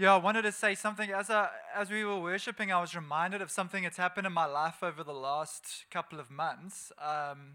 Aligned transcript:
Yeah, 0.00 0.14
I 0.14 0.18
wanted 0.18 0.42
to 0.42 0.52
say 0.52 0.76
something. 0.76 1.10
As, 1.10 1.28
I, 1.28 1.48
as 1.74 1.90
we 1.90 2.04
were 2.04 2.20
worshiping, 2.20 2.70
I 2.70 2.80
was 2.80 2.94
reminded 2.94 3.42
of 3.42 3.50
something 3.50 3.82
that's 3.82 3.96
happened 3.96 4.28
in 4.28 4.32
my 4.32 4.44
life 4.44 4.76
over 4.80 5.02
the 5.02 5.12
last 5.12 5.86
couple 5.90 6.20
of 6.20 6.30
months. 6.30 6.92
Um, 7.04 7.54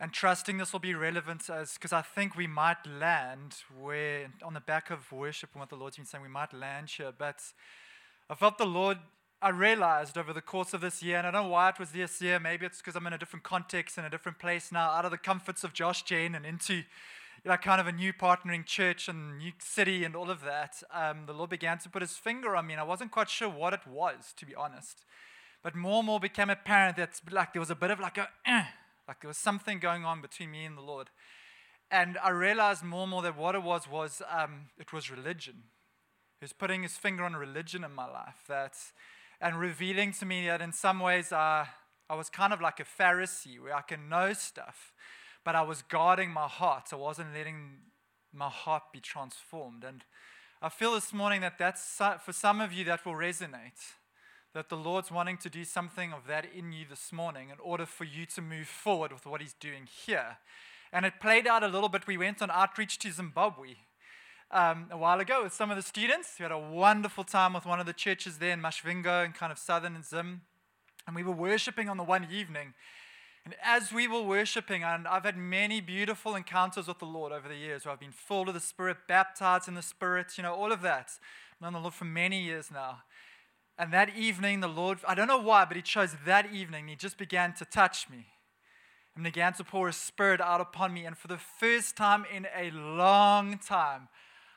and 0.00 0.12
trusting 0.12 0.58
this 0.58 0.72
will 0.72 0.80
be 0.80 0.92
relevant 0.92 1.48
as 1.48 1.74
because 1.74 1.92
I 1.92 2.02
think 2.02 2.36
we 2.36 2.48
might 2.48 2.84
land 2.84 3.58
where, 3.80 4.32
on 4.42 4.54
the 4.54 4.60
back 4.60 4.90
of 4.90 5.12
worship 5.12 5.50
and 5.52 5.60
what 5.60 5.68
the 5.68 5.76
Lord's 5.76 5.98
been 5.98 6.04
saying, 6.04 6.20
we 6.20 6.28
might 6.28 6.52
land 6.52 6.90
here. 6.90 7.12
But 7.16 7.40
I 8.28 8.34
felt 8.34 8.58
the 8.58 8.66
Lord, 8.66 8.98
I 9.40 9.50
realized 9.50 10.18
over 10.18 10.32
the 10.32 10.40
course 10.40 10.74
of 10.74 10.80
this 10.80 11.00
year, 11.00 11.18
and 11.18 11.28
I 11.28 11.30
don't 11.30 11.44
know 11.44 11.50
why 11.50 11.68
it 11.68 11.78
was 11.78 11.92
this 11.92 12.20
year, 12.20 12.40
maybe 12.40 12.66
it's 12.66 12.78
because 12.78 12.96
I'm 12.96 13.06
in 13.06 13.12
a 13.12 13.18
different 13.18 13.44
context, 13.44 13.98
in 13.98 14.04
a 14.04 14.10
different 14.10 14.40
place 14.40 14.72
now, 14.72 14.90
out 14.90 15.04
of 15.04 15.12
the 15.12 15.16
comforts 15.16 15.62
of 15.62 15.74
Josh 15.74 16.02
Gen 16.02 16.34
and 16.34 16.44
into 16.44 16.82
like 17.44 17.62
kind 17.62 17.80
of 17.80 17.86
a 17.86 17.92
new 17.92 18.12
partnering 18.12 18.64
church 18.64 19.08
and 19.08 19.38
new 19.38 19.52
city 19.58 20.04
and 20.04 20.14
all 20.14 20.30
of 20.30 20.42
that, 20.42 20.82
um, 20.92 21.26
the 21.26 21.32
Lord 21.32 21.50
began 21.50 21.78
to 21.78 21.88
put 21.88 22.02
his 22.02 22.16
finger 22.16 22.54
on 22.54 22.66
me, 22.66 22.74
and 22.74 22.80
I 22.80 22.84
wasn't 22.84 23.10
quite 23.10 23.30
sure 23.30 23.48
what 23.48 23.72
it 23.72 23.86
was, 23.86 24.34
to 24.36 24.46
be 24.46 24.54
honest. 24.54 25.04
But 25.62 25.74
more 25.74 25.98
and 25.98 26.06
more 26.06 26.20
became 26.20 26.50
apparent 26.50 26.96
that 26.96 27.20
like 27.30 27.52
there 27.52 27.60
was 27.60 27.70
a 27.70 27.74
bit 27.74 27.90
of 27.90 28.00
like 28.00 28.18
a, 28.18 28.28
eh, 28.46 28.64
like 29.08 29.20
there 29.20 29.28
was 29.28 29.38
something 29.38 29.78
going 29.78 30.04
on 30.04 30.20
between 30.20 30.50
me 30.50 30.64
and 30.64 30.76
the 30.76 30.82
Lord. 30.82 31.10
And 31.90 32.18
I 32.22 32.30
realized 32.30 32.84
more 32.84 33.02
and 33.02 33.10
more 33.10 33.22
that 33.22 33.36
what 33.36 33.54
it 33.54 33.62
was 33.62 33.88
was 33.88 34.22
um, 34.30 34.68
it 34.78 34.92
was 34.92 35.10
religion. 35.10 35.64
He 36.38 36.44
was 36.44 36.52
putting 36.52 36.82
his 36.82 36.96
finger 36.96 37.24
on 37.24 37.34
religion 37.34 37.84
in 37.84 37.92
my 37.92 38.06
life, 38.06 38.44
that, 38.48 38.74
and 39.40 39.58
revealing 39.58 40.12
to 40.14 40.24
me 40.24 40.46
that 40.46 40.62
in 40.62 40.72
some 40.72 41.00
ways 41.00 41.32
uh, 41.32 41.66
I 42.08 42.14
was 42.14 42.30
kind 42.30 42.52
of 42.52 42.60
like 42.60 42.80
a 42.80 42.84
Pharisee, 42.84 43.60
where 43.60 43.74
I 43.74 43.82
can 43.82 44.08
know 44.08 44.32
stuff, 44.32 44.92
but 45.44 45.54
I 45.54 45.62
was 45.62 45.82
guarding 45.82 46.30
my 46.30 46.48
heart. 46.48 46.90
I 46.92 46.96
wasn't 46.96 47.34
letting 47.34 47.78
my 48.32 48.48
heart 48.48 48.84
be 48.92 49.00
transformed. 49.00 49.84
And 49.84 50.04
I 50.62 50.68
feel 50.68 50.94
this 50.94 51.12
morning 51.12 51.40
that 51.40 51.58
that's 51.58 52.00
for 52.24 52.32
some 52.32 52.60
of 52.60 52.72
you 52.72 52.84
that 52.84 53.04
will 53.04 53.14
resonate. 53.14 53.94
That 54.52 54.68
the 54.68 54.76
Lord's 54.76 55.10
wanting 55.12 55.38
to 55.38 55.50
do 55.50 55.64
something 55.64 56.12
of 56.12 56.26
that 56.26 56.44
in 56.52 56.72
you 56.72 56.84
this 56.88 57.12
morning 57.12 57.50
in 57.50 57.58
order 57.60 57.86
for 57.86 58.04
you 58.04 58.26
to 58.26 58.42
move 58.42 58.66
forward 58.66 59.12
with 59.12 59.24
what 59.24 59.40
He's 59.40 59.54
doing 59.54 59.86
here. 59.86 60.38
And 60.92 61.06
it 61.06 61.20
played 61.20 61.46
out 61.46 61.62
a 61.62 61.68
little 61.68 61.88
bit. 61.88 62.06
We 62.06 62.18
went 62.18 62.42
on 62.42 62.50
outreach 62.50 62.98
to 62.98 63.12
Zimbabwe 63.12 63.76
um, 64.50 64.88
a 64.90 64.96
while 64.96 65.20
ago 65.20 65.44
with 65.44 65.52
some 65.52 65.70
of 65.70 65.76
the 65.76 65.82
students. 65.82 66.34
We 66.38 66.42
had 66.42 66.52
a 66.52 66.58
wonderful 66.58 67.22
time 67.22 67.52
with 67.52 67.64
one 67.64 67.78
of 67.78 67.86
the 67.86 67.92
churches 67.92 68.38
there 68.38 68.52
in 68.52 68.60
Masvingo 68.60 69.24
in 69.24 69.32
kind 69.32 69.52
of 69.52 69.58
southern 69.58 70.02
Zim. 70.02 70.42
And 71.06 71.14
we 71.14 71.22
were 71.22 71.32
worshiping 71.32 71.88
on 71.88 71.96
the 71.96 72.02
one 72.02 72.26
evening. 72.30 72.74
And 73.44 73.54
as 73.62 73.92
we 73.92 74.06
were 74.06 74.22
worshiping, 74.22 74.84
and 74.84 75.08
I've 75.08 75.24
had 75.24 75.36
many 75.36 75.80
beautiful 75.80 76.34
encounters 76.34 76.88
with 76.88 76.98
the 76.98 77.06
Lord 77.06 77.32
over 77.32 77.48
the 77.48 77.56
years 77.56 77.84
where 77.84 77.92
I've 77.92 78.00
been 78.00 78.12
full 78.12 78.48
of 78.48 78.54
the 78.54 78.60
Spirit, 78.60 78.98
baptized 79.08 79.66
in 79.66 79.74
the 79.74 79.82
Spirit, 79.82 80.36
you 80.36 80.42
know, 80.42 80.54
all 80.54 80.72
of 80.72 80.82
that. 80.82 81.12
I've 81.52 81.60
known 81.62 81.72
the 81.72 81.80
Lord 81.80 81.94
for 81.94 82.04
many 82.04 82.42
years 82.42 82.70
now. 82.70 82.98
And 83.78 83.92
that 83.94 84.14
evening, 84.14 84.60
the 84.60 84.68
Lord, 84.68 84.98
I 85.08 85.14
don't 85.14 85.26
know 85.26 85.40
why, 85.40 85.64
but 85.64 85.76
He 85.76 85.82
chose 85.82 86.14
that 86.26 86.52
evening, 86.52 86.88
He 86.88 86.96
just 86.96 87.16
began 87.16 87.54
to 87.54 87.64
touch 87.64 88.10
me 88.10 88.26
and 89.14 89.24
began 89.24 89.54
to 89.54 89.64
pour 89.64 89.86
His 89.86 89.96
Spirit 89.96 90.40
out 90.42 90.60
upon 90.60 90.92
me. 90.92 91.06
And 91.06 91.16
for 91.16 91.28
the 91.28 91.38
first 91.38 91.96
time 91.96 92.26
in 92.32 92.46
a 92.54 92.70
long 92.70 93.58
time, 93.58 94.08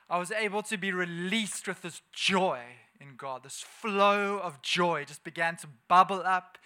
I 0.10 0.18
was 0.18 0.32
able 0.32 0.62
to 0.64 0.78
be 0.78 0.92
released 0.92 1.70
with 1.70 1.82
this 1.82 2.02
joy 2.12 2.60
in 3.00 3.16
God. 3.16 3.44
This 3.44 3.62
flow 3.62 4.40
of 4.40 4.62
joy 4.62 5.06
just 5.06 5.24
began 5.24 5.56
to 5.58 5.68
bubble 5.88 6.22
up 6.26 6.58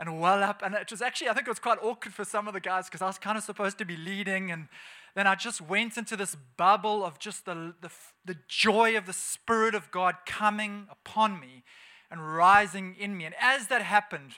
and 0.00 0.18
well 0.18 0.42
up. 0.42 0.62
And 0.64 0.74
it 0.74 0.90
was 0.90 1.02
actually, 1.02 1.28
I 1.28 1.34
think 1.34 1.46
it 1.46 1.50
was 1.50 1.58
quite 1.58 1.78
awkward 1.82 2.14
for 2.14 2.24
some 2.24 2.48
of 2.48 2.54
the 2.54 2.60
guys 2.60 2.86
because 2.86 3.02
I 3.02 3.06
was 3.06 3.18
kind 3.18 3.36
of 3.36 3.44
supposed 3.44 3.76
to 3.78 3.84
be 3.84 3.96
leading. 3.96 4.50
And 4.50 4.68
then 5.14 5.26
I 5.26 5.34
just 5.34 5.60
went 5.60 5.98
into 5.98 6.16
this 6.16 6.36
bubble 6.56 7.04
of 7.04 7.18
just 7.18 7.44
the, 7.44 7.74
the, 7.82 7.90
the 8.24 8.36
joy 8.48 8.96
of 8.96 9.04
the 9.04 9.12
Spirit 9.12 9.74
of 9.74 9.90
God 9.90 10.16
coming 10.24 10.86
upon 10.90 11.38
me 11.38 11.64
and 12.10 12.34
rising 12.34 12.96
in 12.98 13.16
me. 13.16 13.26
And 13.26 13.34
as 13.38 13.66
that 13.68 13.82
happened, 13.82 14.32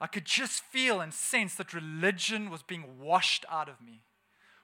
I 0.00 0.08
could 0.08 0.24
just 0.24 0.62
feel 0.64 1.00
and 1.00 1.14
sense 1.14 1.54
that 1.54 1.72
religion 1.72 2.50
was 2.50 2.62
being 2.62 2.98
washed 3.00 3.46
out 3.50 3.68
of 3.68 3.80
me. 3.80 4.02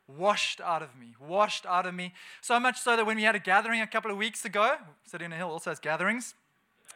Washed 0.09 0.61
out 0.61 0.83
of 0.83 0.97
me, 0.99 1.15
washed 1.21 1.65
out 1.65 1.87
of 1.87 1.95
me. 1.95 2.13
So 2.41 2.59
much 2.59 2.81
so 2.81 2.97
that 2.97 3.07
when 3.07 3.17
we 3.17 3.23
had 3.23 3.37
a 3.37 3.39
gathering 3.39 3.81
a 3.81 3.87
couple 3.87 4.11
of 4.11 4.17
weeks 4.17 4.45
ago, 4.45 4.75
City 5.05 5.25
on 5.25 5.33
a 5.33 5.37
Hill 5.37 5.49
also 5.49 5.71
has 5.71 5.79
gatherings, 5.79 6.35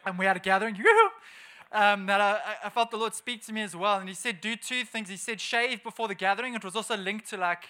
and 0.04 0.18
we 0.18 0.26
had 0.26 0.36
a 0.36 0.40
gathering, 0.40 0.74
um, 1.74 2.06
that 2.06 2.20
I, 2.20 2.38
I, 2.64 2.70
felt 2.70 2.92
the 2.92 2.96
Lord 2.96 3.14
speak 3.14 3.44
to 3.46 3.52
me 3.52 3.60
as 3.62 3.74
well. 3.74 3.98
And 3.98 4.08
He 4.08 4.14
said, 4.14 4.40
Do 4.40 4.54
two 4.54 4.84
things. 4.84 5.08
He 5.08 5.16
said, 5.16 5.40
shave 5.40 5.82
before 5.82 6.06
the 6.06 6.14
gathering. 6.14 6.54
It 6.54 6.64
was 6.64 6.76
also 6.76 6.96
linked 6.96 7.28
to 7.30 7.36
like, 7.36 7.64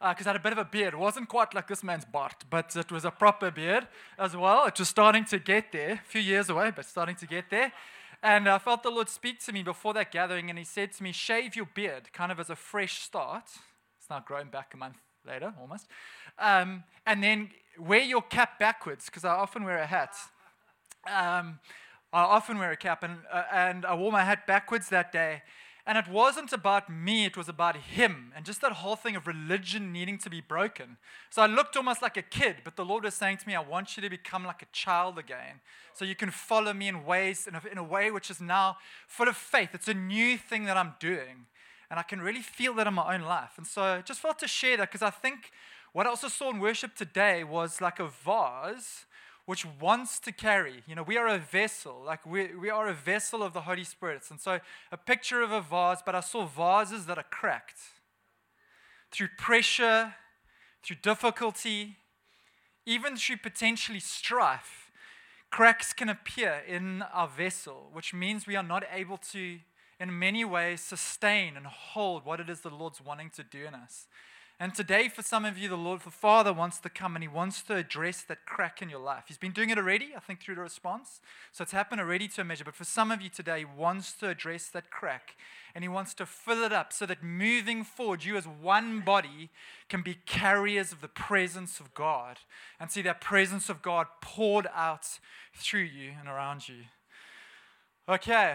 because 0.00 0.26
uh, 0.26 0.30
I 0.30 0.32
had 0.32 0.36
a 0.36 0.42
bit 0.42 0.52
of 0.52 0.58
a 0.58 0.64
beard. 0.64 0.92
It 0.92 0.98
wasn't 0.98 1.28
quite 1.28 1.54
like 1.54 1.68
this 1.68 1.84
man's 1.84 2.04
Bart, 2.04 2.44
but 2.50 2.74
it 2.74 2.90
was 2.90 3.04
a 3.04 3.12
proper 3.12 3.52
beard 3.52 3.86
as 4.18 4.36
well. 4.36 4.66
It 4.66 4.76
was 4.76 4.88
starting 4.88 5.24
to 5.26 5.38
get 5.38 5.70
there, 5.70 5.92
a 5.92 6.08
few 6.08 6.20
years 6.20 6.50
away, 6.50 6.72
but 6.74 6.84
starting 6.84 7.14
to 7.14 7.26
get 7.26 7.48
there. 7.48 7.72
And 8.24 8.48
I 8.48 8.58
felt 8.58 8.82
the 8.82 8.90
Lord 8.90 9.08
speak 9.08 9.38
to 9.44 9.52
me 9.52 9.62
before 9.62 9.94
that 9.94 10.10
gathering, 10.10 10.50
and 10.50 10.58
He 10.58 10.64
said 10.64 10.90
to 10.94 11.02
me, 11.04 11.12
Shave 11.12 11.54
your 11.54 11.68
beard, 11.72 12.12
kind 12.12 12.32
of 12.32 12.40
as 12.40 12.50
a 12.50 12.56
fresh 12.56 13.02
start. 13.02 13.44
It's 14.00 14.10
now 14.10 14.18
growing 14.26 14.48
back 14.48 14.74
a 14.74 14.76
month 14.76 14.96
later, 15.24 15.54
almost. 15.60 15.86
Um, 16.40 16.82
and 17.06 17.22
then 17.22 17.50
wear 17.78 18.02
your 18.02 18.22
cap 18.22 18.58
backwards, 18.58 19.04
because 19.04 19.24
I 19.24 19.30
often 19.30 19.62
wear 19.62 19.78
a 19.78 19.86
hat. 19.86 20.16
Um, 21.08 21.60
I 22.14 22.22
often 22.22 22.58
wear 22.58 22.70
a 22.70 22.76
cap, 22.76 23.02
and, 23.02 23.18
uh, 23.30 23.42
and 23.52 23.84
I 23.84 23.94
wore 23.94 24.12
my 24.12 24.22
hat 24.22 24.46
backwards 24.46 24.88
that 24.90 25.10
day. 25.10 25.42
And 25.84 25.98
it 25.98 26.06
wasn't 26.06 26.52
about 26.52 26.88
me, 26.88 27.24
it 27.24 27.36
was 27.36 27.48
about 27.48 27.76
him, 27.76 28.32
and 28.36 28.46
just 28.46 28.60
that 28.60 28.72
whole 28.72 28.94
thing 28.94 29.16
of 29.16 29.26
religion 29.26 29.92
needing 29.92 30.16
to 30.18 30.30
be 30.30 30.40
broken. 30.40 30.96
So 31.28 31.42
I 31.42 31.46
looked 31.46 31.76
almost 31.76 32.02
like 32.02 32.16
a 32.16 32.22
kid, 32.22 32.58
but 32.62 32.76
the 32.76 32.84
Lord 32.84 33.02
was 33.02 33.14
saying 33.14 33.38
to 33.38 33.48
me, 33.48 33.56
I 33.56 33.60
want 33.60 33.96
you 33.96 34.02
to 34.02 34.08
become 34.08 34.46
like 34.46 34.62
a 34.62 34.66
child 34.72 35.18
again. 35.18 35.60
So 35.92 36.04
you 36.04 36.14
can 36.14 36.30
follow 36.30 36.72
me 36.72 36.86
in 36.86 37.04
ways, 37.04 37.48
in 37.48 37.56
a, 37.56 37.62
in 37.70 37.78
a 37.78 37.84
way 37.84 38.12
which 38.12 38.30
is 38.30 38.40
now 38.40 38.78
full 39.08 39.28
of 39.28 39.36
faith. 39.36 39.70
It's 39.74 39.88
a 39.88 39.94
new 39.94 40.38
thing 40.38 40.64
that 40.66 40.76
I'm 40.76 40.94
doing. 41.00 41.46
And 41.90 41.98
I 41.98 42.02
can 42.02 42.20
really 42.20 42.42
feel 42.42 42.74
that 42.74 42.86
in 42.86 42.94
my 42.94 43.12
own 43.12 43.22
life. 43.22 43.54
And 43.56 43.66
so 43.66 43.82
I 43.82 44.00
just 44.02 44.20
felt 44.20 44.38
to 44.38 44.48
share 44.48 44.76
that 44.76 44.90
because 44.90 45.02
I 45.02 45.10
think 45.10 45.50
what 45.92 46.06
I 46.06 46.10
also 46.10 46.28
saw 46.28 46.48
in 46.50 46.60
worship 46.60 46.94
today 46.94 47.44
was 47.44 47.80
like 47.80 47.98
a 47.98 48.06
vase 48.06 49.04
which 49.46 49.66
wants 49.80 50.18
to 50.20 50.32
carry. 50.32 50.82
You 50.86 50.94
know, 50.94 51.02
we 51.02 51.18
are 51.18 51.28
a 51.28 51.38
vessel, 51.38 52.02
like 52.04 52.24
we, 52.24 52.54
we 52.54 52.70
are 52.70 52.88
a 52.88 52.94
vessel 52.94 53.42
of 53.42 53.52
the 53.52 53.62
Holy 53.62 53.84
Spirit. 53.84 54.22
And 54.30 54.40
so 54.40 54.60
a 54.90 54.96
picture 54.96 55.42
of 55.42 55.52
a 55.52 55.60
vase, 55.60 56.02
but 56.04 56.14
I 56.14 56.20
saw 56.20 56.46
vases 56.46 57.06
that 57.06 57.18
are 57.18 57.26
cracked 57.30 57.78
through 59.12 59.28
pressure, 59.36 60.14
through 60.82 60.96
difficulty, 61.02 61.96
even 62.86 63.16
through 63.16 63.36
potentially 63.38 64.00
strife. 64.00 64.90
Cracks 65.50 65.92
can 65.92 66.08
appear 66.08 66.62
in 66.66 67.02
our 67.02 67.28
vessel, 67.28 67.90
which 67.92 68.12
means 68.12 68.46
we 68.46 68.56
are 68.56 68.62
not 68.62 68.82
able 68.92 69.18
to, 69.18 69.60
in 70.00 70.18
many 70.18 70.44
ways, 70.44 70.80
sustain 70.80 71.56
and 71.56 71.66
hold 71.66 72.24
what 72.24 72.40
it 72.40 72.50
is 72.50 72.60
the 72.60 72.70
Lord's 72.70 73.00
wanting 73.00 73.30
to 73.36 73.44
do 73.44 73.64
in 73.66 73.74
us. 73.74 74.06
And 74.60 74.72
today, 74.72 75.08
for 75.08 75.22
some 75.22 75.44
of 75.44 75.58
you, 75.58 75.68
the 75.68 75.76
Lord, 75.76 76.02
the 76.02 76.10
Father 76.10 76.52
wants 76.52 76.78
to 76.78 76.88
come 76.88 77.16
and 77.16 77.24
He 77.24 77.28
wants 77.28 77.60
to 77.62 77.74
address 77.74 78.22
that 78.22 78.46
crack 78.46 78.80
in 78.80 78.88
your 78.88 79.00
life. 79.00 79.24
He's 79.26 79.36
been 79.36 79.52
doing 79.52 79.70
it 79.70 79.78
already, 79.78 80.10
I 80.16 80.20
think, 80.20 80.40
through 80.40 80.54
the 80.54 80.60
response. 80.60 81.20
So 81.50 81.62
it's 81.62 81.72
happened 81.72 82.00
already 82.00 82.28
to 82.28 82.40
a 82.42 82.44
measure. 82.44 82.64
But 82.64 82.76
for 82.76 82.84
some 82.84 83.10
of 83.10 83.20
you 83.20 83.28
today, 83.28 83.60
He 83.60 83.64
wants 83.64 84.12
to 84.14 84.28
address 84.28 84.68
that 84.68 84.90
crack 84.90 85.34
and 85.74 85.82
He 85.82 85.88
wants 85.88 86.14
to 86.14 86.26
fill 86.26 86.62
it 86.62 86.72
up 86.72 86.92
so 86.92 87.04
that 87.04 87.20
moving 87.20 87.82
forward, 87.82 88.24
you 88.24 88.36
as 88.36 88.46
one 88.46 89.00
body 89.00 89.50
can 89.88 90.02
be 90.02 90.18
carriers 90.24 90.92
of 90.92 91.00
the 91.00 91.08
presence 91.08 91.80
of 91.80 91.92
God 91.92 92.38
and 92.78 92.92
see 92.92 93.02
that 93.02 93.20
presence 93.20 93.68
of 93.68 93.82
God 93.82 94.06
poured 94.20 94.68
out 94.72 95.18
through 95.52 95.80
you 95.80 96.12
and 96.18 96.28
around 96.28 96.68
you. 96.68 96.84
Okay. 98.08 98.54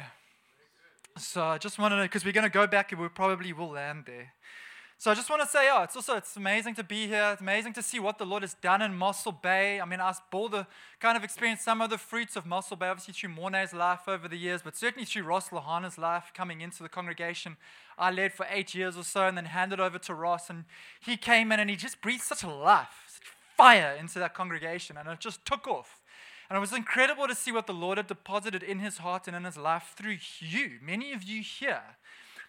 So 1.17 1.43
I 1.43 1.57
just 1.57 1.77
wanted 1.77 1.97
to, 1.97 2.03
because 2.03 2.23
we're 2.23 2.31
going 2.31 2.43
to 2.43 2.49
go 2.49 2.67
back 2.67 2.93
and 2.93 3.01
we 3.01 3.09
probably 3.09 3.51
will 3.51 3.71
land 3.71 4.05
there. 4.05 4.31
So 5.01 5.09
I 5.09 5.15
just 5.15 5.29
want 5.29 5.41
to 5.41 5.47
say, 5.47 5.69
oh, 5.71 5.83
it's 5.83 5.95
also 5.95 6.17
it's 6.17 6.35
amazing 6.35 6.75
to 6.75 6.83
be 6.83 7.07
here. 7.07 7.29
It's 7.31 7.41
amazing 7.41 7.71
to 7.75 7.81
see 7.81 8.01
what 8.01 8.17
the 8.17 8.25
Lord 8.25 8.43
has 8.43 8.55
done 8.55 8.81
in 8.81 8.93
Mossel 8.93 9.31
Bay. 9.31 9.79
I 9.79 9.85
mean, 9.85 10.01
I 10.01 10.13
bore 10.29 10.49
the 10.49 10.67
kind 10.99 11.15
of 11.15 11.23
experienced 11.23 11.63
some 11.63 11.81
of 11.81 11.89
the 11.89 11.97
fruits 11.97 12.35
of 12.35 12.45
Mossel 12.45 12.75
Bay, 12.75 12.89
obviously 12.89 13.13
through 13.13 13.29
Mornay's 13.29 13.73
life 13.73 14.09
over 14.09 14.27
the 14.27 14.35
years, 14.35 14.61
but 14.61 14.75
certainly 14.75 15.05
through 15.05 15.23
Ross 15.23 15.51
Lahana's 15.51 15.97
life 15.97 16.33
coming 16.33 16.59
into 16.59 16.83
the 16.83 16.89
congregation. 16.89 17.55
I 17.97 18.11
led 18.11 18.33
for 18.33 18.45
eight 18.49 18.75
years 18.75 18.97
or 18.97 19.03
so 19.03 19.25
and 19.25 19.37
then 19.37 19.45
handed 19.45 19.79
over 19.79 19.99
to 19.99 20.13
Ross, 20.13 20.49
and 20.49 20.65
he 20.99 21.15
came 21.15 21.53
in 21.53 21.61
and 21.61 21.69
he 21.69 21.77
just 21.77 22.01
breathed 22.01 22.23
such 22.23 22.43
a 22.43 22.49
life, 22.49 23.05
such 23.07 23.27
fire 23.55 23.95
into 23.97 24.19
that 24.19 24.33
congregation, 24.33 24.97
and 24.97 25.07
it 25.07 25.21
just 25.21 25.45
took 25.45 25.65
off. 25.65 26.01
And 26.49 26.57
it 26.57 26.59
was 26.59 26.73
incredible 26.73 27.25
to 27.29 27.35
see 27.35 27.53
what 27.53 27.67
the 27.67 27.73
Lord 27.73 27.99
had 27.99 28.07
deposited 28.07 28.63
in 28.63 28.79
his 28.79 28.97
heart 28.97 29.27
and 29.27 29.35
in 29.35 29.45
his 29.45 29.55
life 29.55 29.93
through 29.95 30.17
you, 30.39 30.71
many 30.81 31.13
of 31.13 31.23
you 31.23 31.41
here. 31.41 31.83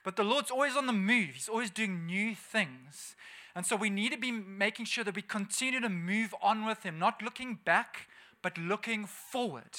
But 0.05 0.17
the 0.17 0.25
Lord's 0.25 0.50
always 0.50 0.76
on 0.76 0.87
the 0.87 0.93
move, 0.93 1.31
He's 1.35 1.49
always 1.49 1.70
doing 1.70 2.06
new 2.06 2.35
things. 2.35 3.17
And 3.55 3.67
so 3.67 3.75
we 3.75 3.91
need 3.91 4.12
to 4.12 4.19
be 4.19 4.31
making 4.31 4.87
sure 4.87 5.02
that 5.05 5.17
we 5.17 5.23
continue 5.23 5.81
to 5.81 5.88
move 5.88 6.35
on 6.41 6.64
with 6.64 6.85
Him, 6.85 6.99
not 6.99 7.20
looking 7.23 7.58
back, 7.64 8.08
but 8.43 8.56
looking 8.56 9.06
forward 9.06 9.76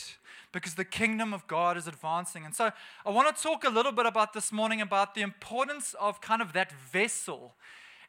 because 0.52 0.76
the 0.76 0.86
kingdom 0.86 1.34
of 1.34 1.48
God 1.48 1.78
is 1.78 1.88
advancing. 1.88 2.46
And 2.46 2.54
so 2.54 2.72
I 3.06 3.10
want 3.10 3.36
to 3.36 3.42
talk 3.42 3.64
a 3.64 3.70
little 3.70 3.92
bit 3.92 4.06
about 4.06 4.34
this 4.34 4.52
morning 4.52 4.82
about 4.82 5.16
the 5.16 5.22
importance 5.22 5.96
of 6.00 6.22
kind 6.22 6.42
of 6.42 6.54
that 6.54 6.72
vessel 6.72 7.56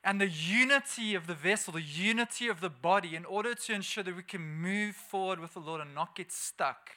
and 0.05 0.21
the 0.21 0.29
unity 0.29 1.15
of 1.15 1.27
the 1.29 1.35
vessel, 1.35 1.75
the 1.75 1.81
unity 1.81 2.49
of 2.49 2.61
the 2.61 2.69
body, 2.69 3.15
in 3.15 3.25
order 3.25 3.55
to 3.55 3.73
ensure 3.73 4.03
that 4.03 4.17
we 4.17 4.23
can 4.23 4.41
move 4.43 4.97
forward 4.97 5.39
with 5.39 5.55
the 5.55 5.61
Lord 5.61 5.81
and 5.81 5.95
not 5.95 6.17
get 6.17 6.33
stuck 6.33 6.91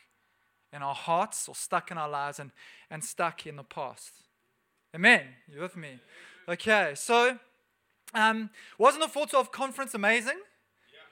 in 0.73 0.81
our 0.81 0.95
hearts 0.95 1.47
or 1.47 1.53
stuck 1.53 1.91
in 1.91 1.97
our 1.97 2.09
lives 2.09 2.39
and, 2.39 2.51
and 2.89 3.03
stuck 3.03 3.45
in 3.45 3.57
the 3.57 3.63
past. 3.63 4.24
Amen. 4.95 5.23
You 5.53 5.59
with 5.59 5.75
me? 5.75 5.99
Okay, 6.47 6.93
so 6.95 7.37
um, 8.13 8.49
wasn't 8.77 9.03
the 9.03 9.09
412 9.09 9.51
conference 9.51 9.93
amazing? 9.93 10.39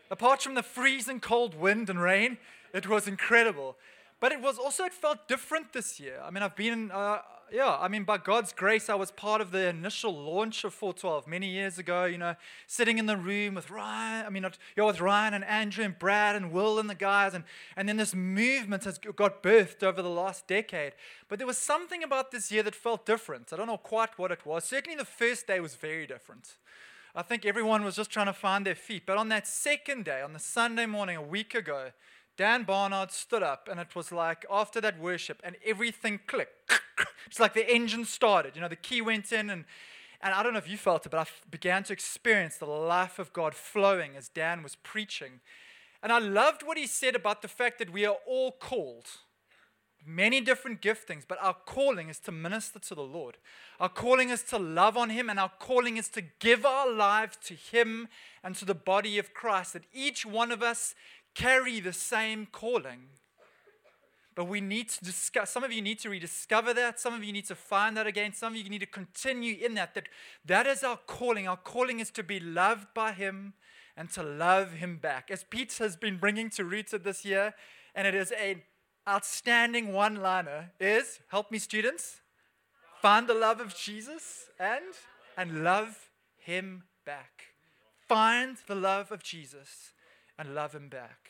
Apart 0.09 0.41
from 0.41 0.55
the 0.55 0.63
freezing 0.63 1.19
cold 1.19 1.53
wind 1.53 1.89
and 1.89 2.01
rain, 2.01 2.37
it 2.73 2.87
was 2.87 3.09
incredible. 3.09 3.75
But 4.21 4.31
it 4.31 4.39
was 4.39 4.57
also, 4.57 4.85
it 4.85 4.93
felt 4.93 5.27
different 5.27 5.73
this 5.73 5.99
year. 5.99 6.21
I 6.23 6.31
mean, 6.31 6.43
I've 6.43 6.55
been, 6.55 6.91
uh, 6.91 7.17
yeah, 7.51 7.77
I 7.79 7.87
mean, 7.87 8.03
by 8.03 8.17
God's 8.17 8.53
grace, 8.53 8.89
I 8.89 8.95
was 8.95 9.11
part 9.11 9.41
of 9.41 9.51
the 9.51 9.67
initial 9.67 10.13
launch 10.13 10.63
of 10.63 10.73
412 10.73 11.27
many 11.27 11.47
years 11.47 11.77
ago, 11.77 12.05
you 12.05 12.17
know, 12.17 12.35
sitting 12.67 12.97
in 12.97 13.05
the 13.05 13.17
room 13.17 13.55
with 13.55 13.69
Ryan, 13.69 14.25
I 14.25 14.29
mean, 14.29 14.43
not, 14.43 14.57
you 14.75 14.81
know, 14.81 14.87
with 14.87 15.01
Ryan 15.01 15.33
and 15.33 15.43
Andrew 15.45 15.83
and 15.83 15.97
Brad 15.97 16.35
and 16.35 16.51
Will 16.51 16.79
and 16.79 16.89
the 16.89 16.95
guys. 16.95 17.33
And, 17.33 17.43
and 17.75 17.87
then 17.87 17.97
this 17.97 18.15
movement 18.15 18.83
has 18.85 18.97
got 18.97 19.43
birthed 19.43 19.83
over 19.83 20.01
the 20.01 20.09
last 20.09 20.47
decade. 20.47 20.93
But 21.27 21.37
there 21.37 21.47
was 21.47 21.57
something 21.57 22.03
about 22.03 22.31
this 22.31 22.51
year 22.51 22.63
that 22.63 22.75
felt 22.75 23.05
different. 23.05 23.53
I 23.53 23.57
don't 23.57 23.67
know 23.67 23.77
quite 23.77 24.17
what 24.17 24.31
it 24.31 24.45
was. 24.45 24.63
Certainly 24.63 24.97
the 24.97 25.05
first 25.05 25.47
day 25.47 25.59
was 25.59 25.75
very 25.75 26.07
different. 26.07 26.55
I 27.15 27.21
think 27.21 27.45
everyone 27.45 27.83
was 27.83 27.95
just 27.95 28.09
trying 28.09 28.25
to 28.25 28.33
find 28.33 28.65
their 28.65 28.73
feet. 28.73 29.03
But 29.05 29.17
on 29.17 29.29
that 29.29 29.47
second 29.47 30.05
day, 30.05 30.21
on 30.21 30.33
the 30.33 30.39
Sunday 30.39 30.87
morning, 30.87 31.15
a 31.15 31.21
week 31.21 31.53
ago, 31.53 31.91
Dan 32.35 32.63
Barnard 32.63 33.11
stood 33.11 33.43
up, 33.43 33.67
and 33.69 33.79
it 33.79 33.95
was 33.95 34.11
like 34.11 34.45
after 34.51 34.81
that 34.81 34.99
worship, 34.99 35.39
and 35.43 35.55
everything 35.65 36.19
clicked. 36.25 36.79
it's 37.27 37.39
like 37.39 37.53
the 37.53 37.69
engine 37.73 38.05
started. 38.05 38.55
You 38.55 38.61
know, 38.61 38.67
the 38.67 38.75
key 38.75 39.01
went 39.01 39.31
in, 39.31 39.49
and, 39.49 39.65
and 40.21 40.33
I 40.33 40.41
don't 40.41 40.53
know 40.53 40.59
if 40.59 40.69
you 40.69 40.77
felt 40.77 41.05
it, 41.05 41.09
but 41.09 41.19
I 41.19 41.25
began 41.49 41.83
to 41.83 41.93
experience 41.93 42.57
the 42.57 42.65
life 42.65 43.19
of 43.19 43.33
God 43.33 43.53
flowing 43.53 44.15
as 44.15 44.29
Dan 44.29 44.63
was 44.63 44.75
preaching. 44.75 45.41
And 46.01 46.11
I 46.11 46.19
loved 46.19 46.63
what 46.63 46.77
he 46.77 46.87
said 46.87 47.15
about 47.15 47.41
the 47.41 47.47
fact 47.47 47.79
that 47.79 47.93
we 47.93 48.05
are 48.05 48.17
all 48.27 48.51
called. 48.51 49.07
Many 50.05 50.41
different 50.41 50.81
giftings, 50.81 51.23
but 51.25 51.37
our 51.41 51.55
calling 51.65 52.09
is 52.09 52.19
to 52.19 52.31
minister 52.31 52.77
to 52.77 52.95
the 52.95 53.03
Lord. 53.03 53.37
Our 53.79 53.87
calling 53.87 54.31
is 54.31 54.43
to 54.43 54.59
love 54.59 54.97
on 54.97 55.09
Him, 55.09 55.29
and 55.29 55.39
our 55.39 55.51
calling 55.59 55.95
is 55.95 56.09
to 56.09 56.21
give 56.39 56.65
our 56.65 56.91
lives 56.91 57.37
to 57.45 57.53
Him 57.53 58.09
and 58.43 58.53
to 58.55 58.65
the 58.65 58.75
body 58.75 59.17
of 59.17 59.33
Christ. 59.33 59.71
That 59.71 59.85
each 59.93 60.25
one 60.25 60.51
of 60.51 60.61
us 60.61 60.93
carry 61.33 61.79
the 61.79 61.93
same 61.93 62.47
calling. 62.51 63.09
But 64.35 64.45
we 64.45 64.61
need 64.61 64.89
to 64.89 65.03
discuss, 65.03 65.51
some 65.51 65.63
of 65.63 65.71
you 65.71 65.81
need 65.81 65.99
to 65.99 66.09
rediscover 66.09 66.73
that. 66.73 66.99
Some 66.99 67.13
of 67.13 67.23
you 67.23 67.31
need 67.31 67.45
to 67.45 67.55
find 67.55 67.95
that 67.97 68.07
again. 68.07 68.33
Some 68.33 68.53
of 68.53 68.59
you 68.59 68.67
need 68.67 68.79
to 68.79 68.87
continue 68.87 69.55
in 69.63 69.75
that. 69.75 69.93
That 69.93 70.09
that 70.45 70.65
is 70.65 70.83
our 70.83 70.97
calling. 71.05 71.47
Our 71.47 71.57
calling 71.57 71.99
is 71.99 72.09
to 72.11 72.23
be 72.23 72.39
loved 72.39 72.87
by 72.95 73.11
Him 73.11 73.53
and 73.95 74.09
to 74.11 74.23
love 74.23 74.73
Him 74.73 74.97
back. 74.97 75.29
As 75.29 75.43
Pete 75.43 75.73
has 75.77 75.95
been 75.95 76.17
bringing 76.17 76.49
to 76.51 76.65
Rooted 76.65 77.03
this 77.03 77.23
year, 77.23 77.53
and 77.93 78.07
it 78.07 78.15
is 78.15 78.31
an 78.31 78.63
outstanding 79.07 79.93
one 79.93 80.15
liner, 80.15 80.71
is 80.79 81.19
help 81.27 81.51
me, 81.51 81.59
students, 81.59 82.21
find 83.01 83.27
the 83.27 83.35
love 83.35 83.59
of 83.59 83.75
Jesus 83.75 84.49
and, 84.59 84.95
and 85.37 85.63
love 85.63 86.09
Him 86.37 86.85
back. 87.05 87.53
Find 88.07 88.57
the 88.67 88.75
love 88.75 89.11
of 89.11 89.21
Jesus 89.21 89.93
and 90.37 90.55
love 90.55 90.73
him 90.73 90.89
back. 90.89 91.29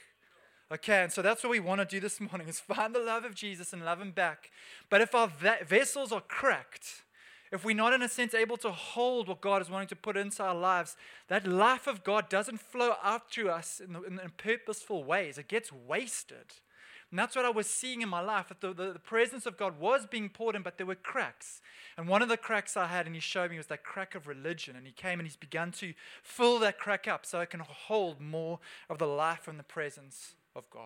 Okay, 0.72 1.04
and 1.04 1.12
so 1.12 1.22
that's 1.22 1.44
what 1.44 1.52
we 1.52 1.60
want 1.60 1.82
to 1.82 1.86
do 1.86 2.00
this 2.00 2.20
morning 2.20 2.48
is 2.48 2.60
find 2.60 2.96
the 2.96 3.00
love 3.00 3.26
of 3.26 3.36
Jesus 3.36 3.74
and 3.74 3.86
love 3.86 4.02
him 4.02 4.12
back. 4.12 4.50
But 4.90 5.02
if 5.02 5.14
our 5.14 5.28
vessels 5.28 6.12
are 6.12 6.22
cracked, 6.22 7.04
if 7.52 7.64
we're 7.64 7.76
not 7.76 7.94
in 7.94 8.02
a 8.02 8.10
sense 8.10 8.34
able 8.34 8.58
to 8.58 8.72
hold 8.72 9.28
what 9.28 9.40
God 9.40 9.62
is 9.62 9.70
wanting 9.70 9.90
to 9.90 9.96
put 9.96 10.18
into 10.18 10.42
our 10.42 10.56
lives, 10.56 10.96
that 11.28 11.46
life 11.46 11.86
of 11.86 12.04
God 12.04 12.28
doesn't 12.28 12.60
flow 12.60 12.94
out 13.04 13.30
through 13.30 13.50
us 13.50 13.80
in, 13.80 13.96
in, 13.96 14.20
in 14.20 14.32
purposeful 14.38 15.04
ways. 15.04 15.38
It 15.38 15.48
gets 15.48 15.72
wasted. 15.72 16.54
And 17.14 17.20
that's 17.20 17.36
what 17.36 17.46
I 17.46 17.52
was 17.52 17.68
seeing 17.68 18.02
in 18.02 18.10
my 18.10 18.22
life. 18.22 18.48
That 18.48 18.60
the, 18.60 18.74
the, 18.74 18.94
the, 18.94 19.00
presence 19.00 19.46
of 19.46 19.56
God 19.56 19.80
was 19.80 20.08
being 20.08 20.30
poured 20.30 20.56
in, 20.56 20.64
but 20.64 20.78
there 20.78 20.88
were 20.88 20.96
cracks. 20.96 21.62
And 21.96 22.08
one 22.08 22.24
of 22.24 22.28
the 22.28 22.38
cracks 22.38 22.76
I 22.76 22.88
had, 22.88 23.06
and 23.06 23.14
he 23.14 23.22
showed 23.22 23.52
me, 23.52 23.58
was 23.58 23.68
that 23.68 23.84
crack 23.84 24.16
of 24.16 24.26
religion. 24.26 24.76
And 24.76 24.88
he 24.88 24.94
came 24.94 25.20
and 25.20 25.28
he's 25.28 25.36
begun 25.36 25.72
to 25.74 25.94
fill 26.24 26.58
that 26.58 26.80
crack 26.80 27.08
up 27.08 27.24
so 27.24 27.40
I 27.40 27.46
can 27.46 27.60
hold 27.60 28.20
more 28.20 28.58
of 28.90 28.98
the 28.98 29.06
life 29.06 29.48
and 29.48 29.60
the 29.60 29.64
presence 29.64 30.34
of 30.56 30.68
God. 30.72 30.82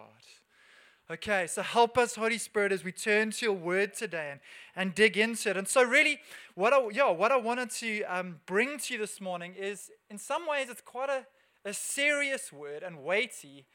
Okay, 1.10 1.48
so 1.48 1.62
help 1.62 1.98
us, 1.98 2.16
Holy 2.16 2.38
Spirit, 2.38 2.74
as 2.74 2.84
we 2.84 2.92
turn 2.92 3.32
to 3.32 3.46
your 3.46 3.56
word 3.56 3.94
today 3.94 4.32
and, 4.32 4.42
and 4.76 4.94
dig 4.94 5.18
into 5.18 5.52
it. 5.52 5.56
And 5.56 5.66
so, 5.66 5.82
really, 5.82 6.20
what 6.56 6.74
I, 6.74 6.90
yeah, 6.92 7.10
what 7.10 7.32
I 7.32 7.38
wanted 7.38 7.70
to 7.70 8.04
um, 8.04 8.42
bring 8.46 8.80
to 8.80 8.96
you 8.96 9.00
this 9.00 9.22
morning 9.22 9.54
is, 9.58 9.92
in 10.10 10.18
some 10.18 10.46
ways, 10.46 10.68
it's 10.70 10.82
quite 10.82 11.10
a, 11.10 11.26
a 11.64 11.74
serious 11.74 12.52
word 12.52 12.84
and 12.84 13.02
weighty. 13.02 13.66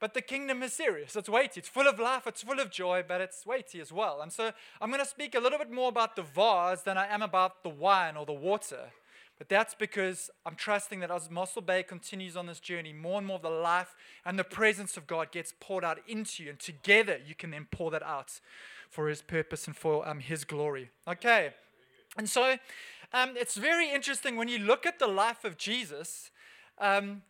But 0.00 0.14
the 0.14 0.22
kingdom 0.22 0.62
is 0.62 0.72
serious. 0.72 1.16
It's 1.16 1.28
weighty. 1.28 1.60
It's 1.60 1.68
full 1.68 1.88
of 1.88 1.98
life. 1.98 2.26
It's 2.26 2.42
full 2.42 2.60
of 2.60 2.70
joy, 2.70 3.04
but 3.06 3.20
it's 3.20 3.44
weighty 3.44 3.80
as 3.80 3.92
well. 3.92 4.20
And 4.22 4.32
so 4.32 4.52
I'm 4.80 4.90
going 4.90 5.02
to 5.02 5.08
speak 5.08 5.34
a 5.34 5.40
little 5.40 5.58
bit 5.58 5.72
more 5.72 5.88
about 5.88 6.14
the 6.14 6.22
vase 6.22 6.82
than 6.82 6.96
I 6.96 7.06
am 7.08 7.22
about 7.22 7.64
the 7.64 7.68
wine 7.68 8.16
or 8.16 8.24
the 8.24 8.32
water. 8.32 8.92
But 9.38 9.48
that's 9.48 9.74
because 9.74 10.30
I'm 10.44 10.56
trusting 10.56 11.00
that 11.00 11.10
as 11.10 11.30
Mossel 11.30 11.62
Bay 11.62 11.84
continues 11.84 12.36
on 12.36 12.46
this 12.46 12.58
journey, 12.58 12.92
more 12.92 13.18
and 13.18 13.26
more 13.26 13.36
of 13.36 13.42
the 13.42 13.50
life 13.50 13.94
and 14.24 14.38
the 14.38 14.44
presence 14.44 14.96
of 14.96 15.06
God 15.06 15.30
gets 15.30 15.54
poured 15.60 15.84
out 15.84 16.00
into 16.08 16.42
you. 16.42 16.50
And 16.50 16.58
together 16.58 17.18
you 17.24 17.34
can 17.36 17.50
then 17.50 17.66
pour 17.70 17.90
that 17.92 18.02
out 18.02 18.40
for 18.90 19.08
His 19.08 19.22
purpose 19.22 19.66
and 19.66 19.76
for 19.76 20.06
um, 20.08 20.20
His 20.20 20.44
glory. 20.44 20.90
Okay. 21.06 21.54
And 22.16 22.28
so 22.28 22.56
um, 23.12 23.30
it's 23.36 23.56
very 23.56 23.90
interesting 23.90 24.36
when 24.36 24.48
you 24.48 24.58
look 24.58 24.86
at 24.86 24.98
the 24.98 25.06
life 25.06 25.44
of 25.44 25.56
Jesus. 25.56 26.30
Um, 26.78 27.22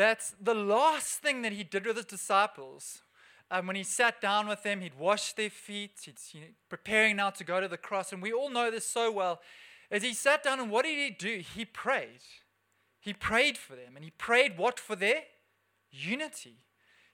that 0.00 0.32
the 0.40 0.54
last 0.54 1.18
thing 1.18 1.42
that 1.42 1.52
he 1.52 1.62
did 1.62 1.84
with 1.84 1.96
his 1.96 2.06
disciples, 2.06 3.02
um, 3.50 3.66
when 3.66 3.76
he 3.76 3.82
sat 3.82 4.18
down 4.18 4.48
with 4.48 4.62
them, 4.62 4.80
he'd 4.80 4.98
wash 4.98 5.34
their 5.34 5.50
feet, 5.50 5.90
he's 6.06 6.30
you 6.32 6.40
know, 6.40 6.46
preparing 6.70 7.16
now 7.16 7.28
to 7.28 7.44
go 7.44 7.60
to 7.60 7.68
the 7.68 7.76
cross. 7.76 8.10
And 8.10 8.22
we 8.22 8.32
all 8.32 8.48
know 8.48 8.70
this 8.70 8.86
so 8.86 9.12
well. 9.12 9.42
As 9.90 10.02
he 10.02 10.14
sat 10.14 10.42
down, 10.42 10.58
and 10.58 10.70
what 10.70 10.86
did 10.86 10.96
he 10.96 11.10
do? 11.10 11.42
He 11.54 11.66
prayed. 11.66 12.22
He 12.98 13.12
prayed 13.12 13.58
for 13.58 13.76
them. 13.76 13.94
And 13.94 14.02
he 14.02 14.10
prayed 14.12 14.56
what 14.56 14.80
for 14.80 14.96
their 14.96 15.24
unity. 15.90 16.64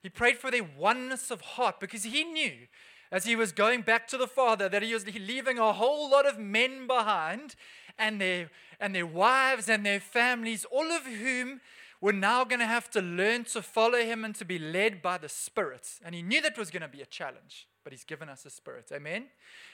He 0.01 0.09
prayed 0.09 0.39
for 0.39 0.53
their 0.53 0.69
oneness 0.79 1.33
of 1.33 1.41
heart 1.41 1.81
because 1.81 2.05
he 2.05 2.23
knew 2.23 2.69
as 3.11 3.25
he 3.25 3.35
was 3.35 3.51
going 3.51 3.83
back 3.83 4.07
to 4.09 4.17
the 4.17 4.29
Father 4.29 4.69
that 4.69 4.85
he 4.85 4.95
was 4.95 5.07
leaving 5.07 5.59
a 5.59 5.73
whole 5.73 6.09
lot 6.09 6.25
of 6.25 6.39
men 6.39 6.87
behind 6.87 7.57
and 7.99 8.21
their, 8.21 8.49
and 8.79 8.95
their 8.95 9.07
wives 9.07 9.69
and 9.69 9.85
their 9.85 9.99
families, 9.99 10.65
all 10.71 10.93
of 10.93 11.03
whom 11.03 11.61
we're 12.01 12.13
now 12.13 12.45
going 12.45 12.61
to 12.61 12.67
have 12.67 12.91
to 12.91 13.01
learn 13.01 13.45
to 13.45 13.63
follow 13.63 13.99
him 13.99 14.25
and 14.25 14.35
to 14.37 14.45
be 14.45 14.59
led 14.59 15.01
by 15.03 15.19
the 15.19 15.29
Spirit. 15.29 15.89
And 16.05 16.15
he 16.15 16.23
knew 16.23 16.43
that 16.43 16.59
was 16.59 16.71
going 16.71 16.83
to 16.83 16.89
be 16.89 17.03
a 17.03 17.07
challenge, 17.07 17.69
but 17.85 17.93
he's 17.93 18.05
given 18.05 18.29
us 18.29 18.45
a 18.45 18.51
Spirit. 18.51 18.91
Amen? 18.93 19.27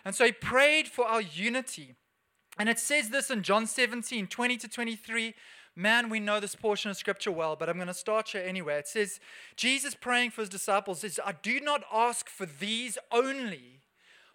And 0.04 0.14
so 0.14 0.24
he 0.24 0.32
prayed 0.32 0.88
for 0.88 1.04
our 1.06 1.20
unity. 1.20 1.94
And 2.58 2.68
it 2.68 2.78
says 2.78 3.10
this 3.10 3.30
in 3.30 3.42
John 3.42 3.66
17 3.66 4.26
20 4.26 4.56
to 4.58 4.68
23. 4.68 5.34
Man, 5.74 6.10
we 6.10 6.20
know 6.20 6.38
this 6.38 6.54
portion 6.54 6.90
of 6.90 6.98
scripture 6.98 7.32
well, 7.32 7.56
but 7.56 7.70
I'm 7.70 7.76
going 7.76 7.86
to 7.86 7.94
start 7.94 8.28
here 8.28 8.44
anyway. 8.46 8.74
It 8.74 8.88
says, 8.88 9.20
Jesus 9.56 9.94
praying 9.94 10.32
for 10.32 10.42
his 10.42 10.50
disciples 10.50 11.00
says, 11.00 11.18
I 11.24 11.32
do 11.32 11.60
not 11.60 11.82
ask 11.90 12.28
for 12.28 12.44
these 12.44 12.98
only, 13.10 13.80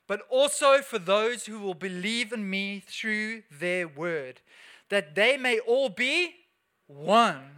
but 0.07 0.21
also 0.31 0.79
for 0.79 0.97
those 0.97 1.45
who 1.45 1.59
will 1.59 1.75
believe 1.75 2.33
in 2.33 2.49
me 2.49 2.79
through 2.79 3.43
their 3.51 3.87
word, 3.87 4.41
that 4.89 5.13
they 5.13 5.37
may 5.37 5.59
all 5.59 5.89
be 5.89 6.33
one 6.87 7.51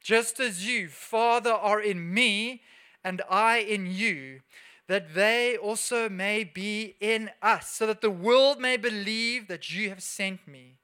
just 0.00 0.40
as 0.40 0.66
you, 0.66 0.88
Father, 0.88 1.52
are 1.52 1.80
in 1.80 2.12
me 2.12 2.62
and 3.04 3.22
I 3.28 3.58
in 3.58 3.86
you, 3.86 4.40
that 4.88 5.14
they 5.14 5.56
also 5.56 6.08
may 6.08 6.42
be 6.42 6.96
in 7.00 7.30
us, 7.42 7.70
so 7.70 7.86
that 7.86 8.00
the 8.00 8.10
world 8.10 8.60
may 8.60 8.76
believe 8.76 9.46
that 9.48 9.70
you 9.70 9.88
have 9.90 10.02
sent 10.02 10.48
me. 10.48 10.76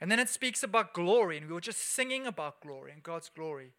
And 0.00 0.10
then 0.10 0.18
it 0.18 0.30
speaks 0.30 0.62
about 0.62 0.94
glory, 0.94 1.36
and 1.36 1.46
we 1.46 1.52
were 1.52 1.60
just 1.60 1.80
singing 1.80 2.26
about 2.26 2.60
glory 2.62 2.92
and 2.92 3.02
God's 3.02 3.28
glory. 3.28 3.72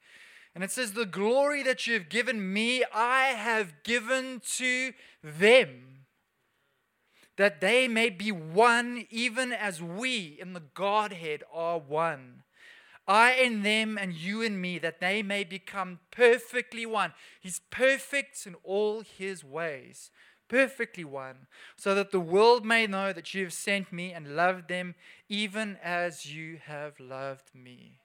And 0.54 0.64
it 0.64 0.72
says, 0.72 0.94
The 0.94 1.06
glory 1.06 1.64
that 1.64 1.88
you 1.88 1.94
have 1.96 2.10
given 2.10 2.54
me, 2.54 2.84
I 2.94 3.28
have 3.30 3.84
given 3.84 4.42
to 4.58 4.94
them, 5.24 6.06
that 7.38 7.62
they 7.62 7.88
may 7.88 8.10
be 8.10 8.32
one, 8.32 9.08
even 9.10 9.52
as 9.52 9.82
we 9.82 10.38
in 10.40 10.54
the 10.54 10.64
Godhead 10.74 11.44
are 11.52 11.80
one. 11.80 12.44
I 13.08 13.34
in 13.34 13.64
them 13.64 13.98
and 13.98 14.14
you 14.14 14.42
in 14.42 14.62
me, 14.62 14.78
that 14.80 15.00
they 15.00 15.24
may 15.24 15.44
become 15.44 16.00
perfectly 16.12 16.86
one. 16.86 17.14
He's 17.40 17.62
perfect 17.72 18.46
in 18.46 18.56
all 18.64 19.02
his 19.02 19.44
ways, 19.44 20.12
perfectly 20.48 21.04
one, 21.04 21.48
so 21.76 21.96
that 21.96 22.12
the 22.12 22.20
world 22.20 22.66
may 22.66 22.88
know 22.88 23.12
that 23.12 23.34
you 23.34 23.44
have 23.44 23.54
sent 23.54 23.92
me 23.92 24.12
and 24.14 24.36
loved 24.36 24.68
them 24.68 24.96
even 25.30 25.78
as 25.84 26.32
you 26.32 26.60
have 26.66 27.00
loved 27.00 27.56
me. 27.56 28.00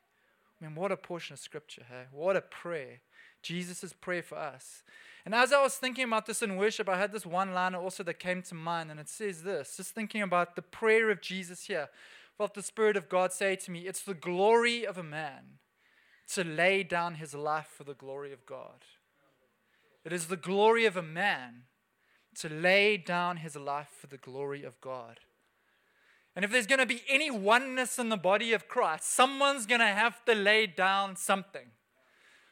I 0.61 0.65
mean, 0.65 0.75
what 0.75 0.93
a 0.93 0.97
portion 0.97 1.35
of 1.35 1.41
scripture, 1.41 1.85
hey? 1.89 2.05
What 2.11 2.37
a 2.37 2.41
prayer. 2.41 3.01
Jesus' 3.43 3.93
prayer 3.93 4.23
for 4.23 4.39
us. 4.39 4.83
And 5.25 5.35
as 5.35 5.53
I 5.53 5.63
was 5.63 5.75
thinking 5.75 6.05
about 6.05 6.27
this 6.27 6.41
in 6.41 6.57
worship, 6.57 6.89
I 6.89 6.99
had 6.99 7.13
this 7.13 7.27
one 7.27 7.53
line 7.53 7.75
also 7.75 8.03
that 8.05 8.19
came 8.19 8.43
to 8.43 8.55
mind, 8.55 8.91
and 8.91 8.99
it 8.99 9.09
says 9.09 9.43
this 9.43 9.77
just 9.77 9.95
thinking 9.95 10.23
about 10.23 10.57
the 10.57 10.63
prayer 10.63 11.11
of 11.11 11.21
Jesus 11.21 11.65
here 11.65 11.89
felt 12.37 12.55
the 12.55 12.63
Spirit 12.63 12.97
of 12.97 13.09
God 13.09 13.33
say 13.33 13.57
to 13.57 13.71
me, 13.71 13.81
It's 13.81 14.03
the 14.03 14.15
glory 14.15 14.87
of 14.87 14.99
a 14.99 15.03
man 15.03 15.59
to 16.35 16.45
lay 16.45 16.83
down 16.83 17.15
his 17.15 17.35
life 17.35 17.69
for 17.77 17.85
the 17.85 17.95
glory 17.95 18.33
of 18.33 18.45
God. 18.47 18.85
It 20.05 20.13
is 20.13 20.27
the 20.27 20.37
glory 20.37 20.85
of 20.87 20.97
a 20.97 21.03
man 21.03 21.65
to 22.37 22.49
lay 22.49 22.97
down 22.97 23.39
his 23.39 23.57
life 23.57 23.89
for 24.01 24.07
the 24.07 24.19
glory 24.19 24.65
of 24.65 24.81
God. 24.81 25.21
And 26.35 26.45
if 26.45 26.51
there's 26.51 26.67
going 26.67 26.81
to 26.81 26.87
be 26.87 27.03
any 27.09 27.31
oneness 27.31 27.99
in 27.99 28.11
the 28.11 28.17
body 28.17 28.53
of 28.53 28.69
Christ, 28.69 29.11
someone's 29.11 29.65
going 29.65 29.81
to 29.81 29.87
have 29.87 30.23
to 30.27 30.35
lay 30.35 30.67
down 30.67 31.17
something. 31.17 31.69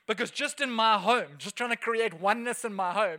Because 0.07 0.31
just 0.31 0.61
in 0.61 0.71
my 0.71 0.99
home, 0.99 1.37
just 1.39 1.57
trying 1.57 1.71
to 1.71 1.77
create 1.77 2.19
oneness 2.19 2.65
in 2.65 2.73
my 2.73 2.93
home, 2.93 3.19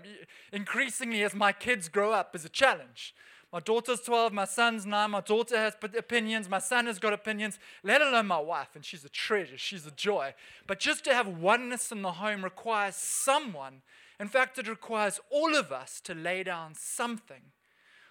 increasingly 0.52 1.24
as 1.24 1.36
my 1.36 1.52
kids 1.52 1.88
grow 1.88 2.12
up, 2.12 2.36
is 2.36 2.46
a 2.46 2.50
challenge. 2.50 3.14
My 3.54 3.60
daughter's 3.60 4.02
12, 4.02 4.34
my 4.34 4.46
son's 4.46 4.86
9, 4.86 5.12
my 5.12 5.22
daughter 5.22 5.58
has 5.58 5.76
opinions, 5.98 6.50
my 6.50 6.60
son 6.60 6.88
has 6.88 7.00
got 7.00 7.14
opinions, 7.14 7.58
let 7.84 8.02
alone 8.02 8.28
my 8.28 8.40
wife, 8.40 8.76
and 8.76 8.84
she's 8.84 9.06
a 9.06 9.10
treasure, 9.10 9.58
she's 9.58 9.86
a 9.86 9.92
joy. 9.92 10.34
But 10.68 10.80
just 10.80 11.06
to 11.06 11.14
have 11.14 11.28
oneness 11.28 11.92
in 11.92 12.02
the 12.02 12.14
home 12.14 12.44
requires 12.44 12.96
someone, 12.96 13.82
in 14.20 14.28
fact, 14.28 14.58
it 14.58 14.68
requires 14.68 15.20
all 15.30 15.56
of 15.56 15.72
us 15.72 16.02
to 16.02 16.14
lay 16.14 16.44
down 16.44 16.74
something 16.76 17.52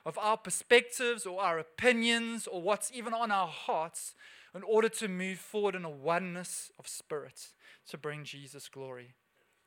of 0.07 0.19
our 0.19 0.37
perspectives 0.37 1.27
or 1.27 1.41
our 1.41 1.59
opinions 1.59 2.47
or 2.47 2.61
what's 2.61 2.93
even 2.93 3.15
on 3.15 3.31
our 3.31 3.49
hearts 3.49 4.15
in 4.55 4.63
order 4.63 4.89
to 4.89 5.09
move 5.09 5.39
forward 5.39 5.75
in 5.75 5.85
a 5.85 5.91
oneness 5.91 6.71
of 6.79 6.87
spirit 6.87 7.49
to 7.89 7.99
bring 7.99 8.25
Jesus 8.25 8.69
glory. 8.69 9.15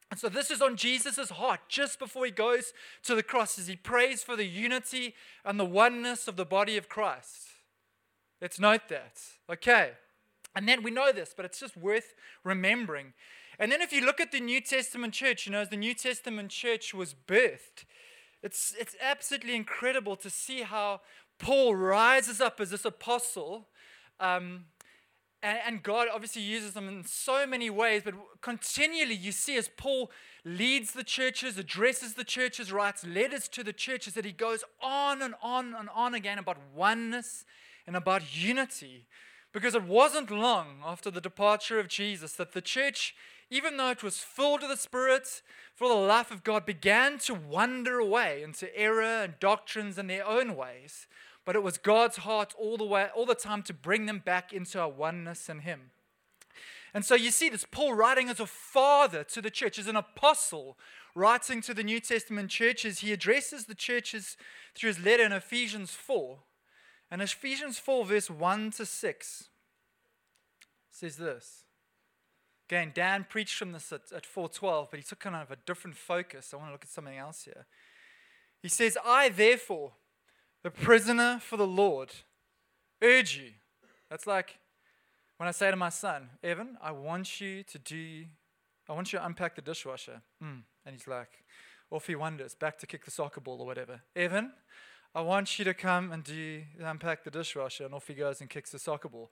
And 0.09 0.19
so 0.19 0.29
this 0.29 0.49
is 0.49 0.61
on 0.61 0.77
Jesus' 0.77 1.29
heart 1.31 1.59
just 1.67 1.99
before 1.99 2.25
he 2.25 2.31
goes 2.31 2.73
to 3.03 3.13
the 3.13 3.23
cross 3.23 3.59
as 3.59 3.67
he 3.67 3.75
prays 3.75 4.23
for 4.23 4.35
the 4.35 4.45
unity 4.45 5.15
and 5.43 5.59
the 5.59 5.65
oneness 5.65 6.27
of 6.27 6.37
the 6.37 6.45
body 6.45 6.77
of 6.77 6.87
Christ. 6.87 7.49
Let's 8.41 8.59
note 8.59 8.87
that. 8.89 9.19
Okay. 9.49 9.91
And 10.55 10.67
then 10.67 10.81
we 10.81 10.91
know 10.91 11.11
this, 11.11 11.33
but 11.35 11.45
it's 11.45 11.59
just 11.59 11.75
worth 11.75 12.13
remembering. 12.43 13.13
And 13.59 13.71
then 13.71 13.81
if 13.81 13.91
you 13.91 14.05
look 14.05 14.21
at 14.21 14.31
the 14.31 14.39
New 14.39 14.61
Testament 14.61 15.13
church, 15.13 15.45
you 15.45 15.51
know, 15.51 15.59
as 15.59 15.69
the 15.69 15.77
New 15.77 15.93
Testament 15.93 16.51
church 16.51 16.93
was 16.93 17.13
birthed, 17.13 17.85
it's, 18.43 18.75
it's 18.79 18.95
absolutely 19.01 19.55
incredible 19.55 20.15
to 20.17 20.29
see 20.29 20.61
how 20.61 21.01
Paul 21.39 21.75
rises 21.75 22.39
up 22.39 22.61
as 22.61 22.69
this 22.69 22.85
apostle. 22.85 23.67
Um, 24.19 24.65
and, 25.43 25.59
and 25.65 25.83
God 25.83 26.07
obviously 26.13 26.41
uses 26.41 26.73
them 26.73 26.87
in 26.87 27.03
so 27.03 27.45
many 27.45 27.69
ways, 27.69 28.01
but 28.03 28.15
continually 28.41 29.15
you 29.15 29.31
see 29.31 29.57
as 29.57 29.69
Paul 29.69 30.11
leads 30.43 30.91
the 30.91 31.03
churches, 31.03 31.57
addresses 31.57 32.13
the 32.13 32.23
churches, 32.23 32.71
writes 32.71 33.05
letters 33.05 33.47
to 33.49 33.63
the 33.63 33.73
churches, 33.73 34.13
that 34.13 34.25
he 34.25 34.31
goes 34.31 34.63
on 34.81 35.21
and 35.21 35.35
on 35.41 35.75
and 35.75 35.89
on 35.93 36.13
again 36.13 36.39
about 36.39 36.57
oneness 36.73 37.45
and 37.85 37.95
about 37.95 38.35
unity. 38.35 39.05
Because 39.53 39.75
it 39.75 39.83
wasn't 39.83 40.29
long 40.29 40.81
after 40.85 41.09
the 41.09 41.21
departure 41.21 41.79
of 41.79 41.87
Jesus 41.87 42.33
that 42.33 42.53
the 42.53 42.61
church, 42.61 43.15
even 43.49 43.77
though 43.77 43.89
it 43.89 44.03
was 44.03 44.19
filled 44.19 44.61
with 44.61 44.71
the 44.71 44.77
Spirit, 44.77 45.41
for 45.73 45.87
the 45.87 45.95
life 45.95 46.31
of 46.31 46.43
God, 46.43 46.65
began 46.65 47.17
to 47.19 47.33
wander 47.33 47.99
away 47.99 48.43
into 48.43 48.75
error 48.77 49.23
and 49.23 49.39
doctrines 49.39 49.97
and 49.97 50.09
their 50.09 50.25
own 50.25 50.55
ways 50.55 51.07
but 51.47 51.55
it 51.55 51.63
was 51.63 51.77
God's 51.77 52.17
heart 52.17 52.53
all 52.59 52.75
the 52.75 52.83
way, 52.83 53.07
all 53.15 53.25
the 53.25 53.33
time 53.33 53.63
to 53.63 53.73
bring 53.73 54.05
them 54.05 54.19
back 54.19 54.51
into 54.51 54.81
a 54.81 54.87
oneness 54.89 55.47
in 55.47 55.59
Him. 55.59 55.91
And 56.93 57.05
so 57.05 57.15
you 57.15 57.31
see 57.31 57.47
this 57.47 57.65
Paul 57.71 57.93
writing 57.93 58.27
as 58.27 58.41
a 58.41 58.45
father 58.45 59.23
to 59.23 59.41
the 59.41 59.49
church, 59.49 59.79
as 59.79 59.87
an 59.87 59.95
apostle 59.95 60.77
writing 61.15 61.61
to 61.61 61.73
the 61.73 61.85
New 61.85 62.01
Testament 62.01 62.49
churches. 62.49 62.99
He 62.99 63.13
addresses 63.13 63.63
the 63.63 63.75
churches 63.75 64.35
through 64.75 64.89
his 64.89 64.99
letter 64.99 65.23
in 65.23 65.31
Ephesians 65.31 65.91
4. 65.91 66.39
And 67.09 67.21
Ephesians 67.21 67.79
4, 67.79 68.03
verse 68.03 68.29
1 68.29 68.71
to 68.71 68.85
6 68.85 69.45
says 70.91 71.15
this. 71.15 71.63
Again, 72.67 72.91
Dan 72.93 73.25
preached 73.29 73.55
from 73.55 73.71
this 73.71 73.93
at, 73.93 74.11
at 74.13 74.25
412, 74.25 74.89
but 74.91 74.99
he 74.99 75.03
took 75.05 75.19
kind 75.19 75.37
of 75.37 75.49
a 75.49 75.57
different 75.65 75.95
focus. 75.95 76.53
I 76.53 76.57
want 76.57 76.67
to 76.67 76.73
look 76.73 76.83
at 76.83 76.89
something 76.89 77.17
else 77.17 77.45
here. 77.45 77.67
He 78.61 78.67
says, 78.67 78.97
I 79.05 79.29
therefore, 79.29 79.93
the 80.63 80.71
prisoner 80.71 81.39
for 81.39 81.57
the 81.57 81.67
Lord, 81.67 82.11
urge 83.01 83.37
you. 83.37 83.51
That's 84.09 84.27
like 84.27 84.59
when 85.37 85.47
I 85.47 85.51
say 85.51 85.69
to 85.69 85.77
my 85.77 85.89
son, 85.89 86.29
Evan, 86.43 86.77
I 86.81 86.91
want 86.91 87.39
you 87.39 87.63
to 87.63 87.77
do, 87.77 88.25
I 88.89 88.93
want 88.93 89.13
you 89.13 89.19
to 89.19 89.25
unpack 89.25 89.55
the 89.55 89.61
dishwasher. 89.61 90.21
Mm. 90.43 90.63
And 90.85 90.95
he's 90.95 91.07
like, 91.07 91.43
off 91.91 92.07
he 92.07 92.15
wanders, 92.15 92.55
back 92.55 92.77
to 92.79 92.87
kick 92.87 93.05
the 93.05 93.11
soccer 93.11 93.39
ball 93.39 93.61
or 93.61 93.65
whatever. 93.65 94.01
Evan, 94.15 94.51
I 95.13 95.21
want 95.21 95.57
you 95.57 95.65
to 95.65 95.73
come 95.73 96.11
and 96.11 96.23
do 96.23 96.63
unpack 96.79 97.23
the 97.23 97.31
dishwasher, 97.31 97.85
and 97.85 97.93
off 97.93 98.07
he 98.07 98.13
goes 98.13 98.41
and 98.41 98.49
kicks 98.49 98.71
the 98.71 98.79
soccer 98.79 99.09
ball. 99.09 99.31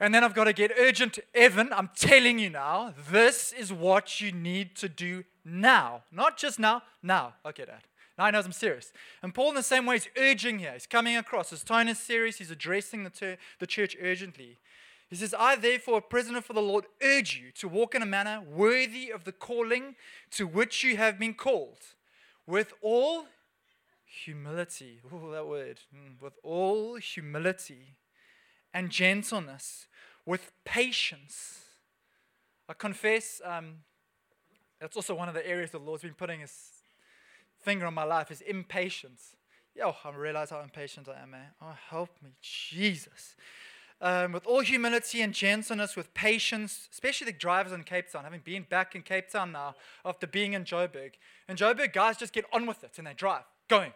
And 0.00 0.14
then 0.14 0.24
I've 0.24 0.34
got 0.34 0.44
to 0.44 0.52
get 0.52 0.72
urgent. 0.78 1.18
Evan, 1.34 1.72
I'm 1.72 1.90
telling 1.94 2.38
you 2.38 2.50
now, 2.50 2.92
this 3.10 3.52
is 3.52 3.72
what 3.72 4.20
you 4.20 4.32
need 4.32 4.74
to 4.76 4.88
do 4.88 5.24
now. 5.44 6.02
Not 6.10 6.36
just 6.36 6.58
now, 6.58 6.82
now. 7.02 7.34
Okay, 7.46 7.64
Dad. 7.64 7.82
Now 8.18 8.26
he 8.26 8.32
knows 8.32 8.44
I'm 8.44 8.52
serious. 8.52 8.92
And 9.22 9.34
Paul, 9.34 9.50
in 9.50 9.54
the 9.54 9.62
same 9.62 9.86
way, 9.86 9.96
is 9.96 10.08
urging 10.18 10.58
here. 10.58 10.72
He's 10.72 10.86
coming 10.86 11.16
across. 11.16 11.50
His 11.50 11.64
tone 11.64 11.88
is 11.88 11.98
serious. 11.98 12.36
He's 12.36 12.50
addressing 12.50 13.04
the, 13.04 13.10
ter- 13.10 13.38
the 13.58 13.66
church 13.66 13.96
urgently. 14.00 14.58
He 15.08 15.16
says, 15.16 15.34
I, 15.38 15.56
therefore, 15.56 15.98
a 15.98 16.02
prisoner 16.02 16.40
for 16.40 16.52
the 16.52 16.62
Lord, 16.62 16.86
urge 17.02 17.36
you 17.36 17.50
to 17.52 17.68
walk 17.68 17.94
in 17.94 18.02
a 18.02 18.06
manner 18.06 18.40
worthy 18.40 19.10
of 19.10 19.24
the 19.24 19.32
calling 19.32 19.94
to 20.32 20.46
which 20.46 20.82
you 20.82 20.96
have 20.96 21.18
been 21.18 21.34
called, 21.34 21.80
with 22.46 22.72
all 22.80 23.26
humility. 24.04 25.00
Oh, 25.12 25.30
that 25.30 25.46
word. 25.46 25.80
Mm, 25.94 26.20
with 26.22 26.34
all 26.42 26.96
humility 26.96 27.96
and 28.72 28.90
gentleness, 28.90 29.86
with 30.24 30.50
patience. 30.64 31.60
I 32.68 32.74
confess, 32.74 33.40
um, 33.44 33.80
that's 34.80 34.96
also 34.96 35.14
one 35.14 35.28
of 35.28 35.34
the 35.34 35.46
areas 35.46 35.70
the 35.70 35.78
Lord's 35.78 36.02
been 36.02 36.14
putting 36.14 36.40
his 36.40 36.54
finger 37.62 37.86
on 37.86 37.94
my 37.94 38.04
life 38.04 38.30
is 38.30 38.40
impatience. 38.40 39.36
Yo, 39.74 39.94
I 40.04 40.10
realize 40.10 40.50
how 40.50 40.60
impatient 40.60 41.08
I 41.08 41.22
am, 41.22 41.30
man. 41.30 41.48
Oh, 41.62 41.74
help 41.88 42.10
me, 42.22 42.32
Jesus. 42.42 43.36
Um, 44.00 44.32
with 44.32 44.46
all 44.46 44.60
humility 44.60 45.22
and 45.22 45.32
gentleness, 45.32 45.96
with 45.96 46.12
patience, 46.12 46.88
especially 46.92 47.26
the 47.26 47.38
drivers 47.38 47.72
in 47.72 47.84
Cape 47.84 48.10
Town, 48.10 48.24
having 48.24 48.40
been 48.40 48.66
back 48.68 48.94
in 48.96 49.02
Cape 49.02 49.30
Town 49.30 49.52
now 49.52 49.76
after 50.04 50.26
being 50.26 50.54
in 50.54 50.64
Joburg. 50.64 51.12
In 51.48 51.56
Joburg, 51.56 51.92
guys 51.92 52.16
just 52.16 52.32
get 52.32 52.44
on 52.52 52.66
with 52.66 52.82
it 52.82 52.98
and 52.98 53.06
they 53.06 53.14
drive, 53.14 53.44
going. 53.68 53.92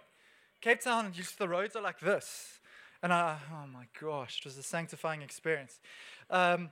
Cape 0.61 0.81
Town, 0.81 1.13
just 1.13 1.39
the 1.39 1.49
roads 1.49 1.75
are 1.77 1.83
like 1.83 2.01
this. 2.01 2.61
And 3.03 3.13
I, 3.13 3.37
oh 3.53 3.67
my 3.67 3.87
gosh, 4.01 4.39
it 4.39 4.45
was 4.45 4.57
a 4.57 4.63
sanctifying 4.63 5.23
experience. 5.23 5.81
Um, 6.31 6.71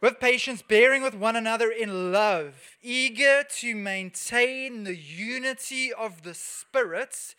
with 0.00 0.20
patience, 0.20 0.62
bearing 0.62 1.02
with 1.02 1.14
one 1.14 1.36
another 1.36 1.70
in 1.70 2.12
love, 2.12 2.76
eager 2.82 3.42
to 3.58 3.74
maintain 3.74 4.84
the 4.84 4.96
unity 4.96 5.92
of 5.92 6.22
the 6.22 6.34
Spirit 6.34 7.34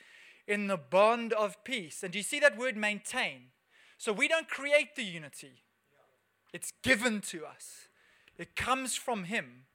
in 0.48 0.68
the 0.68 0.78
bond 0.78 1.32
of 1.34 1.64
peace. 1.64 2.04
And 2.04 2.12
do 2.12 2.20
you 2.20 2.24
see 2.24 2.40
that 2.40 2.58
word 2.58 2.76
maintain? 2.76 3.52
So 3.98 4.12
we 4.12 4.28
don't 4.28 4.50
create 4.50 4.96
the 4.96 5.04
unity, 5.04 5.64
it's 6.54 6.74
given 6.84 7.22
to 7.22 7.46
us, 7.46 7.88
it 8.38 8.56
comes 8.56 8.96
from 8.96 9.26
Him. 9.26 9.66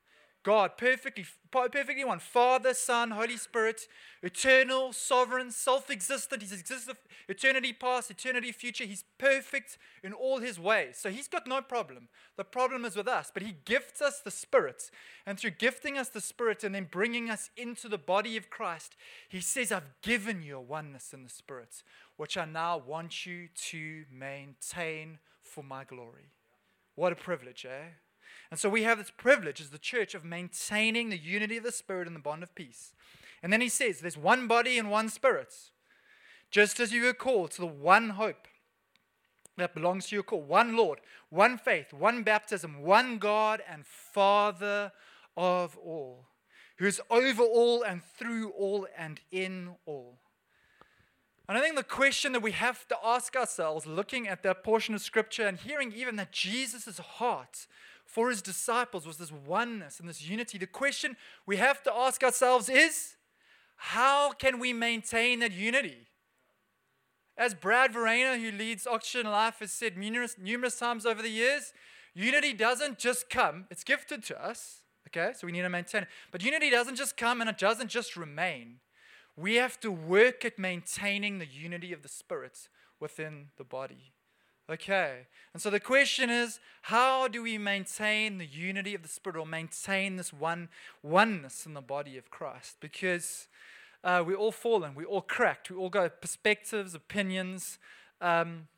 God, 0.45 0.77
perfectly, 0.77 1.25
perfectly 1.51 2.05
one. 2.05 2.19
Father, 2.19 2.75
Son, 2.75 3.13
Holy 3.13 3.39
Spirit, 3.39 3.89
eternal, 4.23 4.93
sovereign, 4.93 5.51
self 5.51 5.91
existent. 5.91 6.43
He's 6.43 6.53
existed 6.53 6.97
eternity 7.29 7.73
past, 7.73 8.11
eternity 8.11 8.53
future. 8.53 8.85
He's 8.85 9.05
perfect 9.17 9.79
in 10.03 10.13
all 10.13 10.41
his 10.41 10.61
ways. 10.61 10.99
So 10.99 11.09
he's 11.09 11.29
got 11.29 11.47
no 11.47 11.63
problem. 11.63 12.09
The 12.37 12.45
problem 12.45 12.85
is 12.85 12.95
with 12.95 13.09
us. 13.09 13.31
But 13.33 13.43
he 13.43 13.57
gifts 13.65 14.03
us 14.03 14.21
the 14.21 14.31
Spirit. 14.31 14.91
And 15.25 15.41
through 15.41 15.53
gifting 15.53 15.97
us 15.97 16.11
the 16.11 16.21
Spirit 16.21 16.63
and 16.63 16.75
then 16.75 16.89
bringing 16.91 17.31
us 17.31 17.49
into 17.57 17.89
the 17.89 17.97
body 17.97 18.37
of 18.37 18.51
Christ, 18.51 18.97
he 19.31 19.41
says, 19.41 19.73
I've 19.73 19.95
given 20.03 20.43
you 20.43 20.59
a 20.59 20.61
oneness 20.61 21.15
in 21.15 21.25
the 21.25 21.31
Spirit, 21.31 21.83
which 22.19 22.37
I 22.37 22.45
now 22.45 22.77
want 22.77 23.25
you 23.25 23.49
to 23.71 24.05
maintain 24.13 25.21
for 25.43 25.65
my 25.65 25.85
glory. 25.85 26.29
What 26.97 27.13
a 27.13 27.17
privilege, 27.17 27.65
eh? 27.65 27.89
And 28.55 28.59
so 28.61 28.69
we 28.69 28.85
have 28.85 28.99
this 28.99 29.11
privilege 29.11 29.61
as 29.61 29.71
the 29.71 29.79
church 29.79 30.15
of 30.15 30.25
maintaining 30.25 31.09
the 31.09 31.19
unity 31.19 31.57
of 31.57 31.65
the 31.65 31.73
Spirit 31.73 32.07
and 32.07 32.15
the 32.15 32.21
bond 32.21 32.45
of 32.45 32.55
peace. 32.55 32.93
And 33.43 33.53
then 33.53 33.61
he 33.61 33.69
says, 33.69 33.99
There's 33.99 34.17
one 34.17 34.47
body 34.47 34.79
and 34.79 34.93
one 34.93 35.09
Spirit, 35.09 35.53
just 36.53 36.79
as 36.79 36.93
you 36.93 37.03
were 37.03 37.15
called 37.15 37.51
to 37.51 37.63
the 37.63 37.67
one 37.67 38.11
hope 38.11 38.47
that 39.57 39.75
belongs 39.75 40.07
to 40.07 40.15
your 40.15 40.23
call 40.23 40.41
one 40.41 40.77
Lord, 40.77 41.01
one 41.31 41.59
faith, 41.59 41.93
one 41.93 42.23
baptism, 42.23 42.81
one 42.81 43.19
God 43.19 43.61
and 43.69 43.85
Father 43.85 44.93
of 45.37 45.77
all, 45.79 46.27
who 46.77 46.87
is 46.87 47.01
over 47.11 47.43
all 47.43 47.83
and 47.83 48.05
through 48.05 48.51
all 48.51 48.87
and 48.97 49.19
in 49.33 49.71
all. 49.85 50.21
And 51.49 51.59
I 51.59 51.61
think 51.61 51.75
the 51.75 51.83
question 51.83 52.31
that 52.35 52.41
we 52.41 52.53
have 52.53 52.87
to 52.87 52.97
ask 53.05 53.35
ourselves, 53.35 53.85
looking 53.85 54.29
at 54.29 54.45
that 54.45 54.63
portion 54.63 54.95
of 54.95 55.01
Scripture 55.01 55.49
and 55.49 55.59
hearing 55.59 55.93
even 55.93 56.15
that 56.15 56.31
Jesus' 56.31 56.99
heart 56.99 57.67
for 58.15 58.31
his 58.31 58.43
disciples 58.43 59.09
was 59.09 59.17
this 59.17 59.33
oneness 59.33 59.99
and 59.99 60.09
this 60.09 60.23
unity. 60.23 60.57
The 60.57 60.69
question 60.69 61.17
we 61.47 61.57
have 61.57 61.83
to 61.83 61.93
ask 61.93 62.23
ourselves 62.23 62.69
is 62.69 63.17
how 63.77 64.31
can 64.31 64.61
we 64.61 64.73
maintain 64.73 65.41
that 65.41 65.51
unity? 65.51 66.07
As 67.37 67.55
Brad 67.55 67.93
Verena, 67.93 68.39
who 68.39 68.57
leads 68.57 68.87
Oxygen 68.87 69.29
Life, 69.29 69.59
has 69.59 69.73
said 69.73 69.99
numerous, 69.99 70.37
numerous 70.41 70.79
times 70.79 71.05
over 71.05 71.23
the 71.23 71.29
years, 71.29 71.73
unity 72.15 72.53
doesn't 72.53 73.01
just 73.01 73.29
come, 73.29 73.67
it's 73.69 73.83
gifted 73.83 74.23
to 74.27 74.41
us, 74.41 74.83
okay? 75.09 75.33
So 75.37 75.49
we 75.49 75.53
need 75.53 75.63
to 75.63 75.69
maintain 75.69 76.03
it. 76.03 76.09
But 76.31 76.45
unity 76.45 76.71
doesn't 76.71 76.95
just 76.95 77.17
come 77.17 77.41
and 77.41 77.51
it 77.51 77.59
doesn't 77.59 77.89
just 77.89 78.17
remain. 78.17 78.77
We 79.37 79.57
have 79.57 79.81
to 79.81 79.91
work 79.91 80.45
at 80.45 80.57
maintaining 80.57 81.41
the 81.41 81.47
unity 81.47 81.93
of 81.93 82.03
the 82.03 82.09
spirits 82.09 82.69
within 83.01 83.49
the 83.59 83.65
body. 83.65 84.14
Okay. 84.71 85.27
And 85.53 85.63
so 85.63 85.71
the 85.71 85.81
question 85.81 86.31
is 86.31 86.59
how 86.83 87.29
do 87.29 87.43
we 87.43 87.59
maintain 87.59 88.39
the 88.39 88.47
unity 88.47 88.95
of 88.95 89.03
the 89.03 89.09
Spirit 89.09 89.39
or 89.39 89.47
maintain 89.47 90.17
this 90.17 90.33
one 90.33 90.69
oneness 91.03 91.67
in 91.67 91.75
the 91.75 91.83
body 91.83 92.17
of 92.17 92.31
Christ? 92.31 92.77
Because 92.81 93.49
uh, 94.03 94.23
we 94.27 94.35
all 94.35 94.53
fallen, 94.53 94.95
we're 94.95 95.07
all 95.07 95.23
cracked, 95.23 95.71
we 95.71 95.77
all 95.77 95.91
got 95.91 96.21
perspectives, 96.21 96.95
opinions. 96.95 97.79
Um, 98.21 98.69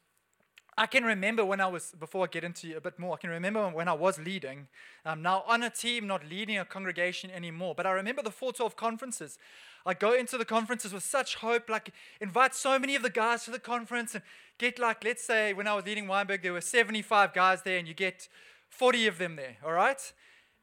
I 0.78 0.86
can 0.86 1.04
remember 1.04 1.42
when 1.42 1.60
I 1.60 1.68
was, 1.68 1.94
before 1.98 2.24
I 2.24 2.26
get 2.26 2.44
into 2.44 2.76
a 2.76 2.80
bit 2.82 2.98
more, 2.98 3.14
I 3.14 3.16
can 3.16 3.30
remember 3.30 3.66
when 3.70 3.88
I 3.88 3.94
was 3.94 4.18
leading. 4.18 4.68
I'm 5.06 5.22
now 5.22 5.42
on 5.46 5.62
a 5.62 5.70
team, 5.70 6.06
not 6.06 6.28
leading 6.28 6.58
a 6.58 6.66
congregation 6.66 7.30
anymore. 7.30 7.74
But 7.74 7.86
I 7.86 7.92
remember 7.92 8.22
the 8.22 8.30
412 8.30 8.76
conferences. 8.76 9.38
I 9.86 9.94
go 9.94 10.12
into 10.12 10.36
the 10.36 10.44
conferences 10.44 10.92
with 10.92 11.02
such 11.02 11.36
hope, 11.36 11.70
like 11.70 11.94
invite 12.20 12.54
so 12.54 12.78
many 12.78 12.94
of 12.94 13.02
the 13.02 13.10
guys 13.10 13.44
to 13.44 13.50
the 13.50 13.58
conference 13.58 14.14
and 14.14 14.22
get 14.58 14.78
like, 14.78 15.02
let's 15.02 15.24
say 15.24 15.54
when 15.54 15.66
I 15.66 15.74
was 15.74 15.86
leading 15.86 16.06
Wynberg, 16.06 16.42
there 16.42 16.52
were 16.52 16.60
75 16.60 17.32
guys 17.32 17.62
there 17.62 17.78
and 17.78 17.88
you 17.88 17.94
get 17.94 18.28
40 18.68 19.06
of 19.06 19.18
them 19.18 19.36
there, 19.36 19.56
all 19.64 19.72
right? 19.72 20.12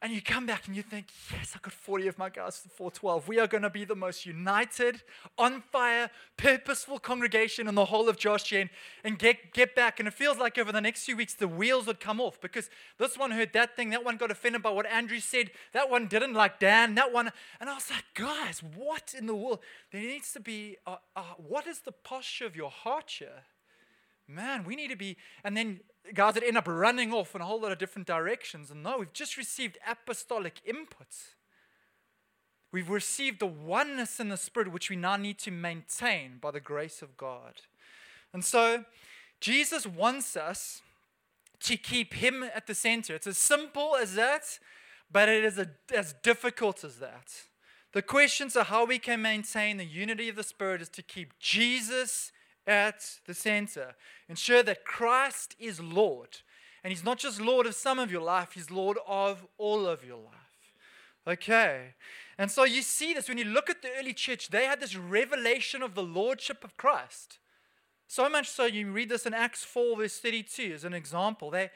And 0.04 0.12
you 0.12 0.20
come 0.20 0.44
back 0.44 0.66
and 0.66 0.76
you 0.76 0.82
think, 0.82 1.06
yes, 1.32 1.54
I 1.56 1.60
got 1.62 1.72
40 1.72 2.08
of 2.08 2.18
my 2.18 2.28
guys 2.28 2.58
for 2.58 2.68
412. 2.68 3.26
We 3.26 3.38
are 3.38 3.46
going 3.46 3.62
to 3.62 3.70
be 3.70 3.86
the 3.86 3.94
most 3.96 4.26
united, 4.26 5.00
on 5.38 5.62
fire, 5.72 6.10
purposeful 6.36 6.98
congregation 6.98 7.66
in 7.66 7.74
the 7.74 7.86
whole 7.86 8.10
of 8.10 8.18
Josh 8.18 8.42
Gen 8.42 8.68
and 9.02 9.18
get, 9.18 9.54
get 9.54 9.74
back. 9.74 9.98
And 9.98 10.06
it 10.06 10.12
feels 10.12 10.36
like 10.36 10.58
over 10.58 10.72
the 10.72 10.82
next 10.82 11.06
few 11.06 11.16
weeks, 11.16 11.32
the 11.32 11.48
wheels 11.48 11.86
would 11.86 12.00
come 12.00 12.20
off 12.20 12.38
because 12.38 12.68
this 12.98 13.16
one 13.16 13.30
heard 13.30 13.54
that 13.54 13.76
thing, 13.76 13.88
that 13.90 14.04
one 14.04 14.18
got 14.18 14.30
offended 14.30 14.62
by 14.62 14.68
what 14.68 14.84
Andrew 14.84 15.20
said, 15.20 15.50
that 15.72 15.88
one 15.88 16.06
didn't 16.06 16.34
like 16.34 16.60
Dan, 16.60 16.94
that 16.96 17.10
one. 17.10 17.32
And 17.58 17.70
I 17.70 17.74
was 17.74 17.88
like, 17.90 18.04
guys, 18.12 18.62
what 18.62 19.14
in 19.16 19.24
the 19.24 19.34
world? 19.34 19.60
There 19.90 20.02
needs 20.02 20.34
to 20.34 20.40
be, 20.40 20.76
what 21.38 21.66
is 21.66 21.78
the 21.78 21.92
posture 21.92 22.44
of 22.44 22.54
your 22.54 22.70
heart 22.70 23.10
here? 23.20 23.44
Man, 24.26 24.64
we 24.64 24.76
need 24.76 24.88
to 24.88 24.96
be, 24.96 25.16
and 25.42 25.56
then 25.56 25.80
guys 26.14 26.34
that 26.34 26.42
end 26.42 26.56
up 26.56 26.66
running 26.66 27.12
off 27.12 27.34
in 27.34 27.40
a 27.40 27.44
whole 27.44 27.60
lot 27.60 27.72
of 27.72 27.78
different 27.78 28.06
directions. 28.06 28.70
And 28.70 28.82
no, 28.82 28.98
we've 28.98 29.12
just 29.12 29.36
received 29.36 29.78
apostolic 29.86 30.60
inputs. 30.66 31.34
We've 32.72 32.90
received 32.90 33.40
the 33.40 33.46
oneness 33.46 34.18
in 34.18 34.30
the 34.30 34.36
Spirit, 34.36 34.72
which 34.72 34.90
we 34.90 34.96
now 34.96 35.16
need 35.16 35.38
to 35.40 35.50
maintain 35.50 36.38
by 36.40 36.50
the 36.50 36.60
grace 36.60 37.02
of 37.02 37.16
God. 37.16 37.62
And 38.32 38.44
so, 38.44 38.84
Jesus 39.40 39.86
wants 39.86 40.36
us 40.36 40.82
to 41.60 41.76
keep 41.76 42.14
Him 42.14 42.42
at 42.42 42.66
the 42.66 42.74
center. 42.74 43.14
It's 43.14 43.26
as 43.26 43.38
simple 43.38 43.94
as 43.94 44.14
that, 44.14 44.58
but 45.10 45.28
it 45.28 45.44
is 45.44 45.58
a, 45.58 45.70
as 45.94 46.14
difficult 46.22 46.82
as 46.82 46.96
that. 46.96 47.44
The 47.92 48.02
questions 48.02 48.56
of 48.56 48.66
how 48.66 48.84
we 48.84 48.98
can 48.98 49.22
maintain 49.22 49.76
the 49.76 49.84
unity 49.84 50.28
of 50.28 50.34
the 50.34 50.42
Spirit 50.42 50.82
is 50.82 50.88
to 50.90 51.02
keep 51.02 51.38
Jesus 51.38 52.32
at 52.66 53.20
the 53.26 53.34
center. 53.34 53.94
Ensure 54.28 54.62
that 54.62 54.84
Christ 54.84 55.54
is 55.58 55.80
Lord. 55.80 56.38
And 56.82 56.92
He's 56.92 57.04
not 57.04 57.18
just 57.18 57.40
Lord 57.40 57.66
of 57.66 57.74
some 57.74 57.98
of 57.98 58.10
your 58.10 58.22
life, 58.22 58.52
He's 58.52 58.70
Lord 58.70 58.98
of 59.06 59.46
all 59.58 59.86
of 59.86 60.04
your 60.04 60.18
life. 60.18 60.34
Okay. 61.26 61.94
And 62.36 62.50
so 62.50 62.64
you 62.64 62.82
see 62.82 63.14
this 63.14 63.28
when 63.28 63.38
you 63.38 63.44
look 63.44 63.70
at 63.70 63.82
the 63.82 63.90
early 63.98 64.12
church, 64.12 64.48
they 64.48 64.64
had 64.64 64.80
this 64.80 64.96
revelation 64.96 65.82
of 65.82 65.94
the 65.94 66.02
Lordship 66.02 66.64
of 66.64 66.76
Christ. 66.76 67.38
So 68.06 68.28
much 68.28 68.48
so, 68.48 68.64
you 68.64 68.90
read 68.90 69.08
this 69.08 69.24
in 69.24 69.34
Acts 69.34 69.64
4, 69.64 69.96
verse 69.96 70.18
32 70.18 70.72
as 70.74 70.84
an 70.84 70.94
example. 70.94 71.50
They, 71.50 71.70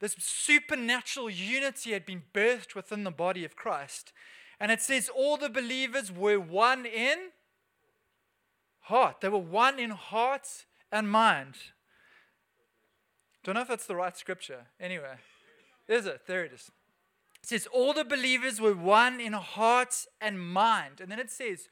this 0.00 0.14
supernatural 0.18 1.30
unity 1.30 1.92
had 1.92 2.06
been 2.06 2.22
birthed 2.32 2.74
within 2.74 3.04
the 3.04 3.10
body 3.10 3.44
of 3.44 3.56
Christ. 3.56 4.12
And 4.60 4.70
it 4.70 4.80
says 4.80 5.10
all 5.14 5.36
the 5.36 5.48
believers 5.48 6.12
were 6.12 6.38
one 6.38 6.86
in 6.86 7.30
heart. 8.82 9.20
They 9.20 9.28
were 9.28 9.38
one 9.38 9.78
in 9.78 9.90
heart 9.90 10.64
and 10.90 11.10
mind. 11.10 11.54
Don't 13.44 13.54
know 13.54 13.62
if 13.62 13.68
that's 13.68 13.86
the 13.86 13.96
right 13.96 14.16
scripture. 14.16 14.66
Anyway, 14.80 15.16
is 15.88 16.06
it? 16.06 16.22
There 16.26 16.44
it 16.44 16.52
is. 16.52 16.70
It 17.42 17.48
says, 17.48 17.66
All 17.72 17.92
the 17.92 18.04
believers 18.04 18.60
were 18.60 18.74
one 18.74 19.20
in 19.20 19.32
heart 19.32 20.06
and 20.20 20.40
mind. 20.40 21.00
And 21.00 21.10
then 21.10 21.18
it 21.18 21.30
says, 21.30 21.68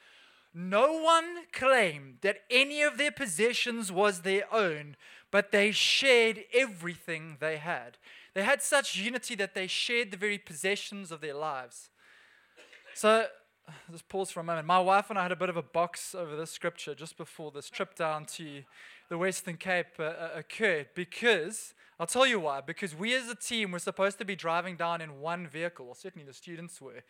No 0.53 1.01
one 1.01 1.47
claimed 1.53 2.19
that 2.23 2.39
any 2.51 2.83
of 2.83 2.99
their 2.99 3.13
possessions 3.13 3.93
was 3.93 4.23
their 4.23 4.53
own, 4.53 4.97
but 5.31 5.53
they 5.53 5.71
shared 5.71 6.45
everything 6.53 7.37
they 7.39 7.59
had. 7.59 7.99
They 8.35 8.43
had 8.43 8.63
such 8.63 8.97
unity 8.97 9.35
that 9.37 9.55
they 9.55 9.67
shared 9.67 10.11
the 10.11 10.17
very 10.17 10.39
possessions 10.39 11.13
of 11.13 11.21
their 11.21 11.35
lives. 11.35 11.91
So 12.95 13.27
just 13.91 14.09
pause 14.09 14.31
for 14.31 14.41
a 14.41 14.45
moment. 14.45 14.67
My 14.67 14.79
wife 14.79 15.11
and 15.11 15.19
I 15.19 15.23
had 15.23 15.33
a 15.33 15.37
bit 15.37 15.49
of 15.49 15.57
a 15.57 15.63
box 15.63 16.15
over 16.15 16.37
this 16.37 16.51
scripture 16.51 16.95
just 16.95 17.17
before 17.17 17.51
this 17.51 17.71
trip 17.71 17.95
down 17.95 18.27
to 18.27 18.63
the 19.09 19.19
Western 19.19 19.57
Cape 19.57 19.99
uh, 19.99 20.05
uh, 20.05 20.31
occurred 20.37 20.89
because 20.95 21.75
I'll 21.99 22.07
tell 22.07 22.27
you 22.27 22.41
why. 22.41 22.61
Because 22.61 22.95
we 22.95 23.15
as 23.15 23.29
a 23.29 23.35
team 23.35 23.73
were 23.73 23.79
supposed 23.79 24.19
to 24.19 24.25
be 24.25 24.37
driving 24.37 24.77
down 24.77 25.01
in 25.01 25.21
one 25.21 25.47
vehicle, 25.47 25.87
or 25.89 25.95
certainly 25.95 26.27
the 26.27 26.33
students 26.33 26.81
were. 26.81 27.03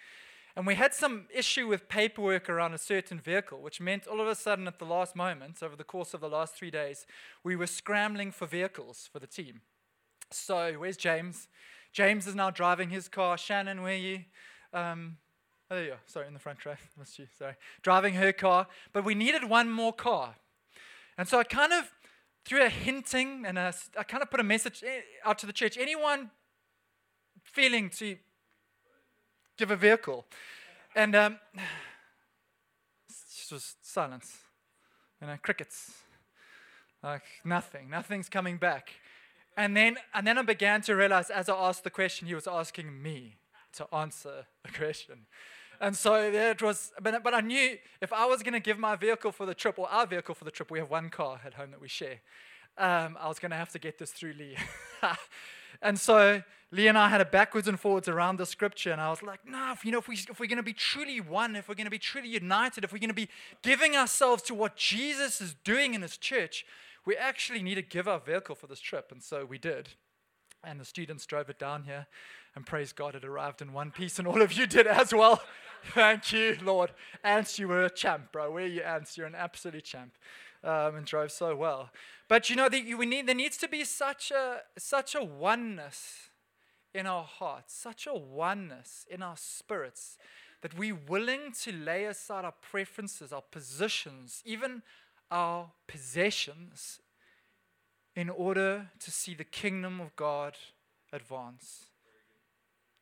And 0.57 0.67
we 0.67 0.75
had 0.75 0.93
some 0.93 1.27
issue 1.33 1.69
with 1.69 1.89
paperwork 1.89 2.49
around 2.49 2.75
a 2.75 2.79
certain 2.79 3.21
vehicle, 3.21 3.61
which 3.61 3.81
meant 3.81 4.09
all 4.09 4.21
of 4.21 4.27
a 4.27 4.35
sudden, 4.35 4.67
at 4.67 4.81
the 4.81 4.85
last 4.85 5.15
moment, 5.15 5.63
over 5.63 5.77
the 5.77 5.85
course 5.85 6.13
of 6.13 6.21
the 6.21 6.29
last 6.29 6.55
three 6.55 6.73
days, 6.73 7.07
we 7.45 7.55
were 7.55 7.69
scrambling 7.69 8.33
for 8.33 8.47
vehicles 8.47 9.09
for 9.13 9.21
the 9.21 9.29
team. 9.29 9.61
So, 10.33 10.73
where's 10.73 10.97
James? 10.97 11.47
James 11.93 12.27
is 12.27 12.35
now 12.35 12.51
driving 12.51 12.91
his 12.91 13.09
car. 13.09 13.39
Shannon, 13.39 13.83
where 13.83 13.93
are 13.93 13.97
you? 13.97 14.21
Um, 14.73 15.17
Oh, 15.71 15.77
there 15.77 15.85
you 15.85 15.93
are. 15.93 16.01
Sorry, 16.07 16.27
in 16.27 16.33
the 16.33 16.41
front 16.41 16.65
row. 16.67 16.75
Missed 16.99 17.19
you. 17.19 17.27
Sorry. 17.39 17.55
Driving 17.83 18.15
her 18.15 18.33
car. 18.33 18.67
But 18.93 19.05
we 19.05 19.15
needed 19.15 19.49
one 19.49 19.71
more 19.71 19.93
car. 19.93 20.35
And 21.17 21.29
so 21.29 21.39
I 21.39 21.45
kind 21.45 21.73
of 21.73 21.93
threw 22.45 22.65
a 22.65 22.69
hinting 22.69 23.45
and 23.47 23.57
a, 23.57 23.73
I 23.97 24.03
kind 24.03 24.23
of 24.23 24.31
put 24.31 24.41
a 24.41 24.45
message 24.45 24.83
eh, 24.85 25.01
out 25.25 25.39
to 25.39 25.47
the 25.47 25.53
church. 25.53 25.79
Anyone 25.79 26.31
feeling 27.45 27.91
to 27.91 28.17
give 29.57 29.71
a 29.71 29.77
vehicle? 29.77 30.27
And 30.97 31.15
um, 31.15 31.39
was 33.53 33.77
silence. 33.83 34.39
You 35.21 35.27
know, 35.27 35.37
crickets. 35.43 35.93
Like 37.03 37.23
nothing. 37.45 37.91
Nothing's 37.91 38.29
coming 38.29 38.57
back. 38.57 38.91
And 39.57 39.77
then, 39.77 39.97
and 40.15 40.27
then 40.27 40.39
I 40.39 40.43
began 40.43 40.81
to 40.83 40.95
realize 40.95 41.31
as 41.31 41.49
I 41.49 41.55
asked 41.55 41.85
the 41.85 41.91
question, 41.91 42.27
he 42.27 42.35
was 42.35 42.47
asking 42.47 43.03
me 43.03 43.37
to 43.75 43.93
answer 43.95 44.47
the 44.65 44.71
question. 44.79 45.27
And 45.81 45.97
so 45.97 46.31
there 46.31 46.51
it 46.51 46.63
was, 46.63 46.93
but, 47.01 47.23
but 47.23 47.33
I 47.33 47.41
knew 47.41 47.79
if 48.03 48.13
I 48.13 48.27
was 48.27 48.43
going 48.43 48.53
to 48.53 48.61
give 48.61 48.79
my 48.79 48.97
vehicle 48.97 49.33
for 49.33 49.47
the 49.47 49.55
trip, 49.55 49.79
or 49.79 49.89
our 49.89 50.07
vehicle 50.07 50.35
for 50.35 50.45
the 50.45 50.51
trip, 50.51 50.71
we 50.71 50.79
have 50.79 50.91
one 50.91 51.09
car 51.09 51.41
at 51.45 51.55
home 51.55 51.71
that 51.71 51.81
we 51.81 51.89
share. 51.89 52.21
Um, 52.77 53.17
I 53.19 53.29
was 53.29 53.39
going 53.39 53.51
to 53.51 53.57
have 53.57 53.71
to 53.71 53.79
get 53.79 53.99
this 53.99 54.11
through 54.13 54.35
Lee. 54.35 54.57
and 55.83 55.99
so 55.99 56.43
Lee 56.71 56.87
and 56.87 56.99
I 56.99 57.09
had 57.09 57.21
a 57.21 57.25
backwards 57.25 57.67
and 57.67 57.81
forwards 57.81 58.09
around 58.09 58.37
the 58.37 58.47
scripture, 58.47 58.93
and 58.93 59.01
I 59.01 59.09
was 59.09 59.23
like, 59.23 59.41
no, 59.47 59.73
if, 59.73 59.85
you 59.85 59.91
know, 59.91 59.99
if, 59.99 60.07
we, 60.07 60.15
if 60.15 60.39
we're 60.39 60.47
going 60.47 60.59
to 60.59 60.63
be 60.63 60.75
truly 60.75 61.21
one, 61.21 61.57
if 61.57 61.69
we're 61.69 61.75
going 61.75 61.87
to 61.87 61.91
be 61.91 61.99
truly 61.99 62.29
united, 62.29 62.85
if 62.85 62.93
we're 62.93 62.99
going 62.99 63.09
to 63.09 63.15
be 63.15 63.29
giving 63.63 63.97
ourselves 63.97 64.43
to 64.45 64.55
what 64.55 64.77
Jesus 64.77 65.41
is 65.41 65.55
doing 65.65 65.95
in 65.95 66.03
his 66.03 66.17
church, 66.17 66.67
we 67.07 67.17
actually 67.17 67.63
need 67.63 67.77
to 67.77 67.83
give 67.83 68.07
our 68.07 68.21
vehicle 68.21 68.55
for 68.55 68.67
this 68.67 68.81
trip. 68.81 69.11
And 69.11 69.23
so 69.23 69.47
we 69.47 69.59
did. 69.59 69.89
And 70.63 70.79
the 70.79 70.85
students 70.85 71.25
drove 71.25 71.49
it 71.49 71.59
down 71.59 71.85
here. 71.85 72.07
And 72.55 72.67
praise 72.67 72.93
God, 72.93 73.15
it 73.15 73.25
arrived 73.25 73.63
in 73.63 73.73
one 73.73 73.91
piece, 73.91 74.19
and 74.19 74.29
all 74.29 74.43
of 74.43 74.53
you 74.53 74.67
did 74.67 74.87
as 74.87 75.13
well. 75.13 75.41
Thank 75.95 76.33
you, 76.33 76.57
Lord. 76.63 76.93
Ants, 77.25 77.59
you 77.59 77.69
were 77.69 77.85
a 77.85 77.91
champ, 77.91 78.33
bro. 78.33 78.51
Where 78.51 78.65
are 78.65 78.69
you, 78.69 78.83
Ants? 78.83 79.17
You're 79.17 79.27
an 79.27 79.35
absolute 79.35 79.85
champ. 79.85 80.13
Um, 80.63 80.97
and 80.97 81.07
drove 81.07 81.33
so 81.33 81.57
well. 81.57 81.89
But 82.29 82.51
you 82.51 82.57
know, 82.57 82.69
the, 82.69 82.95
we 82.95 83.07
need, 83.07 83.27
there 83.27 83.35
needs 83.35 83.57
to 83.57 83.69
be 83.69 83.83
such 83.83 84.31
a, 84.31 84.61
such 84.77 85.15
a 85.15 85.25
oneness 85.25 86.29
in 86.95 87.07
our 87.07 87.25
hearts, 87.25 87.75
such 87.75 88.07
a 88.07 88.15
oneness 88.15 89.07
in 89.11 89.23
our 89.23 89.37
spirits, 89.39 90.19
that 90.61 90.77
we're 90.77 90.99
willing 91.09 91.53
to 91.63 91.73
lay 91.73 92.05
aside 92.05 92.45
our 92.45 92.53
preferences, 92.61 93.33
our 93.33 93.43
positions, 93.51 94.43
even 94.45 94.83
our 95.31 95.71
possessions, 95.87 97.01
in 98.15 98.29
order 98.29 98.91
to 98.99 99.11
see 99.11 99.35
the 99.35 99.45
kingdom 99.45 100.01
of 100.01 100.15
God 100.15 100.57
advance. 101.13 101.90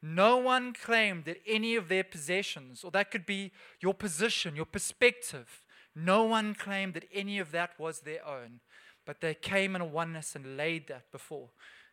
No 0.00 0.36
one 0.36 0.72
claimed 0.72 1.24
that 1.24 1.40
any 1.46 1.74
of 1.74 1.88
their 1.88 2.04
possessions, 2.04 2.84
or 2.84 2.90
that 2.92 3.10
could 3.10 3.26
be 3.26 3.52
your 3.80 3.94
position, 3.94 4.54
your 4.54 4.64
perspective, 4.64 5.62
no 5.94 6.22
one 6.22 6.54
claimed 6.54 6.94
that 6.94 7.08
any 7.12 7.38
of 7.38 7.50
that 7.50 7.78
was 7.78 8.00
their 8.00 8.24
own. 8.24 8.60
But 9.04 9.20
they 9.20 9.34
came 9.34 9.74
in 9.74 9.82
a 9.82 9.86
oneness 9.86 10.36
and 10.36 10.56
laid 10.56 10.86
that 10.88 11.10
before 11.10 11.48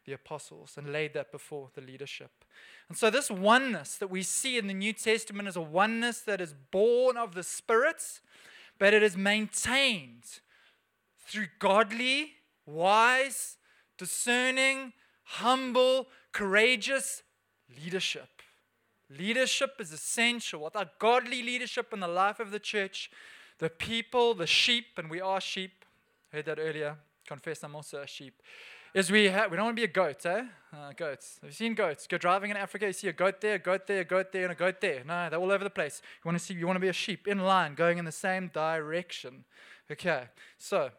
the 0.06 0.14
apostles 0.14 0.76
and 0.78 0.94
laid 0.94 1.14
that 1.14 1.32
before 1.32 1.70
the 1.74 1.82
leadership. 1.82 2.46
And 2.90 2.98
so, 2.98 3.10
this 3.10 3.32
oneness 3.32 3.96
that 3.96 4.10
we 4.10 4.22
see 4.22 4.58
in 4.58 4.68
the 4.68 4.74
New 4.74 4.94
Testament 4.94 5.48
is 5.48 5.56
a 5.56 5.62
oneness 5.62 6.20
that 6.22 6.42
is 6.42 6.54
born 6.72 7.18
of 7.18 7.34
the 7.34 7.42
spirits, 7.42 8.22
but 8.78 8.94
it 8.94 9.02
is 9.02 9.18
maintained 9.18 10.42
through 11.26 11.48
godly, 11.58 12.34
wise, 12.66 13.58
discerning, 13.98 14.94
humble, 15.24 16.08
courageous 16.32 17.24
leadership. 17.82 18.42
Leadership 19.10 19.76
is 19.80 19.92
essential. 19.92 20.64
Without 20.64 20.98
godly 21.00 21.44
leadership 21.44 21.94
in 21.94 22.00
the 22.00 22.08
life 22.08 22.40
of 22.40 22.52
the 22.52 22.60
church, 22.60 23.12
the 23.60 23.70
people, 23.70 24.34
the 24.34 24.48
sheep, 24.48 24.86
and 24.98 25.10
we 25.10 25.22
are 25.22 25.40
sheep, 25.40 25.86
heard 26.32 26.46
that 26.46 26.60
earlier, 26.60 26.98
confess 27.28 27.64
I'm 27.64 27.76
also 27.76 28.02
a 28.02 28.08
sheep, 28.08 28.42
is 28.94 29.12
we, 29.12 29.28
ha- 29.28 29.48
we 29.50 29.58
don't 29.58 29.66
want 29.66 29.78
to 29.78 29.82
be 29.82 29.84
a 29.84 29.88
goat, 29.88 30.26
eh? 30.26 30.44
Uh, 30.74 30.94
goats. 30.96 31.38
Have 31.42 31.50
you 31.50 31.54
seen 31.54 31.74
goats? 31.76 32.08
Go 32.08 32.18
driving 32.18 32.52
in 32.52 32.58
Africa, 32.58 32.88
you 32.88 32.94
see 32.94 33.10
a 33.10 33.14
goat 33.14 33.42
there, 33.42 33.56
a 33.56 33.60
goat 33.60 33.88
there, 33.88 34.00
a 34.00 34.06
goat 34.06 34.32
there, 34.32 34.44
and 34.44 34.52
a 34.54 34.56
goat 34.56 34.80
there. 34.80 35.04
No, 35.06 35.30
they're 35.30 35.40
all 35.40 35.52
over 35.52 35.64
the 35.64 35.70
place. 35.70 36.02
You 36.24 36.30
want 36.30 36.40
to 36.40 36.44
see, 36.44 36.54
you 36.54 36.66
want 36.66 36.78
to 36.78 36.82
be 36.82 36.88
a 36.88 36.94
sheep 36.94 37.28
in 37.28 37.40
line, 37.40 37.76
going 37.76 37.98
in 37.98 38.06
the 38.06 38.12
same 38.12 38.50
direction. 38.54 39.44
Okay, 39.92 40.24
so 40.58 40.90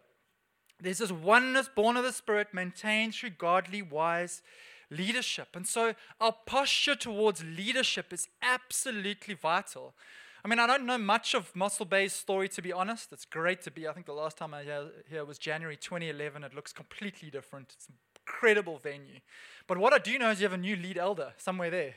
there's 0.78 0.98
this 0.98 1.10
oneness 1.10 1.68
born 1.74 1.96
of 1.96 2.04
the 2.04 2.12
Spirit, 2.12 2.48
maintained 2.52 3.14
through 3.14 3.30
godly, 3.30 3.82
wise 3.82 4.42
leadership. 4.90 5.48
And 5.54 5.66
so 5.66 5.94
our 6.20 6.34
posture 6.46 6.94
towards 6.94 7.44
leadership 7.44 8.12
is 8.12 8.28
absolutely 8.42 9.34
vital. 9.34 9.94
I 10.44 10.48
mean, 10.48 10.60
I 10.60 10.66
don't 10.66 10.86
know 10.86 10.98
much 10.98 11.34
of 11.34 11.54
Mossel 11.56 11.86
Bay's 11.86 12.12
story, 12.12 12.48
to 12.50 12.62
be 12.62 12.72
honest. 12.72 13.12
It's 13.12 13.24
great 13.24 13.62
to 13.62 13.70
be. 13.70 13.88
I 13.88 13.92
think 13.92 14.06
the 14.06 14.12
last 14.12 14.36
time 14.36 14.54
I 14.54 14.62
was 14.64 14.92
here 15.10 15.24
was 15.24 15.38
January 15.38 15.76
2011. 15.76 16.44
It 16.44 16.54
looks 16.54 16.72
completely 16.72 17.30
different. 17.30 17.72
It's 17.74 17.88
an 17.88 17.94
incredible 18.14 18.78
venue. 18.78 19.20
But 19.66 19.78
what 19.78 19.92
I 19.92 19.98
do 19.98 20.16
know 20.18 20.30
is 20.30 20.40
you 20.40 20.44
have 20.44 20.52
a 20.52 20.56
new 20.56 20.76
lead 20.76 20.98
elder 20.98 21.32
somewhere 21.36 21.70
there. 21.70 21.94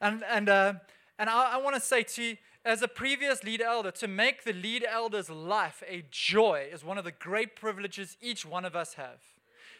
And, 0.00 0.24
and, 0.28 0.48
uh, 0.48 0.74
and 1.18 1.30
I, 1.30 1.54
I 1.54 1.56
want 1.58 1.76
to 1.76 1.80
say 1.80 2.02
to 2.02 2.22
you, 2.22 2.36
as 2.64 2.82
a 2.82 2.88
previous 2.88 3.44
lead 3.44 3.60
elder, 3.60 3.90
to 3.92 4.08
make 4.08 4.44
the 4.44 4.52
lead 4.52 4.84
elder's 4.84 5.30
life 5.30 5.82
a 5.88 6.04
joy 6.10 6.68
is 6.72 6.84
one 6.84 6.98
of 6.98 7.04
the 7.04 7.12
great 7.12 7.54
privileges 7.54 8.16
each 8.20 8.44
one 8.44 8.64
of 8.64 8.74
us 8.74 8.94
have. 8.94 9.20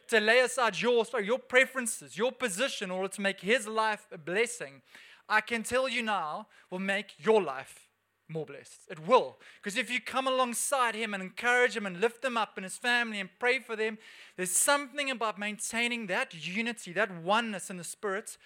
To 0.08 0.20
lay 0.20 0.40
aside 0.40 0.80
your 0.80 1.04
sorry, 1.04 1.26
your 1.26 1.38
preferences, 1.38 2.16
your 2.16 2.32
position, 2.32 2.86
in 2.86 2.90
order 2.90 3.08
to 3.08 3.20
make 3.20 3.40
his 3.40 3.66
life 3.66 4.06
a 4.12 4.18
blessing, 4.18 4.82
I 5.28 5.40
can 5.42 5.62
tell 5.62 5.88
you 5.88 6.02
now, 6.02 6.46
will 6.70 6.78
make 6.78 7.14
your 7.18 7.42
life 7.42 7.88
more 8.28 8.46
blessed. 8.46 8.82
It 8.90 9.06
will. 9.06 9.38
Because 9.62 9.76
if 9.76 9.90
you 9.90 10.00
come 10.00 10.26
alongside 10.26 10.94
him 10.94 11.14
and 11.14 11.22
encourage 11.22 11.76
him 11.76 11.86
and 11.86 12.00
lift 12.00 12.24
him 12.24 12.36
up 12.36 12.52
and 12.56 12.64
his 12.64 12.76
family 12.76 13.20
and 13.20 13.30
pray 13.38 13.58
for 13.58 13.76
them, 13.76 13.98
there's 14.36 14.50
something 14.50 15.10
about 15.10 15.38
maintaining 15.38 16.06
that 16.06 16.34
unity, 16.34 16.92
that 16.92 17.22
oneness 17.22 17.70
in 17.70 17.76
the 17.76 17.84
spirit, 17.84 18.36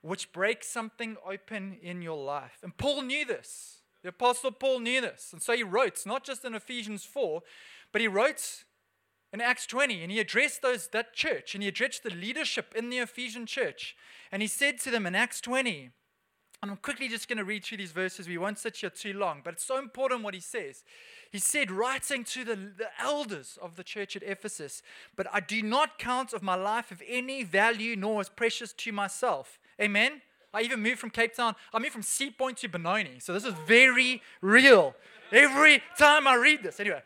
which 0.00 0.32
breaks 0.32 0.68
something 0.68 1.16
open 1.26 1.78
in 1.82 2.02
your 2.02 2.22
life. 2.22 2.58
And 2.62 2.76
Paul 2.76 3.02
knew 3.02 3.24
this. 3.24 3.78
The 4.02 4.10
Apostle 4.10 4.52
Paul 4.52 4.80
knew 4.80 5.00
this. 5.00 5.30
And 5.32 5.40
so 5.40 5.54
he 5.54 5.62
wrote, 5.62 6.04
not 6.04 6.24
just 6.24 6.44
in 6.44 6.54
Ephesians 6.54 7.04
4, 7.04 7.42
but 7.90 8.02
he 8.02 8.08
wrote 8.08 8.64
in 9.34 9.40
Acts 9.40 9.66
20, 9.66 10.00
and 10.00 10.12
he 10.12 10.20
addressed 10.20 10.62
those 10.62 10.86
that 10.92 11.12
church, 11.12 11.54
and 11.54 11.62
he 11.62 11.68
addressed 11.68 12.04
the 12.04 12.10
leadership 12.10 12.72
in 12.76 12.88
the 12.88 12.98
Ephesian 12.98 13.46
church. 13.46 13.96
And 14.30 14.40
he 14.40 14.46
said 14.46 14.78
to 14.80 14.92
them 14.92 15.06
in 15.06 15.16
Acts 15.16 15.40
20, 15.40 15.90
and 16.62 16.70
I'm 16.70 16.76
quickly 16.76 17.08
just 17.08 17.28
going 17.28 17.38
to 17.38 17.44
read 17.44 17.64
through 17.64 17.78
these 17.78 17.90
verses. 17.90 18.28
We 18.28 18.38
won't 18.38 18.60
sit 18.60 18.76
here 18.76 18.90
too 18.90 19.12
long, 19.12 19.42
but 19.44 19.54
it's 19.54 19.64
so 19.64 19.76
important 19.76 20.22
what 20.22 20.34
he 20.34 20.40
says. 20.40 20.84
He 21.32 21.40
said, 21.40 21.72
writing 21.72 22.22
to 22.26 22.44
the, 22.44 22.54
the 22.54 22.88
elders 23.00 23.58
of 23.60 23.74
the 23.74 23.82
church 23.82 24.14
at 24.14 24.22
Ephesus, 24.22 24.82
But 25.16 25.26
I 25.32 25.40
do 25.40 25.62
not 25.62 25.98
count 25.98 26.32
of 26.32 26.44
my 26.44 26.54
life 26.54 26.92
of 26.92 27.02
any 27.06 27.42
value 27.42 27.96
nor 27.96 28.20
as 28.20 28.28
precious 28.28 28.72
to 28.72 28.92
myself. 28.92 29.58
Amen? 29.80 30.22
I 30.54 30.62
even 30.62 30.80
moved 30.80 31.00
from 31.00 31.10
Cape 31.10 31.34
Town. 31.34 31.56
I 31.72 31.80
moved 31.80 31.92
from 31.92 32.02
Sea 32.02 32.30
Point 32.30 32.58
to 32.58 32.68
Benoni. 32.68 33.18
So 33.18 33.32
this 33.32 33.44
is 33.44 33.54
very 33.66 34.22
real. 34.40 34.94
Every 35.32 35.82
time 35.98 36.28
I 36.28 36.36
read 36.36 36.62
this. 36.62 36.78
Anyway. 36.78 37.02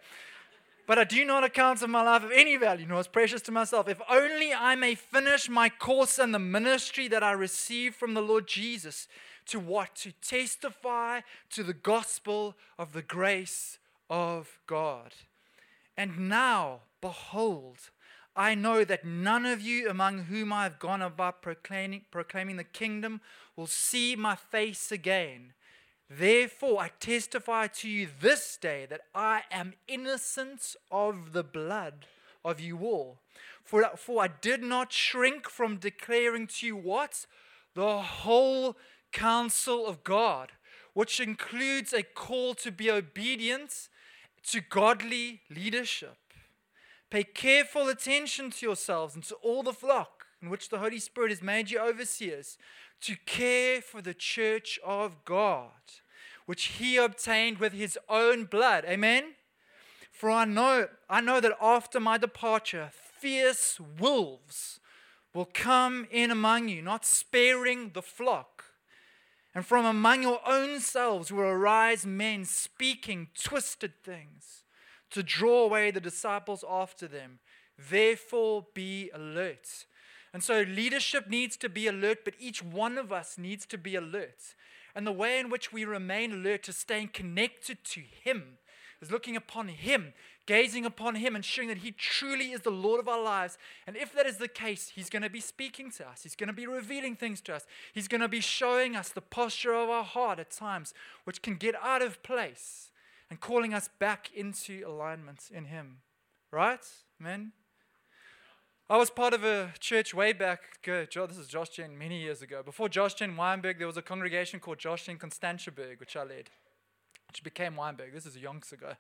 But 0.89 0.99
I 0.99 1.05
do 1.05 1.23
not 1.27 1.45
account 1.45 1.83
of 1.83 1.91
my 1.91 2.01
life 2.01 2.25
of 2.25 2.33
any 2.33 2.57
value, 2.57 2.87
nor 2.87 3.01
as 3.01 3.09
precious 3.09 3.43
to 3.43 3.53
myself, 3.53 3.89
if 3.91 4.01
only 4.09 4.55
I 4.55 4.75
may 4.75 4.95
finish 4.95 5.47
my 5.47 5.69
course 5.69 6.19
and 6.19 6.33
the 6.33 6.39
ministry 6.39 7.09
that 7.09 7.23
I 7.23 7.33
received 7.33 7.95
from 7.95 8.15
the 8.15 8.23
Lord 8.23 8.49
Jesus 8.49 9.07
to 9.49 9.61
what? 9.61 9.97
To 9.97 10.13
testify 10.13 11.21
to 11.51 11.63
the 11.63 11.75
gospel 11.75 12.57
of 12.79 12.95
the 12.95 13.03
grace 13.03 13.79
of 14.09 14.59
God. 14.67 15.13
And 15.95 16.31
now, 16.31 16.81
behold, 17.03 17.91
I 18.35 18.55
know 18.55 18.83
that 18.85 19.05
none 19.05 19.45
of 19.45 19.61
you 19.61 19.91
among 19.91 20.25
whom 20.25 20.55
I 20.55 20.63
have 20.63 20.79
gone 20.79 21.03
about 21.03 21.43
proclaiming, 21.43 22.07
proclaiming 22.11 22.57
the 22.57 22.65
kingdom 22.65 23.21
will 23.57 23.67
see 23.67 24.17
my 24.17 24.37
face 24.37 24.91
again. 24.91 25.53
Therefore, 26.11 26.81
I 26.81 26.91
testify 27.01 27.67
to 27.67 27.89
you 27.89 28.09
this 28.21 28.57
day 28.57 28.87
that 28.87 29.03
I 29.15 29.43
am 29.51 29.75
innocent 29.87 30.75
of 30.91 31.33
the 31.33 31.45
blood 31.45 32.07
of 32.45 32.61
you 32.61 32.79
all. 32.79 33.19
For, 33.63 33.91
for 33.97 34.23
I 34.23 34.29
did 34.29 34.63
not 34.63 34.93
shrink 34.93 35.51
from 35.51 35.77
declaring 35.77 36.47
to 36.47 36.67
you 36.67 36.77
what? 36.77 37.27
The 37.75 37.99
whole 38.01 38.77
counsel 39.13 39.87
of 39.87 40.03
God, 40.03 40.53
which 40.95 41.21
includes 41.21 41.93
a 41.93 42.03
call 42.03 42.55
to 42.55 42.73
be 42.73 42.91
obedient 42.91 43.89
to 44.45 44.63
godly 44.63 45.43
leadership. 45.51 46.17
Pay 47.11 47.25
careful 47.25 47.89
attention 47.89 48.51
to 48.51 48.67
yourselves 48.67 49.15
and 49.15 49.25
to 49.25 49.35
all 49.37 49.63
the 49.63 49.73
flock 49.75 50.27
in 50.41 50.49
which 50.49 50.71
the 50.71 50.79
Holy 50.79 50.99
Spirit 50.99 51.31
has 51.31 51.43
made 51.43 51.71
you 51.71 51.79
overseers 51.79 52.57
to 53.03 53.17
care 53.27 53.81
for 53.81 54.03
the 54.03 54.15
church 54.15 54.79
of 54.85 55.25
God, 55.25 55.71
which 56.47 56.65
he 56.65 56.97
obtained 56.97 57.59
with 57.59 57.73
his 57.73 57.99
own 58.09 58.45
blood. 58.45 58.85
Amen. 58.87 59.35
For 60.13 60.31
I 60.31 60.45
know, 60.45 60.89
I 61.09 61.21
know 61.21 61.41
that 61.41 61.57
after 61.61 62.01
my 62.01 62.19
departure, 62.19 62.91
fierce 62.93 63.79
wolves 64.01 64.81
will 65.33 65.49
come 65.53 66.09
in 66.11 66.31
among 66.31 66.69
you, 66.69 66.83
not 66.83 67.05
sparing 67.05 67.91
the 67.95 68.03
flock. 68.03 68.65
And 69.55 69.65
from 69.65 69.85
among 69.85 70.23
your 70.23 70.41
own 70.47 70.81
selves 70.81 71.31
will 71.31 71.43
arise 71.43 72.05
men 72.05 72.45
speaking 72.45 73.29
twisted 73.41 73.93
things 74.03 74.65
to 75.11 75.23
draw 75.23 75.65
away 75.65 75.91
the 75.91 76.01
disciples 76.01 76.65
after 76.69 77.09
them. 77.09 77.39
Therefore, 77.79 78.67
be 78.75 79.11
alert. 79.15 79.87
And 80.33 80.43
so, 80.43 80.63
leadership 80.63 81.29
needs 81.29 81.57
to 81.59 81.69
be 81.69 81.87
alert, 81.87 82.19
but 82.25 82.35
each 82.39 82.63
one 82.63 82.99
of 82.99 83.13
us 83.13 83.39
needs 83.39 83.65
to 83.67 83.79
be 83.79 83.95
alert. 83.95 84.55
And 84.95 85.07
the 85.07 85.13
way 85.13 85.39
in 85.39 85.49
which 85.49 85.73
we 85.73 85.85
remain 85.85 86.33
alert 86.33 86.69
is 86.69 86.77
staying 86.77 87.09
connected 87.09 87.85
to 87.85 88.01
Him, 88.01 88.59
is 89.01 89.11
looking 89.11 89.37
upon 89.37 89.69
Him, 89.69 90.13
gazing 90.45 90.85
upon 90.85 91.15
Him 91.15 91.37
and 91.37 91.45
showing 91.45 91.69
that 91.69 91.79
He 91.79 91.93
truly 91.93 92.53
is 92.53 92.61
the 92.61 92.71
Lord 92.71 93.01
of 93.01 93.09
our 93.09 93.23
lives. 93.23 93.59
And 93.87 93.97
if 93.97 94.13
that 94.15 94.27
is 94.27 94.39
the 94.39 94.49
case, 94.49 94.93
He's 94.95 95.11
going 95.11 95.23
to 95.23 95.31
be 95.31 95.41
speaking 95.41 95.91
to 95.93 96.09
us, 96.09 96.23
He's 96.25 96.37
going 96.37 96.49
to 96.49 96.53
be 96.53 96.67
revealing 96.67 97.17
things 97.17 97.41
to 97.43 97.55
us, 97.55 97.67
He's 97.93 98.09
going 98.09 98.21
to 98.21 98.29
be 98.29 98.41
showing 98.41 98.97
us 98.97 99.09
the 99.09 99.21
posture 99.21 99.75
of 99.75 99.89
our 99.89 100.05
heart 100.05 100.39
at 100.39 100.51
times, 100.51 100.93
which 101.25 101.43
can 101.43 101.55
get 101.55 101.75
out 101.83 102.03
of 102.03 102.23
place 102.23 102.91
and 103.31 103.41
calling 103.41 103.73
us 103.73 103.89
back 103.99 104.31
into 104.35 104.83
alignment 104.87 105.51
in 105.53 105.67
Him. 105.67 105.99
Right? 106.51 106.85
Amen? 107.21 107.53
I 108.91 108.97
was 108.97 109.11
part 109.11 109.35
of 109.35 109.45
a 109.45 109.75
church 109.81 110.15
way 110.15 110.33
back. 110.33 110.61
This 110.83 111.37
is 111.37 111.47
Josh 111.47 111.69
Gen, 111.69 111.99
many 111.99 112.23
years 112.23 112.41
ago. 112.41 112.63
Before 112.63 112.89
Josh 112.89 113.13
Gen 113.13 113.37
Wynberg, 113.37 113.77
there 113.77 113.87
was 113.87 113.99
a 113.99 114.03
congregation 114.03 114.61
called 114.61 114.79
Josh 114.79 115.05
Gen 115.05 115.19
Constantiaberg, 115.19 116.01
which 116.01 116.17
I 116.17 116.23
led, 116.23 116.49
which 117.29 117.45
became 117.45 117.75
Wynberg. 117.75 118.15
This 118.15 118.25
is 118.25 118.35
a 118.37 118.39
yonks 118.39 118.73
ago. 118.73 118.95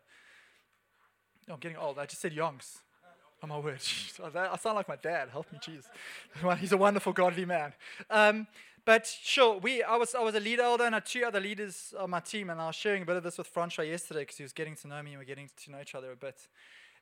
Oh, 1.48 1.54
I'm 1.54 1.58
getting 1.58 1.78
old. 1.78 1.98
I 1.98 2.04
just 2.04 2.20
said 2.20 2.34
yonks. 2.34 2.80
Oh 3.42 3.46
my 3.46 3.58
word. 3.58 3.80
I 4.36 4.56
sound 4.58 4.76
like 4.76 4.88
my 4.88 4.96
dad. 4.96 5.30
Help 5.30 5.50
me, 5.50 5.58
Jesus. 5.64 5.86
He's 6.60 6.72
a 6.72 6.76
wonderful, 6.76 7.14
godly 7.14 7.46
man. 7.46 7.72
Um, 8.10 8.46
but 8.84 9.06
sure, 9.06 9.56
we, 9.56 9.82
I, 9.82 9.96
was, 9.96 10.14
I 10.14 10.20
was 10.20 10.34
a 10.34 10.40
lead 10.40 10.60
elder 10.60 10.84
and 10.84 10.94
I 10.94 10.96
had 10.96 11.06
two 11.06 11.24
other 11.24 11.40
leaders 11.40 11.94
on 11.98 12.10
my 12.10 12.20
team, 12.20 12.50
and 12.50 12.60
I 12.60 12.66
was 12.66 12.76
sharing 12.76 13.04
a 13.04 13.06
bit 13.06 13.16
of 13.16 13.22
this 13.22 13.38
with 13.38 13.46
Francois 13.46 13.84
yesterday 13.84 14.20
because 14.20 14.36
he 14.36 14.42
was 14.42 14.52
getting 14.52 14.76
to 14.76 14.86
know 14.86 15.02
me 15.02 15.12
and 15.12 15.18
we 15.18 15.24
are 15.24 15.26
getting 15.26 15.48
to 15.64 15.70
know 15.70 15.80
each 15.80 15.94
other 15.94 16.12
a 16.12 16.16
bit. 16.16 16.46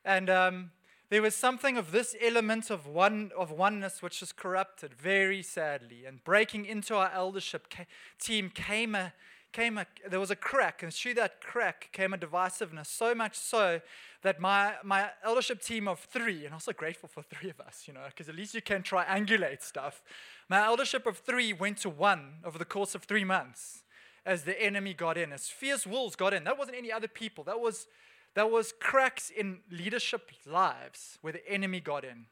And 0.05 0.31
um, 0.31 0.71
there 1.09 1.23
was 1.23 1.35
something 1.35 1.77
of 1.77 1.93
this 1.93 2.17
element 2.21 2.71
of, 2.71 2.87
one, 2.87 3.31
of 3.37 3.51
oneness 3.51 4.03
which 4.03 4.23
is 4.23 4.33
corrupted 4.33 4.93
very 4.95 5.43
sadly. 5.43 6.05
And 6.05 6.23
breaking 6.25 6.67
into 6.67 6.97
our 6.97 7.11
eldership 7.13 7.71
ca- 7.71 7.87
team 8.19 8.51
came 8.51 8.95
a, 8.95 9.13
came 9.53 9.79
a, 9.79 9.87
there 10.09 10.21
was 10.21 10.31
a 10.31 10.37
crack, 10.37 10.83
and 10.83 10.93
through 10.93 11.15
that 11.15 11.41
crack 11.41 11.91
came 11.93 12.13
a 12.13 12.19
divisiveness, 12.19 12.87
so 12.87 13.15
much 13.15 13.37
so 13.37 13.81
that 14.23 14.41
my, 14.41 14.75
my 14.83 15.11
eldership 15.25 15.63
team 15.63 15.87
of 15.87 16.01
three, 16.01 16.45
and 16.45 16.53
I'm 16.53 16.61
so 16.61 16.73
grateful 16.73 17.09
for 17.09 17.23
three 17.23 17.51
of 17.51 17.61
us, 17.61 17.85
you 17.87 17.95
know, 17.95 18.03
because 18.09 18.29
at 18.29 18.35
least 18.35 18.55
you 18.55 18.61
can 18.61 18.83
triangulate 18.83 19.63
stuff. 19.63 20.03
My 20.49 20.65
eldership 20.65 21.07
of 21.07 21.19
three 21.19 21.53
went 21.53 21.79
to 21.79 21.89
one 21.89 22.35
over 22.45 22.59
the 22.59 22.65
course 22.65 22.95
of 22.95 23.05
three 23.05 23.25
months 23.25 23.85
as 24.27 24.43
the 24.43 24.61
enemy 24.61 24.93
got 24.93 25.17
in, 25.17 25.33
as 25.33 25.49
fierce 25.49 25.87
wolves 25.87 26.17
got 26.17 26.35
in. 26.35 26.43
That 26.45 26.59
wasn't 26.59 26.77
any 26.77 26.91
other 26.91 27.09
people, 27.09 27.45
that 27.45 27.61
was, 27.61 27.87
that 28.37 28.51
was 28.51 28.75
cracks 28.79 29.31
in 29.31 29.61
leadership 29.71 30.31
lives 30.47 31.19
where 31.23 31.33
the 31.33 31.49
enemy 31.51 31.81
got 31.81 32.05
in. 32.05 32.27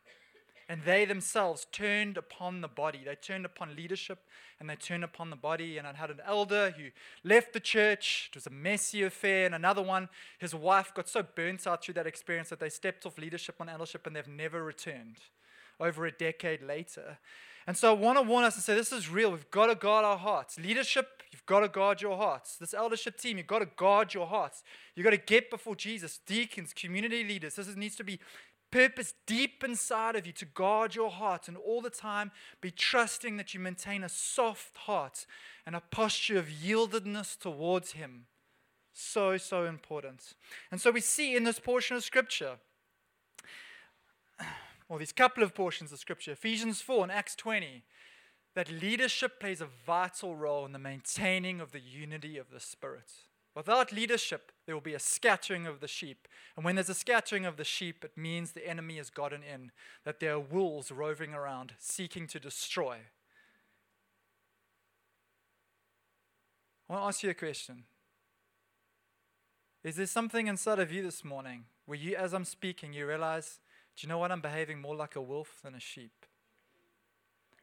And 0.68 0.82
they 0.84 1.06
themselves 1.06 1.66
turned 1.72 2.18
upon 2.18 2.60
the 2.60 2.68
body. 2.68 3.00
They 3.04 3.14
turned 3.14 3.46
upon 3.46 3.74
leadership 3.74 4.18
and 4.60 4.68
they 4.68 4.76
turned 4.76 5.02
upon 5.02 5.30
the 5.30 5.36
body. 5.36 5.78
And 5.78 5.86
I 5.86 5.94
had 5.94 6.10
an 6.10 6.20
elder 6.26 6.74
who 6.76 6.84
left 7.26 7.54
the 7.54 7.60
church. 7.60 8.28
It 8.30 8.36
was 8.36 8.46
a 8.46 8.50
messy 8.50 9.02
affair. 9.02 9.46
And 9.46 9.54
another 9.54 9.82
one, 9.82 10.10
his 10.38 10.54
wife 10.54 10.92
got 10.94 11.08
so 11.08 11.22
burnt 11.22 11.66
out 11.66 11.82
through 11.82 11.94
that 11.94 12.06
experience 12.06 12.50
that 12.50 12.60
they 12.60 12.68
stepped 12.68 13.06
off 13.06 13.16
leadership 13.16 13.56
on 13.60 13.70
eldership 13.70 14.06
and 14.06 14.14
they've 14.14 14.28
never 14.28 14.62
returned 14.62 15.16
over 15.80 16.04
a 16.04 16.12
decade 16.12 16.62
later. 16.62 17.18
And 17.66 17.76
so 17.78 17.90
I 17.90 17.98
want 17.98 18.18
to 18.18 18.22
warn 18.22 18.44
us 18.44 18.56
and 18.56 18.62
say 18.62 18.74
this 18.74 18.92
is 18.92 19.08
real. 19.08 19.30
We've 19.30 19.50
got 19.50 19.66
to 19.66 19.74
guard 19.74 20.04
our 20.04 20.18
hearts. 20.18 20.58
Leadership, 20.58 21.13
you've 21.34 21.46
got 21.46 21.60
to 21.60 21.68
guard 21.68 22.00
your 22.00 22.16
hearts. 22.16 22.56
This 22.56 22.72
eldership 22.72 23.18
team, 23.18 23.38
you've 23.38 23.48
got 23.48 23.58
to 23.58 23.66
guard 23.66 24.14
your 24.14 24.28
hearts. 24.28 24.62
You've 24.94 25.02
got 25.02 25.10
to 25.10 25.16
get 25.16 25.50
before 25.50 25.74
Jesus. 25.74 26.20
Deacons, 26.24 26.72
community 26.72 27.24
leaders, 27.24 27.56
this 27.56 27.74
needs 27.74 27.96
to 27.96 28.04
be 28.04 28.20
purpose 28.70 29.14
deep 29.26 29.64
inside 29.64 30.14
of 30.14 30.28
you 30.28 30.32
to 30.32 30.44
guard 30.44 30.94
your 30.94 31.10
heart 31.10 31.48
and 31.48 31.56
all 31.56 31.80
the 31.80 31.90
time 31.90 32.30
be 32.60 32.70
trusting 32.70 33.36
that 33.36 33.52
you 33.52 33.58
maintain 33.58 34.04
a 34.04 34.08
soft 34.08 34.76
heart 34.78 35.26
and 35.66 35.74
a 35.74 35.82
posture 35.90 36.38
of 36.38 36.46
yieldedness 36.46 37.36
towards 37.36 37.92
Him. 37.92 38.26
So, 38.92 39.36
so 39.36 39.64
important. 39.64 40.34
And 40.70 40.80
so 40.80 40.92
we 40.92 41.00
see 41.00 41.34
in 41.34 41.42
this 41.42 41.58
portion 41.58 41.96
of 41.96 42.04
Scripture, 42.04 42.58
or 44.88 45.00
these 45.00 45.10
couple 45.10 45.42
of 45.42 45.52
portions 45.52 45.90
of 45.90 45.98
Scripture, 45.98 46.30
Ephesians 46.30 46.80
4 46.80 47.02
and 47.02 47.12
Acts 47.12 47.34
20, 47.34 47.82
that 48.54 48.70
leadership 48.70 49.40
plays 49.40 49.60
a 49.60 49.68
vital 49.86 50.36
role 50.36 50.64
in 50.64 50.72
the 50.72 50.78
maintaining 50.78 51.60
of 51.60 51.72
the 51.72 51.80
unity 51.80 52.38
of 52.38 52.50
the 52.50 52.60
Spirit. 52.60 53.10
Without 53.54 53.92
leadership, 53.92 54.52
there 54.66 54.74
will 54.74 54.82
be 54.82 54.94
a 54.94 54.98
scattering 54.98 55.66
of 55.66 55.80
the 55.80 55.88
sheep. 55.88 56.26
And 56.56 56.64
when 56.64 56.74
there's 56.74 56.88
a 56.88 56.94
scattering 56.94 57.46
of 57.46 57.56
the 57.56 57.64
sheep, 57.64 58.04
it 58.04 58.16
means 58.16 58.52
the 58.52 58.68
enemy 58.68 58.96
has 58.96 59.10
gotten 59.10 59.42
in, 59.42 59.70
that 60.04 60.18
there 60.18 60.34
are 60.34 60.40
wolves 60.40 60.90
roving 60.90 61.34
around 61.34 61.74
seeking 61.78 62.26
to 62.28 62.40
destroy. 62.40 62.98
I 66.88 66.92
want 66.92 67.02
to 67.02 67.08
ask 67.08 67.22
you 67.22 67.30
a 67.30 67.34
question. 67.34 67.84
Is 69.84 69.96
there 69.96 70.06
something 70.06 70.46
inside 70.46 70.78
of 70.78 70.90
you 70.90 71.02
this 71.02 71.24
morning 71.24 71.64
where 71.86 71.98
you, 71.98 72.16
as 72.16 72.32
I'm 72.32 72.44
speaking, 72.44 72.92
you 72.92 73.06
realize, 73.06 73.60
do 73.96 74.04
you 74.04 74.08
know 74.08 74.18
what? 74.18 74.32
I'm 74.32 74.40
behaving 74.40 74.80
more 74.80 74.96
like 74.96 75.14
a 75.14 75.22
wolf 75.22 75.60
than 75.62 75.74
a 75.74 75.80
sheep? 75.80 76.26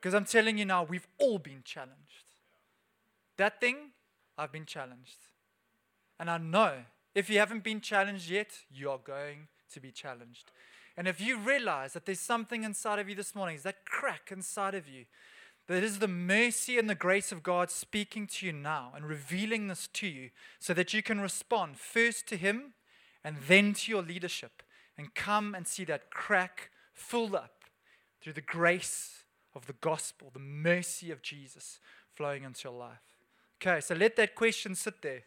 Because 0.02 0.16
I'm 0.16 0.26
telling 0.26 0.58
you 0.58 0.66
now, 0.66 0.84
we've 0.84 1.08
all 1.20 1.38
been 1.38 1.62
challenged. 1.64 2.26
That 3.38 3.62
thing, 3.62 3.92
I've 4.36 4.52
been 4.52 4.66
challenged. 4.66 5.18
And 6.20 6.30
I 6.30 6.40
know 6.40 6.74
if 7.14 7.30
you 7.30 7.38
haven't 7.38 7.64
been 7.64 7.82
challenged 7.82 8.30
yet, 8.30 8.50
you 8.72 8.90
are 8.90 8.98
going 8.98 9.48
to 9.74 9.80
be 9.80 9.92
challenged. 9.92 10.52
And 10.98 11.08
if 11.08 11.22
you 11.22 11.38
realize 11.38 11.94
that 11.94 12.06
there's 12.06 12.20
something 12.20 12.64
inside 12.64 13.00
of 13.00 13.10
you 13.10 13.16
this 13.16 13.36
morning, 13.36 13.56
is 13.56 13.64
that 13.64 13.86
crack 13.86 14.30
inside 14.32 14.74
of 14.74 14.88
you, 14.88 15.06
that 15.68 15.84
is 15.84 16.00
the 16.00 16.08
mercy 16.08 16.80
and 16.80 16.90
the 16.90 16.96
grace 16.96 17.32
of 17.32 17.44
God 17.44 17.70
speaking 17.70 18.28
to 18.28 18.46
you 18.46 18.52
now 18.52 18.92
and 18.96 19.06
revealing 19.06 19.68
this 19.68 19.88
to 19.94 20.08
you 20.08 20.32
so 20.60 20.74
that 20.74 20.94
you 20.94 21.04
can 21.04 21.22
respond 21.22 21.78
first 21.78 22.28
to 22.28 22.38
Him 22.38 22.74
and 23.24 23.38
then 23.48 23.74
to 23.74 23.92
your 23.92 24.02
leadership 24.02 24.64
and 24.98 25.14
come 25.14 25.54
and 25.54 25.68
see 25.68 25.86
that 25.86 26.10
crack 26.10 26.72
filled 26.94 27.36
up 27.36 27.64
through 28.22 28.34
the 28.34 28.42
grace 28.42 29.21
of 29.56 29.66
the 29.66 29.76
gospel, 29.82 30.30
the 30.34 30.40
mercy 30.40 31.12
of 31.12 31.22
Jesus 31.22 31.80
flowing 32.14 32.44
into 32.44 32.70
your 32.70 32.78
life. 32.78 33.02
Okay, 33.62 33.80
so 33.80 33.94
let 33.96 34.16
that 34.16 34.36
question 34.36 34.76
sit 34.76 35.02
there. 35.02 35.22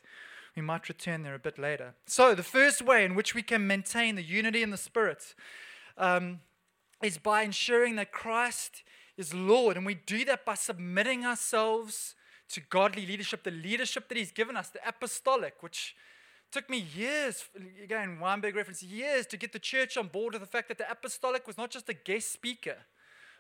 We 0.56 0.62
might 0.62 0.88
return 0.88 1.22
there 1.22 1.34
a 1.34 1.38
bit 1.38 1.58
later. 1.58 1.94
So, 2.06 2.34
the 2.34 2.42
first 2.42 2.82
way 2.82 3.04
in 3.04 3.14
which 3.14 3.34
we 3.34 3.42
can 3.42 3.66
maintain 3.66 4.14
the 4.14 4.22
unity 4.22 4.62
in 4.62 4.70
the 4.70 4.76
Spirit 4.76 5.34
um, 5.98 6.40
is 7.02 7.18
by 7.18 7.42
ensuring 7.42 7.96
that 7.96 8.12
Christ 8.12 8.82
is 9.16 9.34
Lord. 9.34 9.76
And 9.76 9.84
we 9.84 9.94
do 9.94 10.24
that 10.26 10.44
by 10.44 10.54
submitting 10.54 11.24
ourselves 11.24 12.14
to 12.50 12.60
godly 12.60 13.06
leadership, 13.06 13.42
the 13.42 13.50
leadership 13.50 14.08
that 14.08 14.18
He's 14.18 14.32
given 14.32 14.56
us, 14.56 14.68
the 14.68 14.86
apostolic, 14.86 15.62
which 15.62 15.96
took 16.52 16.70
me 16.70 16.86
years, 16.94 17.44
again, 17.82 18.18
Wynberg 18.22 18.54
reference, 18.54 18.82
years 18.82 19.26
to 19.26 19.36
get 19.36 19.52
the 19.52 19.58
church 19.58 19.96
on 19.96 20.06
board 20.06 20.34
with 20.34 20.42
the 20.42 20.48
fact 20.48 20.68
that 20.68 20.78
the 20.78 20.88
apostolic 20.88 21.48
was 21.48 21.58
not 21.58 21.70
just 21.70 21.88
a 21.88 21.94
guest 21.94 22.32
speaker. 22.32 22.76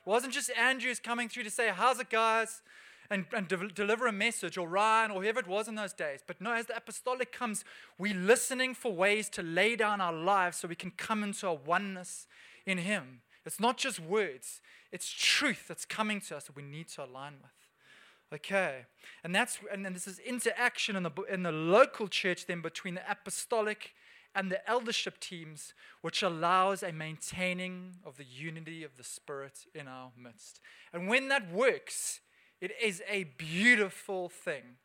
It 0.06 0.10
wasn't 0.10 0.32
just 0.32 0.50
Andrews 0.50 0.98
coming 0.98 1.28
through 1.28 1.44
to 1.44 1.50
say, 1.50 1.70
How's 1.74 2.00
it, 2.00 2.10
guys? 2.10 2.62
and, 3.10 3.26
and 3.32 3.48
de- 3.48 3.68
deliver 3.68 4.06
a 4.06 4.12
message, 4.12 4.56
or 4.56 4.68
Ryan, 4.68 5.10
or 5.10 5.22
whoever 5.22 5.40
it 5.40 5.46
was 5.46 5.68
in 5.68 5.74
those 5.74 5.92
days. 5.92 6.20
But 6.26 6.40
no, 6.40 6.52
as 6.52 6.66
the 6.66 6.76
apostolic 6.76 7.32
comes, 7.32 7.64
we're 7.98 8.14
listening 8.14 8.74
for 8.74 8.92
ways 8.92 9.28
to 9.30 9.42
lay 9.42 9.76
down 9.76 10.00
our 10.00 10.12
lives 10.12 10.58
so 10.58 10.68
we 10.68 10.74
can 10.74 10.90
come 10.90 11.22
into 11.22 11.46
a 11.46 11.54
oneness 11.54 12.26
in 12.66 12.78
Him. 12.78 13.20
It's 13.44 13.60
not 13.60 13.76
just 13.76 14.00
words, 14.00 14.60
it's 14.90 15.10
truth 15.10 15.68
that's 15.68 15.84
coming 15.84 16.20
to 16.22 16.36
us 16.36 16.44
that 16.44 16.56
we 16.56 16.62
need 16.62 16.88
to 16.90 17.04
align 17.04 17.34
with. 17.42 17.50
Okay, 18.32 18.86
and 19.22 19.34
that's 19.34 19.58
and 19.70 19.84
then 19.84 19.92
this 19.92 20.06
is 20.06 20.18
interaction 20.18 20.96
in 20.96 21.02
the 21.02 21.10
in 21.30 21.42
the 21.42 21.52
local 21.52 22.08
church 22.08 22.46
then 22.46 22.62
between 22.62 22.94
the 22.94 23.02
apostolic 23.08 23.92
and 24.34 24.50
the 24.50 24.68
eldership 24.68 25.20
teams, 25.20 25.74
which 26.00 26.22
allows 26.22 26.82
a 26.82 26.92
maintaining 26.92 27.96
of 28.04 28.16
the 28.16 28.24
unity 28.24 28.82
of 28.82 28.96
the 28.96 29.04
Spirit 29.04 29.66
in 29.74 29.86
our 29.86 30.10
midst. 30.16 30.60
And 30.92 31.08
when 31.08 31.28
that 31.28 31.52
works, 31.52 32.20
it 32.60 32.72
is 32.82 33.02
a 33.08 33.24
beautiful 33.24 34.28
thing. 34.28 34.76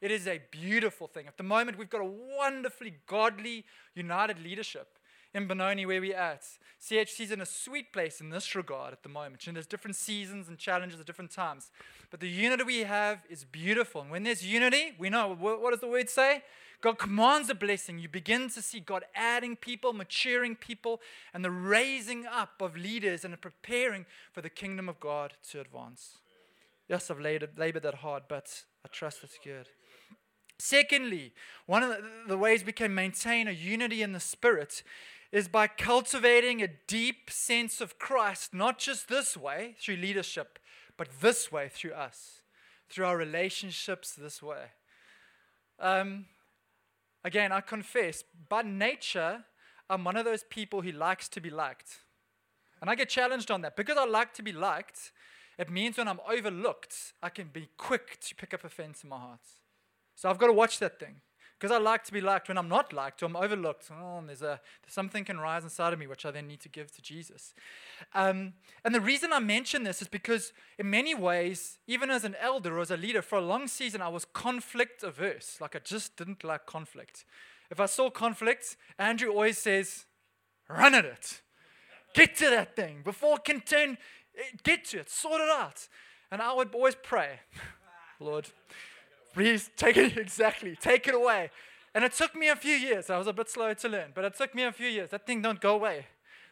It 0.00 0.10
is 0.10 0.26
a 0.28 0.40
beautiful 0.50 1.06
thing. 1.06 1.26
At 1.26 1.38
the 1.38 1.42
moment, 1.42 1.78
we've 1.78 1.90
got 1.90 2.00
a 2.00 2.12
wonderfully 2.36 2.94
godly, 3.06 3.64
united 3.94 4.38
leadership 4.40 4.98
in 5.34 5.46
Benoni 5.46 5.86
where 5.86 6.00
we're 6.00 6.16
at. 6.16 6.44
CHC 6.80 7.20
is 7.20 7.32
in 7.32 7.40
a 7.40 7.46
sweet 7.46 7.92
place 7.92 8.20
in 8.20 8.30
this 8.30 8.54
regard 8.54 8.92
at 8.92 9.02
the 9.02 9.08
moment. 9.08 9.46
And 9.46 9.56
there's 9.56 9.66
different 9.66 9.96
seasons 9.96 10.48
and 10.48 10.56
challenges 10.58 11.00
at 11.00 11.06
different 11.06 11.32
times. 11.32 11.70
But 12.10 12.20
the 12.20 12.28
unity 12.28 12.62
we 12.62 12.80
have 12.80 13.24
is 13.28 13.44
beautiful. 13.44 14.02
And 14.02 14.10
when 14.10 14.22
there's 14.22 14.46
unity, 14.46 14.94
we 14.98 15.10
know 15.10 15.34
what 15.34 15.70
does 15.70 15.80
the 15.80 15.88
word 15.88 16.08
say? 16.08 16.42
God 16.80 16.98
commands 16.98 17.50
a 17.50 17.54
blessing. 17.54 17.98
You 17.98 18.08
begin 18.08 18.48
to 18.50 18.62
see 18.62 18.78
God 18.78 19.04
adding 19.14 19.56
people, 19.56 19.92
maturing 19.92 20.54
people, 20.54 21.00
and 21.34 21.44
the 21.44 21.50
raising 21.50 22.24
up 22.26 22.60
of 22.60 22.76
leaders 22.76 23.24
and 23.24 23.40
preparing 23.40 24.06
for 24.32 24.42
the 24.42 24.50
kingdom 24.50 24.88
of 24.88 25.00
God 25.00 25.34
to 25.50 25.60
advance. 25.60 26.18
Yes, 26.88 27.10
I've 27.10 27.20
labored 27.20 27.82
that 27.82 27.96
hard, 27.96 28.24
but 28.28 28.64
I 28.84 28.88
trust 28.88 29.24
it's 29.24 29.38
good. 29.42 29.68
Secondly, 30.58 31.32
one 31.66 31.82
of 31.82 31.96
the 32.26 32.38
ways 32.38 32.64
we 32.64 32.72
can 32.72 32.94
maintain 32.94 33.46
a 33.46 33.52
unity 33.52 34.02
in 34.02 34.12
the 34.12 34.20
Spirit 34.20 34.82
is 35.30 35.46
by 35.46 35.66
cultivating 35.66 36.62
a 36.62 36.68
deep 36.86 37.30
sense 37.30 37.80
of 37.80 37.98
Christ, 37.98 38.54
not 38.54 38.78
just 38.78 39.08
this 39.08 39.36
way 39.36 39.74
through 39.80 39.96
leadership, 39.96 40.58
but 40.96 41.20
this 41.20 41.52
way 41.52 41.68
through 41.68 41.92
us, 41.92 42.42
through 42.88 43.04
our 43.04 43.16
relationships 43.16 44.12
this 44.12 44.42
way. 44.42 44.72
Um, 45.78 46.26
again, 47.24 47.52
I 47.52 47.60
confess, 47.60 48.24
by 48.48 48.62
nature, 48.62 49.44
I'm 49.90 50.04
one 50.04 50.16
of 50.16 50.24
those 50.24 50.44
people 50.44 50.82
who 50.82 50.92
likes 50.92 51.28
to 51.30 51.40
be 51.40 51.50
liked. 51.50 51.98
And 52.80 52.88
I 52.88 52.94
get 52.94 53.08
challenged 53.08 53.50
on 53.50 53.62
that. 53.62 53.76
Because 53.76 53.96
I 53.96 54.04
like 54.04 54.34
to 54.34 54.42
be 54.42 54.52
liked, 54.52 55.12
it 55.58 55.70
means 55.70 55.98
when 55.98 56.08
I'm 56.08 56.20
overlooked, 56.30 57.14
I 57.22 57.28
can 57.28 57.48
be 57.52 57.68
quick 57.76 58.20
to 58.20 58.34
pick 58.34 58.54
up 58.54 58.64
offense 58.64 59.02
in 59.02 59.10
my 59.10 59.18
heart. 59.18 59.40
So 60.14 60.28
I've 60.28 60.38
got 60.38 60.46
to 60.46 60.52
watch 60.52 60.78
that 60.78 60.98
thing. 61.00 61.20
Because 61.58 61.74
I 61.74 61.78
like 61.78 62.04
to 62.04 62.12
be 62.12 62.20
liked. 62.20 62.48
When 62.48 62.56
I'm 62.56 62.68
not 62.68 62.92
liked 62.92 63.22
or 63.22 63.26
I'm 63.26 63.36
overlooked, 63.36 63.90
oh, 63.90 64.22
there's, 64.24 64.42
a, 64.42 64.60
something 64.86 65.24
can 65.24 65.38
rise 65.38 65.64
inside 65.64 65.92
of 65.92 65.98
me 65.98 66.06
which 66.06 66.24
I 66.24 66.30
then 66.30 66.46
need 66.46 66.60
to 66.60 66.68
give 66.68 66.92
to 66.92 67.02
Jesus. 67.02 67.54
Um, 68.14 68.52
and 68.84 68.94
the 68.94 69.00
reason 69.00 69.32
I 69.32 69.40
mention 69.40 69.82
this 69.82 70.00
is 70.00 70.08
because, 70.08 70.52
in 70.78 70.88
many 70.88 71.14
ways, 71.14 71.78
even 71.86 72.10
as 72.10 72.24
an 72.24 72.36
elder 72.40 72.78
or 72.78 72.80
as 72.80 72.90
a 72.90 72.96
leader, 72.96 73.22
for 73.22 73.38
a 73.38 73.42
long 73.42 73.66
season, 73.66 74.00
I 74.00 74.08
was 74.08 74.24
conflict 74.24 75.02
averse. 75.02 75.58
Like 75.60 75.74
I 75.74 75.80
just 75.80 76.16
didn't 76.16 76.44
like 76.44 76.66
conflict. 76.66 77.24
If 77.70 77.80
I 77.80 77.86
saw 77.86 78.08
conflict, 78.08 78.76
Andrew 78.98 79.30
always 79.30 79.58
says, 79.58 80.06
run 80.68 80.94
at 80.94 81.04
it. 81.04 81.42
Get 82.14 82.36
to 82.36 82.50
that 82.50 82.74
thing 82.74 83.02
before 83.04 83.36
it 83.36 83.44
can 83.44 83.60
turn 83.60 83.98
Get 84.62 84.84
to 84.86 85.00
it, 85.00 85.10
sort 85.10 85.40
it 85.40 85.50
out. 85.50 85.88
And 86.30 86.40
I 86.40 86.52
would 86.52 86.74
always 86.74 86.94
pray, 86.94 87.40
Lord, 88.20 88.48
please 89.38 89.70
take 89.76 89.96
it 89.96 90.16
exactly, 90.26 90.74
take 90.74 91.06
it 91.06 91.14
away. 91.14 91.50
And 91.94 92.04
it 92.04 92.12
took 92.12 92.34
me 92.34 92.48
a 92.48 92.56
few 92.56 92.74
years. 92.74 93.08
I 93.08 93.18
was 93.18 93.28
a 93.28 93.32
bit 93.32 93.48
slow 93.48 93.72
to 93.72 93.88
learn, 93.88 94.10
but 94.12 94.24
it 94.24 94.36
took 94.36 94.52
me 94.52 94.64
a 94.64 94.72
few 94.72 94.88
years. 94.88 95.10
That 95.10 95.26
thing 95.26 95.42
don't 95.42 95.60
go 95.60 95.74
away. 95.74 96.06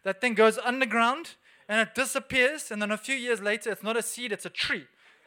That 0.05 0.21
thing 0.21 0.35
goes 0.35 0.57
underground 0.59 1.35
and 1.69 1.81
it 1.81 1.97
disappears. 1.97 2.71
And 2.71 2.81
then 2.81 2.93
a 2.93 2.97
few 2.97 3.17
years 3.17 3.43
later, 3.43 3.71
it's 3.73 3.83
not 3.83 3.97
a 3.97 4.03
seed, 4.03 4.31
it's 4.31 4.47
a 4.47 4.51
tree. 4.51 4.87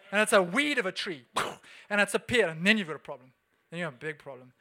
And 0.09 0.21
it's 0.21 0.31
a 0.31 0.41
weed 0.41 0.77
of 0.77 0.85
a 0.85 0.91
tree. 0.91 1.25
And 1.91 1.99
it's 1.99 2.13
appeared. 2.13 2.51
And 2.51 2.67
then 2.67 2.77
you've 2.77 2.85
got 2.85 2.97
a 2.97 2.99
problem. 2.99 3.31
Then 3.71 3.79
you 3.79 3.85
have 3.85 3.95
a 3.95 4.05
big 4.05 4.19
problem. 4.19 4.53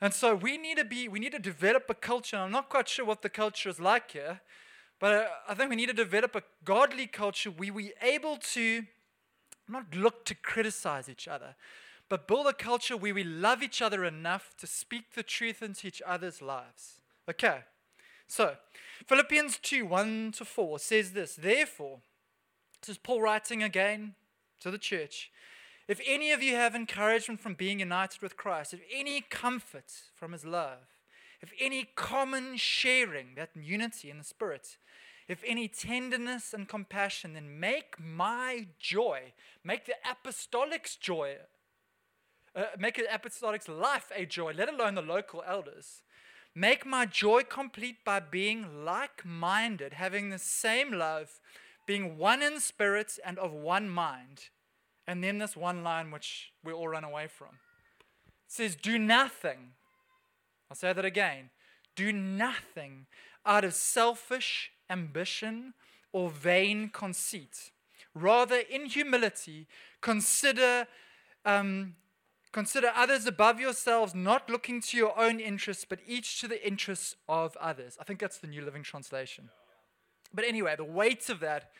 And 0.00 0.12
so 0.12 0.34
we 0.34 0.58
need 0.58 0.78
to 0.78 0.84
be, 0.84 1.06
we 1.06 1.20
need 1.20 1.30
to 1.30 1.38
develop 1.38 1.84
a 1.88 1.94
culture. 1.94 2.36
I'm 2.36 2.50
not 2.50 2.68
quite 2.68 2.88
sure 2.88 3.04
what 3.04 3.22
the 3.22 3.28
culture 3.28 3.68
is 3.68 3.78
like 3.78 4.10
here, 4.10 4.40
but 4.98 5.12
uh, 5.14 5.24
I 5.48 5.54
think 5.54 5.70
we 5.70 5.76
need 5.76 5.90
to 5.90 5.92
develop 6.06 6.34
a 6.34 6.42
godly 6.64 7.06
culture 7.06 7.50
where 7.50 7.72
we're 7.72 7.92
able 8.02 8.36
to 8.54 8.82
not 9.68 9.94
look 9.94 10.24
to 10.24 10.34
criticize 10.34 11.08
each 11.08 11.28
other, 11.28 11.54
but 12.12 12.28
build 12.28 12.46
a 12.46 12.52
culture 12.52 12.94
where 12.94 13.14
we 13.14 13.24
love 13.24 13.62
each 13.62 13.80
other 13.80 14.04
enough 14.04 14.52
to 14.58 14.66
speak 14.66 15.14
the 15.14 15.22
truth 15.22 15.62
into 15.62 15.86
each 15.86 16.02
other's 16.06 16.42
lives. 16.42 17.00
Okay, 17.26 17.60
so 18.26 18.56
Philippians 19.06 19.56
2 19.56 19.86
1 19.86 20.32
to 20.32 20.44
4 20.44 20.78
says 20.78 21.12
this 21.12 21.34
Therefore, 21.36 22.00
This 22.82 22.90
is 22.90 22.98
Paul 22.98 23.22
writing 23.22 23.62
again 23.62 24.14
to 24.60 24.70
the 24.70 24.76
church. 24.76 25.30
If 25.88 26.02
any 26.06 26.32
of 26.32 26.42
you 26.42 26.54
have 26.54 26.74
encouragement 26.74 27.40
from 27.40 27.54
being 27.54 27.80
united 27.80 28.20
with 28.20 28.36
Christ, 28.36 28.74
if 28.74 28.82
any 28.94 29.22
comfort 29.22 29.90
from 30.14 30.32
his 30.32 30.44
love, 30.44 30.98
if 31.40 31.50
any 31.58 31.88
common 31.94 32.58
sharing, 32.58 33.36
that 33.36 33.56
unity 33.56 34.10
in 34.10 34.18
the 34.18 34.24
Spirit, 34.24 34.76
if 35.28 35.42
any 35.46 35.66
tenderness 35.66 36.52
and 36.52 36.68
compassion, 36.68 37.32
then 37.32 37.58
make 37.58 37.98
my 37.98 38.66
joy, 38.78 39.32
make 39.64 39.86
the 39.86 39.94
apostolic's 40.04 40.96
joy, 40.96 41.36
uh, 42.54 42.64
make 42.78 42.96
the 42.96 43.04
apostolic's 43.04 43.68
life 43.68 44.10
a 44.14 44.26
joy, 44.26 44.52
let 44.52 44.68
alone 44.68 44.94
the 44.94 45.02
local 45.02 45.42
elders. 45.46 46.02
Make 46.54 46.84
my 46.84 47.06
joy 47.06 47.42
complete 47.42 48.04
by 48.04 48.20
being 48.20 48.84
like 48.84 49.24
minded, 49.24 49.94
having 49.94 50.28
the 50.28 50.38
same 50.38 50.92
love, 50.92 51.40
being 51.86 52.18
one 52.18 52.42
in 52.42 52.60
spirit 52.60 53.18
and 53.24 53.38
of 53.38 53.52
one 53.52 53.88
mind. 53.88 54.50
And 55.06 55.24
then 55.24 55.38
this 55.38 55.56
one 55.56 55.82
line 55.82 56.10
which 56.10 56.52
we 56.62 56.72
all 56.72 56.88
run 56.88 57.04
away 57.04 57.26
from. 57.26 57.58
It 58.26 58.52
says, 58.52 58.76
Do 58.76 58.98
nothing. 58.98 59.72
I'll 60.70 60.76
say 60.76 60.92
that 60.92 61.04
again. 61.04 61.50
Do 61.96 62.12
nothing 62.12 63.06
out 63.44 63.64
of 63.64 63.74
selfish 63.74 64.72
ambition 64.88 65.74
or 66.12 66.30
vain 66.30 66.90
conceit. 66.90 67.70
Rather, 68.14 68.56
in 68.56 68.86
humility, 68.86 69.66
consider, 70.00 70.86
um, 71.44 71.96
consider 72.52 72.92
others 72.94 73.26
above 73.26 73.58
yourselves, 73.58 74.14
not 74.14 74.50
looking 74.50 74.80
to 74.82 74.96
your 74.96 75.18
own 75.18 75.40
interests, 75.40 75.86
but 75.88 76.00
each 76.06 76.40
to 76.40 76.48
the 76.48 76.66
interests 76.66 77.16
of 77.28 77.56
others. 77.56 77.96
I 78.00 78.04
think 78.04 78.20
that's 78.20 78.38
the 78.38 78.46
New 78.46 78.62
Living 78.64 78.82
Translation. 78.82 79.48
But 80.34 80.44
anyway, 80.44 80.74
the 80.76 80.84
weight 80.84 81.28
of 81.28 81.40
that 81.40 81.70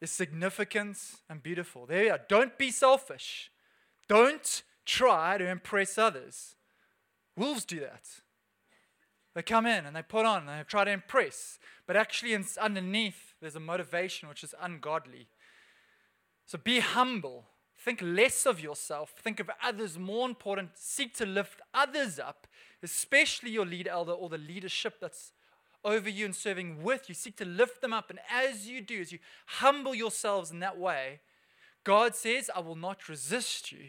is 0.00 0.10
significant 0.10 0.98
and 1.28 1.42
beautiful. 1.42 1.86
There 1.86 2.04
you 2.04 2.10
are. 2.12 2.20
Don't 2.28 2.56
be 2.56 2.70
selfish. 2.70 3.50
Don't 4.08 4.62
try 4.84 5.38
to 5.38 5.48
impress 5.48 5.98
others. 5.98 6.54
Wolves 7.36 7.64
do 7.64 7.80
that. 7.80 8.04
They 9.34 9.42
come 9.42 9.66
in 9.66 9.86
and 9.86 9.94
they 9.94 10.02
put 10.02 10.26
on 10.26 10.48
and 10.48 10.48
they 10.48 10.64
try 10.64 10.84
to 10.84 10.90
impress, 10.90 11.58
but 11.86 11.96
actually, 11.96 12.36
underneath, 12.60 13.34
there's 13.40 13.54
a 13.54 13.60
motivation 13.60 14.28
which 14.28 14.42
is 14.42 14.54
ungodly. 14.60 15.28
So 16.44 16.58
be 16.58 16.80
humble. 16.80 17.44
Think 17.88 18.02
less 18.02 18.44
of 18.44 18.60
yourself. 18.60 19.14
Think 19.16 19.40
of 19.40 19.50
others 19.64 19.98
more 19.98 20.28
important. 20.28 20.72
Seek 20.74 21.14
to 21.14 21.24
lift 21.24 21.62
others 21.72 22.18
up, 22.18 22.46
especially 22.82 23.48
your 23.48 23.64
lead 23.64 23.88
elder 23.88 24.12
or 24.12 24.28
the 24.28 24.36
leadership 24.36 24.96
that's 25.00 25.32
over 25.82 26.10
you 26.10 26.26
and 26.26 26.36
serving 26.36 26.82
with 26.82 27.08
you. 27.08 27.14
Seek 27.14 27.36
to 27.36 27.46
lift 27.46 27.80
them 27.80 27.94
up. 27.94 28.10
And 28.10 28.18
as 28.30 28.68
you 28.68 28.82
do, 28.82 29.00
as 29.00 29.10
you 29.10 29.20
humble 29.46 29.94
yourselves 29.94 30.50
in 30.50 30.60
that 30.60 30.76
way, 30.76 31.20
God 31.82 32.14
says, 32.14 32.50
I 32.54 32.60
will 32.60 32.76
not 32.76 33.08
resist 33.08 33.72
you, 33.72 33.86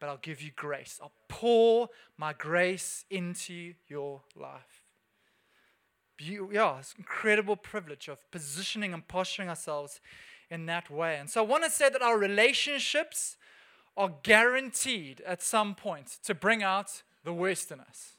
but 0.00 0.08
I'll 0.08 0.16
give 0.16 0.42
you 0.42 0.50
grace. 0.50 0.98
I'll 1.00 1.12
pour 1.28 1.90
my 2.18 2.32
grace 2.32 3.04
into 3.10 3.74
your 3.86 4.22
life. 4.34 4.82
yeah, 6.18 6.80
it's 6.80 6.96
incredible 6.98 7.54
privilege 7.54 8.08
of 8.08 8.28
positioning 8.32 8.92
and 8.92 9.06
posturing 9.06 9.48
ourselves 9.48 10.00
in 10.54 10.66
that 10.66 10.88
way. 10.88 11.16
And 11.18 11.28
so 11.28 11.42
I 11.42 11.46
want 11.46 11.64
to 11.64 11.70
say 11.70 11.90
that 11.90 12.00
our 12.00 12.16
relationships 12.16 13.36
are 13.96 14.12
guaranteed 14.22 15.20
at 15.26 15.42
some 15.42 15.74
point 15.74 16.18
to 16.24 16.34
bring 16.34 16.62
out 16.62 17.02
the 17.24 17.32
worst 17.32 17.70
in 17.72 17.80
us. 17.80 18.12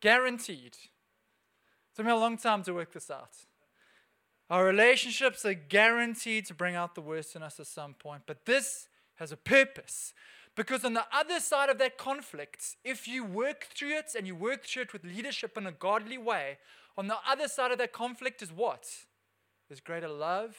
Guaranteed. 0.00 0.76
It 0.76 1.96
took 1.96 2.06
me 2.06 2.12
a 2.12 2.16
long 2.16 2.36
time 2.36 2.62
to 2.64 2.74
work 2.74 2.92
this 2.92 3.10
out. 3.10 3.30
Our 4.50 4.64
relationships 4.64 5.44
are 5.44 5.54
guaranteed 5.54 6.46
to 6.46 6.54
bring 6.54 6.74
out 6.74 6.94
the 6.94 7.00
worst 7.00 7.34
in 7.34 7.42
us 7.42 7.58
at 7.58 7.66
some 7.66 7.94
point, 7.94 8.24
but 8.26 8.44
this 8.44 8.88
has 9.14 9.32
a 9.32 9.36
purpose. 9.36 10.12
Because 10.56 10.84
on 10.84 10.94
the 10.94 11.06
other 11.12 11.40
side 11.40 11.70
of 11.70 11.78
that 11.78 11.96
conflict, 11.96 12.76
if 12.84 13.08
you 13.08 13.24
work 13.24 13.68
through 13.74 13.96
it 13.96 14.14
and 14.16 14.26
you 14.26 14.36
work 14.36 14.64
through 14.64 14.82
it 14.82 14.92
with 14.92 15.04
leadership 15.04 15.56
in 15.56 15.66
a 15.66 15.72
godly 15.72 16.18
way, 16.18 16.58
on 16.96 17.08
the 17.08 17.16
other 17.28 17.48
side 17.48 17.72
of 17.72 17.78
that 17.78 17.92
conflict 17.92 18.42
is 18.42 18.52
what? 18.52 18.86
There's 19.68 19.80
greater 19.80 20.08
love, 20.08 20.56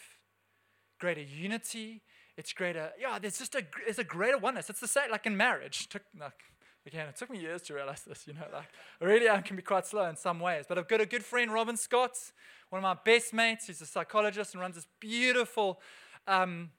greater 1.06 1.22
unity. 1.22 2.02
It's 2.36 2.52
greater, 2.52 2.90
yeah, 3.00 3.20
there's 3.20 3.38
just 3.38 3.54
a, 3.54 3.64
it's 3.88 4.00
a 4.00 4.04
greater 4.04 4.40
oneness. 4.40 4.72
It's 4.72 4.80
the 4.80 4.88
same, 4.88 5.12
like 5.12 5.28
in 5.28 5.38
marriage. 5.38 5.88
Took, 5.88 6.02
like, 6.20 6.42
Again, 6.88 7.08
it 7.08 7.16
took 7.16 7.32
me 7.32 7.40
years 7.40 7.64
to 7.64 7.74
realize 7.74 8.04
this, 8.04 8.28
you 8.28 8.34
know, 8.34 8.46
like 8.54 8.70
really 9.02 9.28
I 9.28 9.42
can 9.42 9.56
be 9.56 9.64
quite 9.64 9.88
slow 9.88 10.06
in 10.08 10.16
some 10.16 10.40
ways. 10.40 10.66
But 10.70 10.78
I've 10.78 10.88
got 10.88 11.02
a 11.02 11.08
good 11.08 11.26
friend, 11.26 11.52
Robin 11.52 11.78
Scott, 11.78 12.16
one 12.70 12.78
of 12.78 12.84
my 12.84 12.98
best 13.04 13.34
mates. 13.34 13.66
He's 13.66 13.82
a 13.82 13.88
psychologist 13.88 14.54
and 14.54 14.62
runs 14.62 14.76
this 14.76 14.86
beautiful 15.00 15.80
um, 16.28 16.70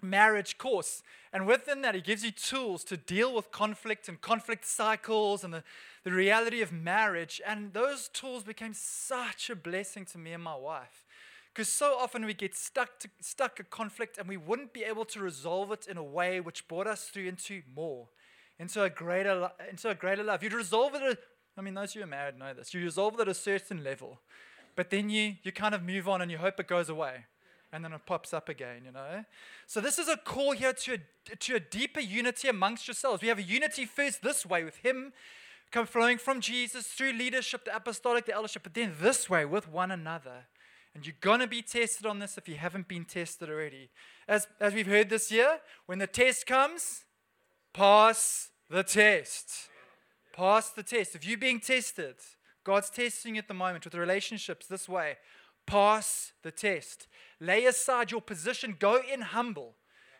marriage 0.00 0.56
course. 0.56 1.02
And 1.34 1.46
within 1.46 1.82
that, 1.82 1.94
he 1.94 2.00
gives 2.00 2.24
you 2.24 2.30
tools 2.30 2.82
to 2.84 2.96
deal 2.96 3.34
with 3.34 3.50
conflict 3.50 4.08
and 4.08 4.18
conflict 4.18 4.64
cycles 4.64 5.44
and 5.44 5.52
the, 5.52 5.62
the 6.02 6.12
reality 6.12 6.62
of 6.62 6.72
marriage. 6.72 7.38
And 7.46 7.74
those 7.74 8.08
tools 8.08 8.44
became 8.44 8.72
such 8.72 9.50
a 9.50 9.56
blessing 9.56 10.06
to 10.12 10.18
me 10.18 10.32
and 10.32 10.42
my 10.42 10.56
wife. 10.56 11.01
Because 11.52 11.68
so 11.68 11.96
often 11.98 12.24
we 12.24 12.34
get 12.34 12.54
stuck 12.54 12.98
to, 13.00 13.10
stuck 13.20 13.60
a 13.60 13.64
conflict 13.64 14.16
and 14.16 14.26
we 14.26 14.36
wouldn't 14.36 14.72
be 14.72 14.84
able 14.84 15.04
to 15.06 15.20
resolve 15.20 15.70
it 15.72 15.86
in 15.86 15.96
a 15.96 16.02
way 16.02 16.40
which 16.40 16.66
brought 16.66 16.86
us 16.86 17.04
through 17.04 17.28
into 17.28 17.62
more 17.74 18.08
into 18.62 18.82
a 18.82 18.88
greater, 18.88 19.50
into 19.68 19.90
a 19.90 19.94
greater 19.94 20.22
love. 20.22 20.42
You'd 20.42 20.52
resolve 20.52 20.94
it. 20.94 21.18
I 21.58 21.60
mean, 21.60 21.74
those 21.74 21.90
of 21.90 21.96
you 21.96 22.00
who 22.02 22.06
are 22.06 22.10
married 22.10 22.38
know 22.38 22.54
this. 22.54 22.72
You 22.72 22.80
resolve 22.82 23.14
it 23.14 23.20
at 23.22 23.28
a 23.28 23.34
certain 23.34 23.82
level, 23.82 24.20
but 24.76 24.90
then 24.90 25.10
you 25.10 25.34
you 25.42 25.52
kind 25.52 25.74
of 25.74 25.82
move 25.82 26.08
on 26.08 26.22
and 26.22 26.30
you 26.30 26.38
hope 26.38 26.58
it 26.60 26.68
goes 26.68 26.88
away, 26.88 27.26
and 27.72 27.84
then 27.84 27.92
it 27.92 28.06
pops 28.06 28.32
up 28.32 28.48
again. 28.48 28.82
You 28.84 28.92
know. 28.92 29.24
So 29.66 29.80
this 29.80 29.98
is 29.98 30.08
a 30.08 30.16
call 30.16 30.52
here 30.52 30.72
to 30.72 30.94
a, 30.94 31.36
to 31.36 31.56
a 31.56 31.60
deeper 31.60 32.00
unity 32.00 32.48
amongst 32.48 32.86
yourselves. 32.86 33.20
We 33.20 33.28
have 33.28 33.38
a 33.38 33.42
unity 33.42 33.84
first 33.84 34.22
this 34.22 34.46
way 34.46 34.62
with 34.62 34.76
Him, 34.76 35.12
come 35.72 35.86
flowing 35.86 36.18
from 36.18 36.40
Jesus 36.40 36.86
through 36.86 37.12
leadership, 37.12 37.64
the 37.64 37.74
apostolic, 37.74 38.26
the 38.26 38.32
eldership, 38.32 38.62
but 38.62 38.74
then 38.74 38.94
this 39.00 39.28
way 39.28 39.44
with 39.44 39.68
one 39.68 39.90
another. 39.90 40.46
And 40.94 41.06
you're 41.06 41.16
going 41.20 41.40
to 41.40 41.46
be 41.46 41.62
tested 41.62 42.06
on 42.06 42.18
this 42.18 42.36
if 42.36 42.48
you 42.48 42.56
haven't 42.56 42.88
been 42.88 43.04
tested 43.04 43.48
already. 43.48 43.90
As, 44.28 44.46
as 44.60 44.74
we've 44.74 44.86
heard 44.86 45.08
this 45.08 45.32
year, 45.32 45.58
when 45.86 45.98
the 45.98 46.06
test 46.06 46.46
comes, 46.46 47.04
pass 47.72 48.50
the 48.68 48.82
test. 48.82 49.68
Pass 50.32 50.70
the 50.70 50.82
test. 50.82 51.14
If 51.14 51.26
you're 51.26 51.38
being 51.38 51.60
tested, 51.60 52.16
God's 52.64 52.90
testing 52.90 53.34
you 53.34 53.40
at 53.40 53.48
the 53.48 53.54
moment 53.54 53.84
with 53.84 53.94
relationships 53.94 54.66
this 54.66 54.88
way. 54.88 55.16
Pass 55.66 56.32
the 56.42 56.50
test. 56.50 57.06
Lay 57.40 57.64
aside 57.64 58.10
your 58.10 58.20
position. 58.20 58.76
Go 58.78 59.00
in 59.12 59.22
humble. 59.22 59.74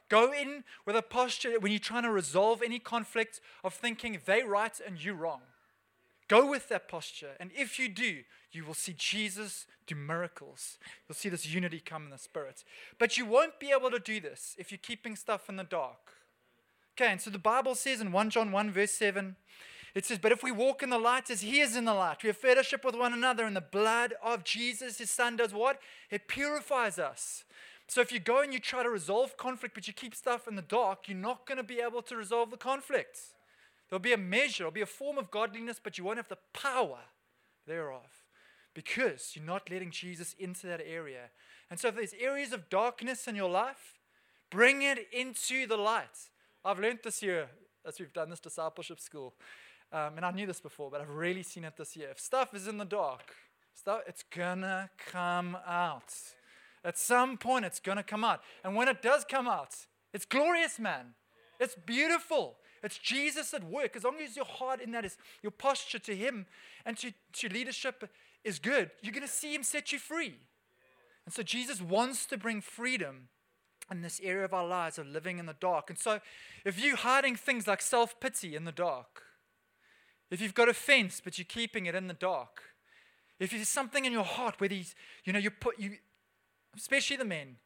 Go 0.08 0.32
in 0.32 0.64
with 0.86 0.96
a 0.96 1.02
posture 1.02 1.58
when 1.58 1.72
you're 1.72 1.78
trying 1.78 2.02
to 2.02 2.10
resolve 2.10 2.62
any 2.62 2.78
conflict 2.78 3.40
of 3.64 3.74
thinking 3.74 4.18
they 4.24 4.42
right 4.42 4.78
and 4.86 5.02
you 5.02 5.14
wrong. 5.14 5.40
Go 6.28 6.48
with 6.48 6.68
that 6.68 6.88
posture. 6.88 7.32
And 7.40 7.50
if 7.54 7.78
you 7.78 7.88
do, 7.88 8.22
you 8.52 8.64
will 8.64 8.74
see 8.74 8.94
Jesus 8.96 9.66
do 9.86 9.94
miracles. 9.94 10.78
You'll 11.08 11.16
see 11.16 11.28
this 11.28 11.46
unity 11.46 11.80
come 11.84 12.04
in 12.04 12.10
the 12.10 12.18
Spirit. 12.18 12.64
But 12.98 13.16
you 13.16 13.24
won't 13.24 13.58
be 13.58 13.72
able 13.76 13.90
to 13.90 13.98
do 13.98 14.20
this 14.20 14.54
if 14.58 14.70
you're 14.70 14.78
keeping 14.78 15.16
stuff 15.16 15.48
in 15.48 15.56
the 15.56 15.64
dark. 15.64 16.12
Okay, 16.96 17.10
and 17.10 17.20
so 17.20 17.30
the 17.30 17.38
Bible 17.38 17.74
says 17.74 18.00
in 18.00 18.12
1 18.12 18.30
John 18.30 18.52
1, 18.52 18.70
verse 18.70 18.92
7, 18.92 19.36
it 19.94 20.04
says, 20.04 20.18
But 20.18 20.32
if 20.32 20.42
we 20.42 20.50
walk 20.50 20.82
in 20.82 20.90
the 20.90 20.98
light 20.98 21.30
as 21.30 21.40
he 21.40 21.60
is 21.60 21.76
in 21.76 21.86
the 21.86 21.94
light, 21.94 22.22
we 22.22 22.28
have 22.28 22.36
fellowship 22.36 22.84
with 22.84 22.94
one 22.94 23.12
another, 23.12 23.44
and 23.44 23.56
the 23.56 23.62
blood 23.62 24.14
of 24.22 24.44
Jesus, 24.44 24.98
his 24.98 25.10
son, 25.10 25.36
does 25.36 25.54
what? 25.54 25.80
It 26.10 26.28
purifies 26.28 26.98
us. 26.98 27.44
So 27.88 28.00
if 28.00 28.12
you 28.12 28.20
go 28.20 28.42
and 28.42 28.52
you 28.52 28.58
try 28.58 28.82
to 28.82 28.90
resolve 28.90 29.36
conflict, 29.36 29.74
but 29.74 29.86
you 29.86 29.92
keep 29.92 30.14
stuff 30.14 30.46
in 30.46 30.56
the 30.56 30.62
dark, 30.62 31.08
you're 31.08 31.16
not 31.16 31.46
going 31.46 31.58
to 31.58 31.64
be 31.64 31.80
able 31.80 32.02
to 32.02 32.16
resolve 32.16 32.50
the 32.50 32.56
conflict. 32.56 33.18
There'll 33.88 34.00
be 34.00 34.12
a 34.12 34.18
measure, 34.18 34.60
there'll 34.60 34.72
be 34.72 34.80
a 34.80 34.86
form 34.86 35.18
of 35.18 35.30
godliness, 35.30 35.80
but 35.82 35.98
you 35.98 36.04
won't 36.04 36.16
have 36.18 36.28
the 36.28 36.38
power 36.54 37.00
thereof 37.66 38.21
because 38.74 39.32
you're 39.34 39.44
not 39.44 39.70
letting 39.70 39.90
Jesus 39.90 40.34
into 40.38 40.66
that 40.66 40.80
area. 40.84 41.30
And 41.70 41.78
so 41.78 41.88
if 41.88 41.96
there's 41.96 42.14
areas 42.14 42.52
of 42.52 42.68
darkness 42.68 43.26
in 43.26 43.34
your 43.34 43.50
life, 43.50 43.98
bring 44.50 44.82
it 44.82 45.08
into 45.12 45.66
the 45.66 45.76
light. 45.76 46.28
I've 46.64 46.78
learned 46.78 47.00
this 47.02 47.22
year 47.22 47.48
as 47.84 47.98
we've 47.98 48.12
done 48.12 48.30
this 48.30 48.40
discipleship 48.40 49.00
school, 49.00 49.34
um, 49.92 50.16
and 50.16 50.24
I 50.24 50.30
knew 50.30 50.46
this 50.46 50.60
before, 50.60 50.90
but 50.90 51.00
I've 51.00 51.10
really 51.10 51.42
seen 51.42 51.64
it 51.64 51.76
this 51.76 51.96
year. 51.96 52.08
If 52.10 52.20
stuff 52.20 52.54
is 52.54 52.68
in 52.68 52.78
the 52.78 52.84
dark, 52.84 53.34
stuff, 53.74 54.02
it's 54.06 54.22
gonna 54.22 54.90
come 55.10 55.56
out. 55.66 56.14
At 56.84 56.98
some 56.98 57.36
point, 57.36 57.64
it's 57.64 57.80
gonna 57.80 58.02
come 58.02 58.24
out. 58.24 58.40
And 58.64 58.74
when 58.74 58.88
it 58.88 59.02
does 59.02 59.24
come 59.24 59.46
out, 59.46 59.74
it's 60.14 60.24
glorious, 60.24 60.78
man. 60.78 61.14
It's 61.60 61.74
beautiful. 61.74 62.56
It's 62.82 62.98
Jesus 62.98 63.54
at 63.54 63.64
work. 63.64 63.94
As 63.94 64.04
long 64.04 64.16
as 64.20 64.34
your 64.34 64.44
heart 64.44 64.80
in 64.80 64.90
that 64.92 65.04
is 65.04 65.16
your 65.42 65.52
posture 65.52 66.00
to 66.00 66.16
Him 66.16 66.46
and 66.84 66.96
to, 66.98 67.12
to 67.34 67.48
leadership 67.48 68.10
is 68.44 68.58
good, 68.58 68.90
you're 69.02 69.12
going 69.12 69.26
to 69.26 69.32
see 69.32 69.54
Him 69.54 69.62
set 69.62 69.92
you 69.92 69.98
free. 69.98 70.34
And 71.24 71.32
so 71.32 71.42
Jesus 71.42 71.80
wants 71.80 72.26
to 72.26 72.36
bring 72.36 72.60
freedom 72.60 73.28
in 73.90 74.02
this 74.02 74.20
area 74.22 74.44
of 74.44 74.54
our 74.54 74.66
lives 74.66 74.98
of 74.98 75.06
living 75.06 75.38
in 75.38 75.46
the 75.46 75.56
dark. 75.60 75.90
And 75.90 75.98
so, 75.98 76.20
if 76.64 76.82
you're 76.82 76.96
hiding 76.96 77.36
things 77.36 77.66
like 77.66 77.82
self 77.82 78.18
pity 78.20 78.56
in 78.56 78.64
the 78.64 78.72
dark, 78.72 79.22
if 80.30 80.40
you've 80.40 80.54
got 80.54 80.68
offense 80.68 81.20
but 81.22 81.38
you're 81.38 81.44
keeping 81.48 81.86
it 81.86 81.94
in 81.94 82.08
the 82.08 82.14
dark, 82.14 82.62
if 83.38 83.50
there's 83.50 83.68
something 83.68 84.04
in 84.04 84.12
your 84.12 84.24
heart 84.24 84.54
where 84.58 84.68
these, 84.68 84.94
you 85.24 85.32
know, 85.32 85.38
you 85.38 85.50
put 85.50 85.78
you, 85.78 85.96
especially 86.76 87.16
the 87.16 87.24
men, 87.24 87.56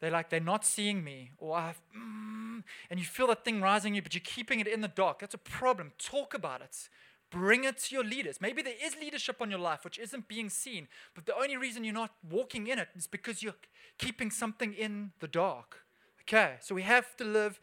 they're 0.00 0.10
like, 0.10 0.30
they're 0.30 0.40
not 0.40 0.64
seeing 0.64 1.02
me, 1.02 1.30
or 1.38 1.56
I've, 1.56 1.80
mm, 1.96 2.62
and 2.90 3.00
you 3.00 3.06
feel 3.06 3.26
that 3.28 3.44
thing 3.44 3.60
rising 3.60 3.94
you, 3.94 4.02
but 4.02 4.14
you're 4.14 4.20
keeping 4.24 4.60
it 4.60 4.66
in 4.66 4.82
the 4.82 4.88
dark. 4.88 5.20
That's 5.20 5.34
a 5.34 5.38
problem. 5.38 5.92
Talk 5.98 6.34
about 6.34 6.60
it. 6.60 6.88
Bring 7.30 7.64
it 7.64 7.78
to 7.78 7.94
your 7.94 8.04
leaders. 8.04 8.40
Maybe 8.40 8.62
there 8.62 8.74
is 8.82 8.96
leadership 8.96 9.36
on 9.40 9.50
your 9.50 9.58
life 9.58 9.84
which 9.84 9.98
isn't 9.98 10.28
being 10.28 10.48
seen, 10.48 10.88
but 11.14 11.26
the 11.26 11.36
only 11.36 11.56
reason 11.56 11.82
you're 11.82 11.92
not 11.92 12.12
walking 12.28 12.68
in 12.68 12.78
it 12.78 12.88
is 12.94 13.06
because 13.06 13.42
you're 13.42 13.54
keeping 13.98 14.30
something 14.30 14.72
in 14.72 15.12
the 15.20 15.28
dark. 15.28 15.82
Okay, 16.22 16.56
so 16.60 16.74
we 16.74 16.82
have 16.82 17.16
to 17.16 17.24
live 17.24 17.60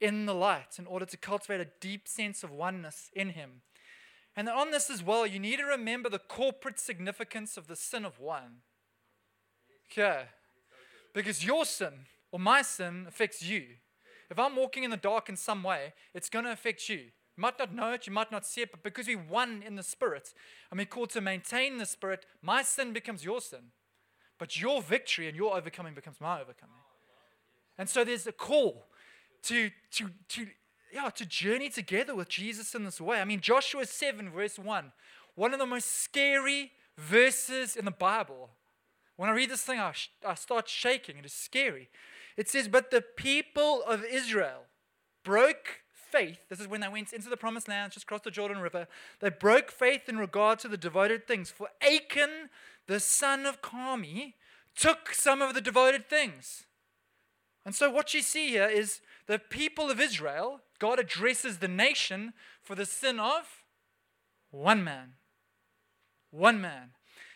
in 0.00 0.26
the 0.26 0.34
light 0.34 0.78
in 0.78 0.86
order 0.86 1.06
to 1.06 1.16
cultivate 1.16 1.60
a 1.60 1.70
deep 1.80 2.08
sense 2.08 2.42
of 2.42 2.50
oneness 2.50 3.10
in 3.14 3.30
Him. 3.30 3.62
And 4.36 4.48
on 4.48 4.72
this 4.72 4.90
as 4.90 5.02
well, 5.02 5.26
you 5.26 5.38
need 5.38 5.58
to 5.58 5.64
remember 5.64 6.08
the 6.08 6.18
corporate 6.18 6.80
significance 6.80 7.56
of 7.56 7.68
the 7.68 7.76
sin 7.76 8.04
of 8.04 8.18
one. 8.18 8.62
Okay, 9.90 10.24
because 11.12 11.44
your 11.44 11.64
sin 11.64 12.06
or 12.32 12.40
my 12.40 12.62
sin 12.62 13.04
affects 13.06 13.42
you. 13.42 13.64
If 14.30 14.38
I'm 14.38 14.56
walking 14.56 14.82
in 14.82 14.90
the 14.90 14.96
dark 14.96 15.28
in 15.28 15.36
some 15.36 15.62
way, 15.62 15.92
it's 16.14 16.28
going 16.28 16.44
to 16.44 16.52
affect 16.52 16.88
you. 16.88 17.10
You 17.36 17.40
might 17.40 17.58
not 17.58 17.74
know 17.74 17.92
it, 17.92 18.06
you 18.06 18.12
might 18.12 18.30
not 18.30 18.46
see 18.46 18.62
it, 18.62 18.70
but 18.70 18.82
because 18.82 19.08
we're 19.08 19.18
one 19.18 19.62
in 19.66 19.74
the 19.74 19.82
Spirit 19.82 20.32
and 20.70 20.78
we're 20.78 20.86
called 20.86 21.10
to 21.10 21.20
maintain 21.20 21.78
the 21.78 21.86
Spirit, 21.86 22.26
my 22.42 22.62
sin 22.62 22.92
becomes 22.92 23.24
your 23.24 23.40
sin. 23.40 23.72
But 24.38 24.60
your 24.60 24.82
victory 24.82 25.28
and 25.28 25.36
your 25.36 25.56
overcoming 25.56 25.94
becomes 25.94 26.20
my 26.20 26.40
overcoming. 26.40 26.76
And 27.76 27.88
so 27.88 28.04
there's 28.04 28.26
a 28.26 28.32
call 28.32 28.86
to, 29.42 29.70
to, 29.92 30.10
to, 30.28 30.46
yeah, 30.92 31.10
to 31.10 31.26
journey 31.26 31.68
together 31.68 32.14
with 32.14 32.28
Jesus 32.28 32.74
in 32.74 32.84
this 32.84 33.00
way. 33.00 33.20
I 33.20 33.24
mean, 33.24 33.40
Joshua 33.40 33.84
7, 33.84 34.30
verse 34.30 34.58
1, 34.58 34.92
one 35.34 35.52
of 35.52 35.58
the 35.58 35.66
most 35.66 36.02
scary 36.02 36.72
verses 36.96 37.76
in 37.76 37.84
the 37.84 37.90
Bible. 37.90 38.50
When 39.16 39.28
I 39.28 39.32
read 39.32 39.50
this 39.50 39.62
thing, 39.62 39.78
I, 39.78 39.92
sh- 39.92 40.10
I 40.26 40.34
start 40.34 40.68
shaking. 40.68 41.18
It 41.18 41.26
is 41.26 41.32
scary. 41.32 41.88
It 42.36 42.48
says, 42.48 42.68
But 42.68 42.90
the 42.90 43.00
people 43.00 43.82
of 43.86 44.04
Israel 44.04 44.62
broke 45.24 45.83
faith. 46.14 46.38
This 46.48 46.60
is 46.60 46.68
when 46.68 46.80
they 46.80 46.88
went 46.88 47.12
into 47.12 47.28
the 47.28 47.36
promised 47.36 47.66
land, 47.66 47.92
just 47.92 48.06
crossed 48.06 48.22
the 48.22 48.30
Jordan 48.30 48.58
River. 48.58 48.86
They 49.18 49.30
broke 49.30 49.72
faith 49.72 50.08
in 50.08 50.16
regard 50.16 50.60
to 50.60 50.68
the 50.68 50.76
devoted 50.76 51.26
things. 51.26 51.50
For 51.50 51.68
Achan, 51.82 52.50
the 52.86 53.00
son 53.00 53.46
of 53.46 53.60
Carmi, 53.60 54.34
took 54.76 55.12
some 55.12 55.42
of 55.42 55.54
the 55.54 55.60
devoted 55.60 56.08
things. 56.08 56.66
And 57.66 57.74
so, 57.74 57.90
what 57.90 58.14
you 58.14 58.22
see 58.22 58.50
here 58.50 58.68
is 58.68 59.00
the 59.26 59.38
people 59.40 59.90
of 59.90 60.00
Israel, 60.00 60.60
God 60.78 61.00
addresses 61.00 61.58
the 61.58 61.68
nation 61.68 62.32
for 62.62 62.76
the 62.76 62.86
sin 62.86 63.18
of 63.18 63.64
one 64.50 64.84
man. 64.84 65.14
One 66.30 66.60
man. 66.60 66.90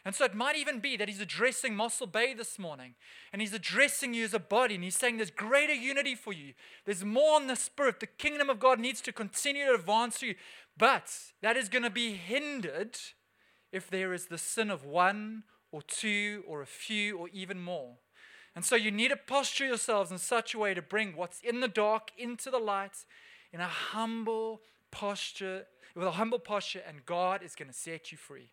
And 0.09 0.15
so 0.15 0.25
it 0.25 0.35
might 0.35 0.57
even 0.57 0.81
be 0.81 0.97
that 0.97 1.07
he's 1.07 1.21
addressing 1.21 1.77
Mossel 1.77 2.07
Bay 2.07 2.33
this 2.33 2.59
morning 2.59 2.95
and 3.31 3.43
he's 3.43 3.53
addressing 3.53 4.15
you 4.15 4.25
as 4.25 4.33
a 4.33 4.39
body 4.39 4.75
and 4.75 4.83
he's 4.83 4.97
saying 4.97 5.19
there's 5.19 5.31
greater 5.31 5.75
unity 5.75 6.15
for 6.15 6.33
you. 6.33 6.55
There's 6.87 7.05
more 7.05 7.39
in 7.39 7.47
the 7.47 7.55
spirit. 7.55 8.01
The 8.01 8.07
kingdom 8.07 8.49
of 8.49 8.59
God 8.59 8.81
needs 8.81 9.03
to 9.03 9.13
continue 9.13 9.67
to 9.67 9.75
advance 9.75 10.17
through 10.17 10.31
you. 10.31 10.35
But 10.79 11.15
that 11.43 11.59
is 11.59 11.69
going 11.69 11.83
to 11.83 11.91
be 11.91 12.15
hindered 12.15 12.97
if 13.71 13.91
there 13.91 14.15
is 14.15 14.29
the 14.29 14.39
sin 14.39 14.71
of 14.71 14.83
one 14.83 15.43
or 15.73 15.83
two 15.83 16.43
or 16.49 16.63
a 16.63 16.67
few 16.67 17.19
or 17.19 17.29
even 17.29 17.61
more. 17.61 17.97
And 18.57 18.65
so 18.65 18.77
you 18.77 18.91
need 18.91 19.09
to 19.09 19.17
posture 19.19 19.67
yourselves 19.67 20.11
in 20.11 20.17
such 20.17 20.55
a 20.55 20.59
way 20.59 20.73
to 20.73 20.81
bring 20.81 21.17
what's 21.17 21.43
in 21.43 21.61
the 21.61 21.69
dark 21.69 22.13
into 22.17 22.51
the 22.51 22.57
light 22.57 23.05
in 23.53 23.61
a 23.61 23.69
humble 23.69 24.63
posture, 24.91 25.67
with 25.95 26.07
a 26.07 26.13
humble 26.13 26.39
posture, 26.39 26.81
and 26.89 27.05
God 27.05 27.43
is 27.43 27.55
going 27.55 27.69
to 27.69 27.75
set 27.75 28.11
you 28.11 28.17
free. 28.17 28.53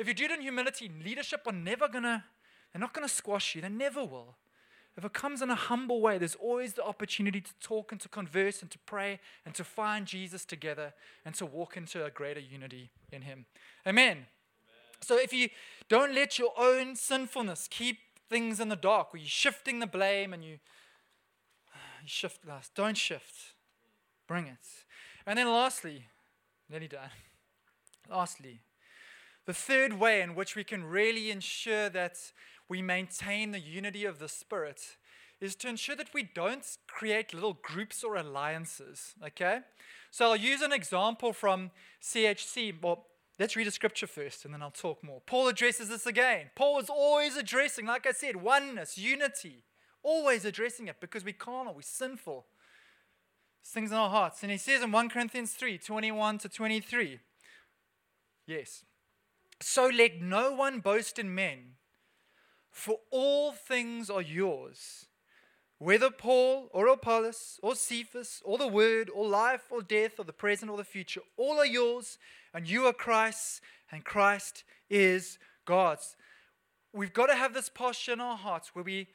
If 0.00 0.08
you 0.08 0.14
do 0.14 0.24
it 0.24 0.30
in 0.30 0.40
humility, 0.40 0.90
leadership 1.04 1.42
are 1.46 1.52
never 1.52 1.86
going 1.86 2.04
to, 2.04 2.24
they're 2.72 2.80
not 2.80 2.94
going 2.94 3.06
to 3.06 3.14
squash 3.14 3.54
you. 3.54 3.60
They 3.60 3.68
never 3.68 4.02
will. 4.02 4.34
If 4.96 5.04
it 5.04 5.12
comes 5.12 5.42
in 5.42 5.50
a 5.50 5.54
humble 5.54 6.00
way, 6.00 6.16
there's 6.16 6.36
always 6.36 6.72
the 6.72 6.82
opportunity 6.82 7.42
to 7.42 7.50
talk 7.60 7.92
and 7.92 8.00
to 8.00 8.08
converse 8.08 8.62
and 8.62 8.70
to 8.70 8.78
pray 8.78 9.20
and 9.44 9.54
to 9.54 9.62
find 9.62 10.06
Jesus 10.06 10.46
together 10.46 10.94
and 11.26 11.34
to 11.34 11.44
walk 11.44 11.76
into 11.76 12.02
a 12.02 12.10
greater 12.10 12.40
unity 12.40 12.90
in 13.12 13.22
Him. 13.22 13.44
Amen. 13.86 14.10
Amen. 14.12 14.26
So 15.02 15.18
if 15.18 15.34
you 15.34 15.50
don't 15.90 16.14
let 16.14 16.38
your 16.38 16.54
own 16.58 16.96
sinfulness 16.96 17.68
keep 17.68 17.98
things 18.30 18.58
in 18.58 18.70
the 18.70 18.76
dark 18.76 19.12
where 19.12 19.20
you're 19.20 19.28
shifting 19.28 19.80
the 19.80 19.86
blame 19.86 20.32
and 20.32 20.42
you, 20.42 20.52
you 22.02 22.06
shift, 22.06 22.48
last, 22.48 22.74
don't 22.74 22.96
shift. 22.96 23.52
Bring 24.26 24.46
it. 24.46 24.64
And 25.26 25.38
then 25.38 25.46
lastly, 25.46 26.06
nearly 26.70 26.88
done. 26.88 27.10
Lastly, 28.08 28.60
the 29.50 29.54
third 29.54 29.94
way 29.94 30.20
in 30.22 30.36
which 30.36 30.54
we 30.54 30.62
can 30.62 30.84
really 30.84 31.28
ensure 31.28 31.88
that 31.88 32.16
we 32.68 32.80
maintain 32.80 33.50
the 33.50 33.58
unity 33.58 34.04
of 34.04 34.20
the 34.20 34.28
Spirit 34.28 34.96
is 35.40 35.56
to 35.56 35.68
ensure 35.68 35.96
that 35.96 36.14
we 36.14 36.22
don't 36.22 36.64
create 36.86 37.34
little 37.34 37.58
groups 37.60 38.04
or 38.04 38.14
alliances. 38.14 39.16
Okay? 39.26 39.58
So 40.12 40.26
I'll 40.26 40.36
use 40.36 40.62
an 40.62 40.70
example 40.70 41.32
from 41.32 41.72
CHC. 42.00 42.80
Well, 42.80 43.06
let's 43.40 43.56
read 43.56 43.66
a 43.66 43.72
scripture 43.72 44.06
first 44.06 44.44
and 44.44 44.54
then 44.54 44.62
I'll 44.62 44.70
talk 44.70 45.02
more. 45.02 45.20
Paul 45.26 45.48
addresses 45.48 45.88
this 45.88 46.06
again. 46.06 46.50
Paul 46.54 46.78
is 46.78 46.88
always 46.88 47.36
addressing, 47.36 47.86
like 47.86 48.06
I 48.06 48.12
said, 48.12 48.36
oneness, 48.36 48.96
unity, 48.96 49.64
always 50.04 50.44
addressing 50.44 50.86
it 50.86 51.00
because 51.00 51.24
we 51.24 51.32
can't, 51.32 51.74
we're 51.74 51.82
sinful 51.82 52.46
things 53.64 53.90
in 53.90 53.96
our 53.96 54.10
hearts. 54.10 54.44
And 54.44 54.52
he 54.52 54.58
says 54.58 54.80
in 54.80 54.92
1 54.92 55.08
Corinthians 55.08 55.54
3 55.54 55.76
21 55.76 56.38
to 56.38 56.48
23, 56.48 57.18
yes. 58.46 58.84
So 59.60 59.86
let 59.86 60.20
no 60.20 60.52
one 60.52 60.80
boast 60.80 61.18
in 61.18 61.34
men, 61.34 61.74
for 62.70 62.98
all 63.10 63.52
things 63.52 64.08
are 64.08 64.22
yours. 64.22 65.06
Whether 65.78 66.10
Paul 66.10 66.68
or 66.72 66.88
Apollos 66.88 67.58
or 67.62 67.74
Cephas 67.74 68.42
or 68.44 68.58
the 68.58 68.68
Word 68.68 69.10
or 69.14 69.26
life 69.26 69.64
or 69.70 69.82
death 69.82 70.18
or 70.18 70.24
the 70.24 70.32
present 70.32 70.70
or 70.70 70.76
the 70.76 70.84
future, 70.84 71.22
all 71.36 71.58
are 71.58 71.66
yours, 71.66 72.18
and 72.52 72.68
you 72.68 72.86
are 72.86 72.92
Christ's, 72.92 73.60
and 73.90 74.04
Christ 74.04 74.64
is 74.88 75.38
God's. 75.64 76.16
We've 76.92 77.12
got 77.12 77.26
to 77.26 77.34
have 77.34 77.54
this 77.54 77.68
posture 77.68 78.12
in 78.12 78.20
our 78.20 78.36
hearts 78.36 78.74
where 78.74 78.84
we, 78.84 79.08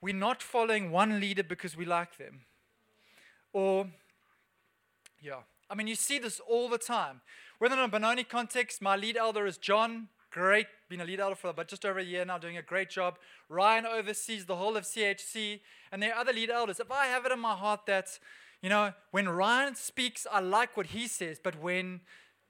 we're 0.00 0.14
not 0.14 0.42
following 0.42 0.90
one 0.90 1.20
leader 1.20 1.42
because 1.42 1.76
we 1.76 1.84
like 1.84 2.16
them 2.16 2.42
or, 3.56 3.86
yeah. 5.22 5.40
I 5.68 5.74
mean, 5.74 5.86
you 5.86 5.94
see 5.94 6.18
this 6.18 6.40
all 6.40 6.68
the 6.68 6.78
time. 6.78 7.20
Whether 7.58 7.74
in 7.74 7.80
a 7.80 7.88
Benoni 7.88 8.24
context, 8.24 8.82
my 8.82 8.96
lead 8.96 9.16
elder 9.16 9.46
is 9.46 9.56
John. 9.56 10.08
Great, 10.30 10.66
been 10.90 11.00
a 11.00 11.04
lead 11.04 11.20
elder 11.20 11.34
for 11.34 11.48
about 11.48 11.68
just 11.68 11.86
over 11.86 11.98
a 11.98 12.04
year 12.04 12.24
now, 12.24 12.36
doing 12.36 12.58
a 12.58 12.62
great 12.62 12.90
job. 12.90 13.18
Ryan 13.48 13.86
oversees 13.86 14.44
the 14.44 14.56
whole 14.56 14.76
of 14.76 14.84
CHC, 14.84 15.60
and 15.90 16.02
there 16.02 16.12
are 16.12 16.20
other 16.20 16.32
lead 16.32 16.50
elders. 16.50 16.78
If 16.78 16.90
I 16.90 17.06
have 17.06 17.24
it 17.24 17.32
in 17.32 17.40
my 17.40 17.54
heart 17.54 17.86
that, 17.86 18.18
you 18.60 18.68
know, 18.68 18.92
when 19.12 19.28
Ryan 19.28 19.74
speaks, 19.74 20.26
I 20.30 20.40
like 20.40 20.76
what 20.76 20.86
he 20.86 21.08
says, 21.08 21.40
but 21.42 21.60
when 21.60 22.00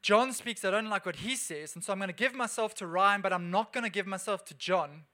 John 0.02 0.32
speaks, 0.32 0.64
I 0.64 0.70
don't 0.70 0.90
like 0.90 1.06
what 1.06 1.16
he 1.16 1.36
says, 1.36 1.74
and 1.74 1.84
so 1.84 1.92
I'm 1.92 1.98
going 1.98 2.08
to 2.08 2.14
give 2.14 2.34
myself 2.34 2.74
to 2.76 2.86
Ryan, 2.86 3.20
but 3.20 3.32
I'm 3.32 3.50
not 3.50 3.72
going 3.72 3.84
to 3.84 3.90
give 3.90 4.06
myself 4.06 4.44
to 4.46 4.54
John. 4.54 5.04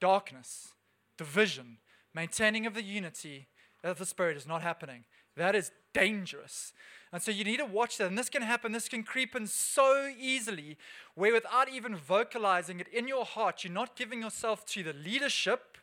Darkness, 0.00 0.74
division, 1.18 1.78
maintaining 2.14 2.64
of 2.66 2.74
the 2.74 2.82
unity 2.82 3.48
of 3.82 3.98
the 3.98 4.06
Spirit 4.06 4.36
is 4.36 4.46
not 4.46 4.62
happening. 4.62 5.04
That 5.36 5.54
is 5.54 5.72
dangerous. 5.92 6.72
And 7.12 7.22
so 7.22 7.30
you 7.30 7.44
need 7.44 7.58
to 7.58 7.64
watch 7.64 7.98
that. 7.98 8.08
And 8.08 8.18
this 8.18 8.28
can 8.28 8.42
happen, 8.42 8.72
this 8.72 8.88
can 8.88 9.04
creep 9.04 9.36
in 9.36 9.46
so 9.46 10.12
easily, 10.18 10.76
where 11.14 11.32
without 11.32 11.68
even 11.68 11.94
vocalizing 11.94 12.80
it 12.80 12.88
in 12.88 13.06
your 13.06 13.24
heart, 13.24 13.62
you're 13.62 13.72
not 13.72 13.96
giving 13.96 14.22
yourself 14.22 14.66
to 14.66 14.82
the 14.82 14.92
leadership 14.92 15.78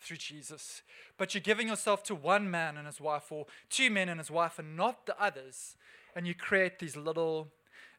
through 0.00 0.18
Jesus, 0.18 0.82
but 1.18 1.34
you're 1.34 1.40
giving 1.40 1.68
yourself 1.68 2.02
to 2.04 2.14
one 2.14 2.50
man 2.50 2.76
and 2.76 2.86
his 2.86 3.00
wife, 3.00 3.32
or 3.32 3.46
two 3.68 3.90
men 3.90 4.08
and 4.08 4.20
his 4.20 4.30
wife, 4.30 4.58
and 4.58 4.76
not 4.76 5.06
the 5.06 5.20
others. 5.20 5.76
And 6.14 6.26
you 6.26 6.34
create 6.34 6.78
these 6.78 6.96
little, 6.96 7.48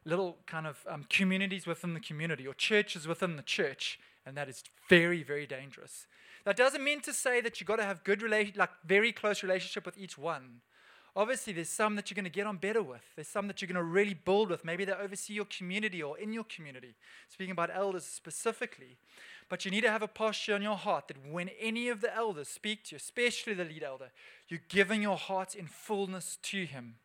little 0.04 0.38
kind 0.46 0.66
of 0.66 0.78
um, 0.88 1.04
communities 1.10 1.66
within 1.66 1.92
the 1.92 2.00
community, 2.00 2.46
or 2.46 2.54
churches 2.54 3.06
within 3.06 3.36
the 3.36 3.42
church. 3.42 4.00
And 4.24 4.36
that 4.36 4.48
is 4.48 4.62
very, 4.88 5.22
very 5.22 5.46
dangerous. 5.46 6.06
That 6.44 6.56
doesn't 6.56 6.82
mean 6.82 7.00
to 7.02 7.12
say 7.12 7.42
that 7.42 7.60
you've 7.60 7.68
got 7.68 7.76
to 7.76 7.84
have 7.84 8.04
good, 8.04 8.20
rela- 8.20 8.56
like 8.56 8.70
very 8.86 9.12
close 9.12 9.42
relationship 9.42 9.84
with 9.84 9.98
each 9.98 10.16
one. 10.16 10.60
Obviously, 11.16 11.52
there's 11.52 11.68
some 11.68 11.96
that 11.96 12.10
you're 12.10 12.14
going 12.14 12.24
to 12.24 12.30
get 12.30 12.46
on 12.46 12.58
better 12.58 12.82
with. 12.82 13.02
There's 13.16 13.28
some 13.28 13.48
that 13.48 13.60
you're 13.60 13.66
going 13.66 13.76
to 13.76 13.82
really 13.82 14.14
build 14.14 14.50
with. 14.50 14.64
Maybe 14.64 14.84
they 14.84 14.92
oversee 14.92 15.34
your 15.34 15.46
community 15.46 16.02
or 16.02 16.18
in 16.18 16.32
your 16.32 16.44
community. 16.44 16.94
Speaking 17.28 17.52
about 17.52 17.70
elders 17.72 18.04
specifically. 18.04 18.98
But 19.48 19.64
you 19.64 19.70
need 19.70 19.80
to 19.80 19.90
have 19.90 20.02
a 20.02 20.08
posture 20.08 20.54
in 20.54 20.62
your 20.62 20.76
heart 20.76 21.08
that 21.08 21.16
when 21.28 21.50
any 21.58 21.88
of 21.88 22.00
the 22.00 22.14
elders 22.14 22.48
speak 22.48 22.84
to 22.84 22.94
you, 22.94 22.96
especially 22.96 23.54
the 23.54 23.64
lead 23.64 23.82
elder, 23.82 24.10
you're 24.48 24.60
giving 24.68 25.02
your 25.02 25.16
heart 25.16 25.54
in 25.54 25.66
fullness 25.66 26.38
to 26.42 26.64
him 26.66 26.96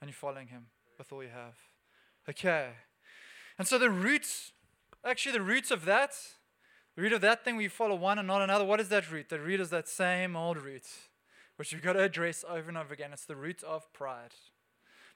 and 0.00 0.10
you're 0.10 0.14
following 0.14 0.48
him 0.48 0.66
with 0.98 1.12
all 1.12 1.22
you 1.22 1.30
have. 1.30 1.54
Okay. 2.28 2.70
And 3.58 3.66
so 3.66 3.78
the 3.78 3.90
roots, 3.90 4.52
actually, 5.04 5.32
the 5.32 5.42
roots 5.42 5.70
of 5.70 5.84
that, 5.84 6.14
the 6.94 7.02
root 7.02 7.12
of 7.12 7.20
that 7.22 7.44
thing, 7.44 7.56
we 7.56 7.68
follow 7.68 7.94
one 7.94 8.18
and 8.18 8.28
not 8.28 8.42
another. 8.42 8.64
What 8.64 8.80
is 8.80 8.88
that 8.90 9.10
root? 9.10 9.28
The 9.28 9.40
root 9.40 9.60
is 9.60 9.70
that 9.70 9.88
same 9.88 10.36
old 10.36 10.58
root 10.58 10.84
which 11.58 11.72
we've 11.72 11.82
got 11.82 11.94
to 11.94 12.02
address 12.02 12.44
over 12.48 12.68
and 12.68 12.78
over 12.78 12.94
again. 12.94 13.10
It's 13.12 13.24
the 13.24 13.36
root 13.36 13.64
of 13.64 13.92
pride. 13.92 14.34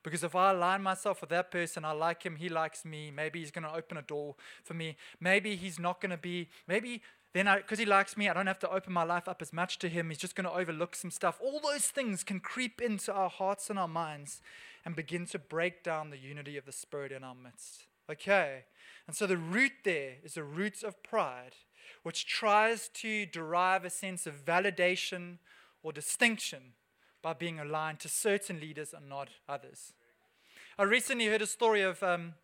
Because 0.02 0.24
if 0.24 0.34
I 0.34 0.50
align 0.50 0.82
myself 0.82 1.20
with 1.20 1.30
that 1.30 1.52
person, 1.52 1.84
I 1.84 1.92
like 1.92 2.24
him, 2.24 2.34
he 2.34 2.48
likes 2.48 2.84
me, 2.84 3.12
maybe 3.14 3.38
he's 3.38 3.52
going 3.52 3.62
to 3.62 3.72
open 3.72 3.96
a 3.96 4.02
door 4.02 4.34
for 4.64 4.74
me. 4.74 4.96
Maybe 5.20 5.54
he's 5.54 5.78
not 5.78 6.00
going 6.00 6.10
to 6.10 6.16
be, 6.16 6.48
maybe 6.66 7.00
then 7.32 7.48
because 7.56 7.78
he 7.78 7.86
likes 7.86 8.16
me, 8.16 8.28
I 8.28 8.34
don't 8.34 8.48
have 8.48 8.58
to 8.58 8.70
open 8.70 8.92
my 8.92 9.04
life 9.04 9.28
up 9.28 9.40
as 9.40 9.52
much 9.52 9.78
to 9.78 9.88
him. 9.88 10.08
He's 10.08 10.18
just 10.18 10.34
going 10.34 10.44
to 10.44 10.52
overlook 10.52 10.96
some 10.96 11.12
stuff. 11.12 11.38
All 11.40 11.60
those 11.60 11.86
things 11.86 12.24
can 12.24 12.40
creep 12.40 12.82
into 12.82 13.12
our 13.12 13.30
hearts 13.30 13.70
and 13.70 13.78
our 13.78 13.88
minds 13.88 14.42
and 14.84 14.96
begin 14.96 15.26
to 15.26 15.38
break 15.38 15.84
down 15.84 16.10
the 16.10 16.18
unity 16.18 16.56
of 16.56 16.66
the 16.66 16.72
Spirit 16.72 17.12
in 17.12 17.22
our 17.22 17.36
midst. 17.36 17.86
Okay? 18.10 18.64
And 19.06 19.16
so 19.16 19.26
the 19.26 19.36
root 19.36 19.72
there 19.84 20.16
is 20.24 20.34
the 20.34 20.42
root 20.42 20.82
of 20.82 21.02
pride, 21.04 21.54
which 22.02 22.26
tries 22.26 22.88
to 22.88 23.24
derive 23.24 23.84
a 23.84 23.90
sense 23.90 24.26
of 24.26 24.44
validation 24.44 25.38
or 25.82 25.92
distinction 25.92 26.74
by 27.22 27.32
being 27.32 27.58
aligned 27.58 28.00
to 28.00 28.08
certain 28.08 28.60
leaders 28.60 28.92
and 28.92 29.08
not 29.08 29.28
others. 29.48 29.92
I 30.78 30.84
recently 30.84 31.26
heard 31.26 31.42
a 31.42 31.46
story 31.46 31.82
of 31.82 32.02
um, 32.02 32.34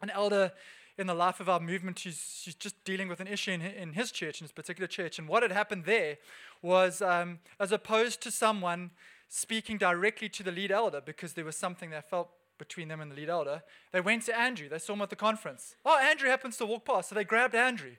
an 0.00 0.10
elder 0.10 0.52
in 0.98 1.06
the 1.06 1.14
life 1.14 1.40
of 1.40 1.48
our 1.48 1.60
movement 1.60 2.00
who's, 2.00 2.42
who's 2.44 2.54
just 2.54 2.84
dealing 2.84 3.08
with 3.08 3.20
an 3.20 3.26
issue 3.26 3.50
in, 3.50 3.62
in 3.62 3.94
his 3.94 4.12
church, 4.12 4.40
in 4.40 4.44
his 4.44 4.52
particular 4.52 4.86
church. 4.86 5.18
And 5.18 5.26
what 5.26 5.42
had 5.42 5.52
happened 5.52 5.84
there 5.84 6.18
was, 6.60 7.00
um, 7.00 7.38
as 7.58 7.72
opposed 7.72 8.20
to 8.22 8.30
someone 8.30 8.90
speaking 9.28 9.78
directly 9.78 10.28
to 10.28 10.42
the 10.42 10.52
lead 10.52 10.70
elder 10.70 11.00
because 11.00 11.32
there 11.32 11.44
was 11.44 11.56
something 11.56 11.90
they 11.90 12.00
felt 12.02 12.28
between 12.58 12.88
them 12.88 13.00
and 13.00 13.10
the 13.10 13.16
lead 13.16 13.30
elder, 13.30 13.62
they 13.92 14.00
went 14.00 14.22
to 14.24 14.38
Andrew. 14.38 14.68
They 14.68 14.78
saw 14.78 14.92
him 14.92 15.02
at 15.02 15.10
the 15.10 15.16
conference. 15.16 15.74
Oh, 15.84 15.98
Andrew 15.98 16.28
happens 16.28 16.58
to 16.58 16.66
walk 16.66 16.84
past. 16.84 17.08
So 17.08 17.14
they 17.14 17.24
grabbed 17.24 17.54
Andrew. 17.54 17.92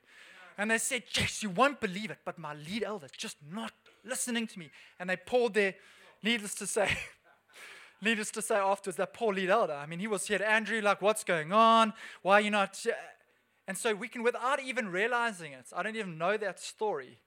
And 0.58 0.70
they 0.70 0.78
said, 0.78 1.04
Yes, 1.16 1.42
you 1.42 1.50
won't 1.50 1.82
believe 1.82 2.12
it, 2.12 2.20
but 2.24 2.38
my 2.38 2.54
lead 2.54 2.84
elder 2.84 3.08
just 3.18 3.38
not 3.52 3.72
listening 4.04 4.48
to 4.48 4.60
me. 4.60 4.72
And 5.00 5.10
they 5.10 5.18
poured 5.18 5.54
their, 5.54 5.76
needless 6.22 6.56
to 6.56 6.68
say, 6.68 6.98
needless 8.02 8.32
to 8.32 8.42
say 8.42 8.56
afterwards, 8.56 8.98
that 8.98 9.14
poor 9.14 9.34
lead 9.34 9.50
elder. 9.50 9.74
I 9.74 9.86
mean, 9.86 10.00
he 10.00 10.08
was 10.08 10.28
here, 10.28 10.42
Andrew, 10.44 10.82
like, 10.82 11.02
what's 11.02 11.24
going 11.24 11.52
on? 11.52 11.94
Why 12.22 12.36
are 12.36 12.42
you 12.42 12.52
not? 12.52 12.86
And 13.68 13.78
so 13.78 13.94
we 13.94 14.08
can, 14.08 14.24
without 14.24 14.62
even 14.62 14.90
realizing 14.90 15.54
it, 15.54 15.66
I 15.76 15.84
don't 15.84 15.96
even 15.96 16.18
know 16.18 16.38
that 16.38 16.60
story, 16.60 17.20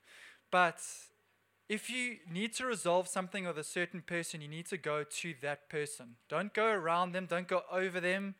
but 0.51 0.81
if 1.68 1.91
you 1.91 2.18
need 2.31 2.53
to 2.55 2.66
resolve 2.66 3.09
something 3.09 3.47
with 3.47 3.59
a 3.59 3.64
certain 3.64 4.01
person, 4.01 4.41
you 4.41 4.49
need 4.49 4.66
to 4.66 4.77
go 4.77 5.03
to 5.03 5.35
that 5.43 5.68
person. 5.68 6.16
Don't 6.29 6.55
go 6.55 6.66
around 6.66 7.12
them, 7.12 7.27
don't 7.27 7.49
go 7.49 7.62
over 7.72 8.01
them. 8.01 8.37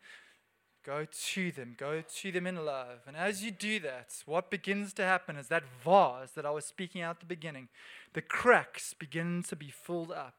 Go 0.87 1.05
to 1.05 1.51
them, 1.51 1.75
go 1.77 2.01
to 2.01 2.31
them 2.31 2.47
in 2.47 2.65
love. 2.65 2.99
And 3.05 3.17
as 3.17 3.43
you 3.43 3.51
do 3.51 3.77
that, 3.81 4.23
what 4.25 4.49
begins 4.49 4.93
to 4.93 5.03
happen 5.03 5.35
is 5.35 5.49
that 5.49 5.65
vase 5.83 6.31
that 6.31 6.45
I 6.45 6.51
was 6.51 6.63
speaking 6.63 7.01
out 7.01 7.17
at 7.17 7.19
the 7.19 7.25
beginning, 7.25 7.67
the 8.13 8.21
cracks 8.21 8.93
begin 8.93 9.43
to 9.49 9.55
be 9.57 9.69
filled 9.69 10.13
up 10.13 10.35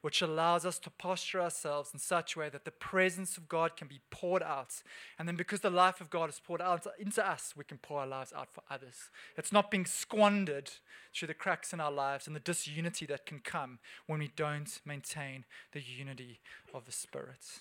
which 0.00 0.22
allows 0.22 0.64
us 0.64 0.78
to 0.78 0.90
posture 0.90 1.40
ourselves 1.40 1.90
in 1.92 1.98
such 1.98 2.36
a 2.36 2.38
way 2.38 2.48
that 2.48 2.64
the 2.64 2.70
presence 2.70 3.36
of 3.36 3.48
God 3.48 3.76
can 3.76 3.88
be 3.88 4.00
poured 4.10 4.42
out. 4.42 4.82
And 5.18 5.26
then, 5.26 5.34
because 5.34 5.60
the 5.60 5.70
life 5.70 6.00
of 6.00 6.08
God 6.08 6.28
is 6.28 6.40
poured 6.40 6.62
out 6.62 6.86
into 6.98 7.28
us, 7.28 7.54
we 7.56 7.64
can 7.64 7.78
pour 7.78 8.00
our 8.00 8.06
lives 8.06 8.32
out 8.32 8.48
for 8.52 8.62
others. 8.70 9.10
It's 9.36 9.52
not 9.52 9.70
being 9.70 9.86
squandered 9.86 10.70
through 11.12 11.28
the 11.28 11.34
cracks 11.34 11.72
in 11.72 11.80
our 11.80 11.90
lives 11.90 12.28
and 12.28 12.36
the 12.36 12.40
disunity 12.40 13.06
that 13.06 13.26
can 13.26 13.40
come 13.40 13.80
when 14.06 14.20
we 14.20 14.30
don't 14.36 14.80
maintain 14.84 15.44
the 15.72 15.82
unity 15.82 16.38
of 16.72 16.86
the 16.86 16.92
Spirit. 16.92 17.60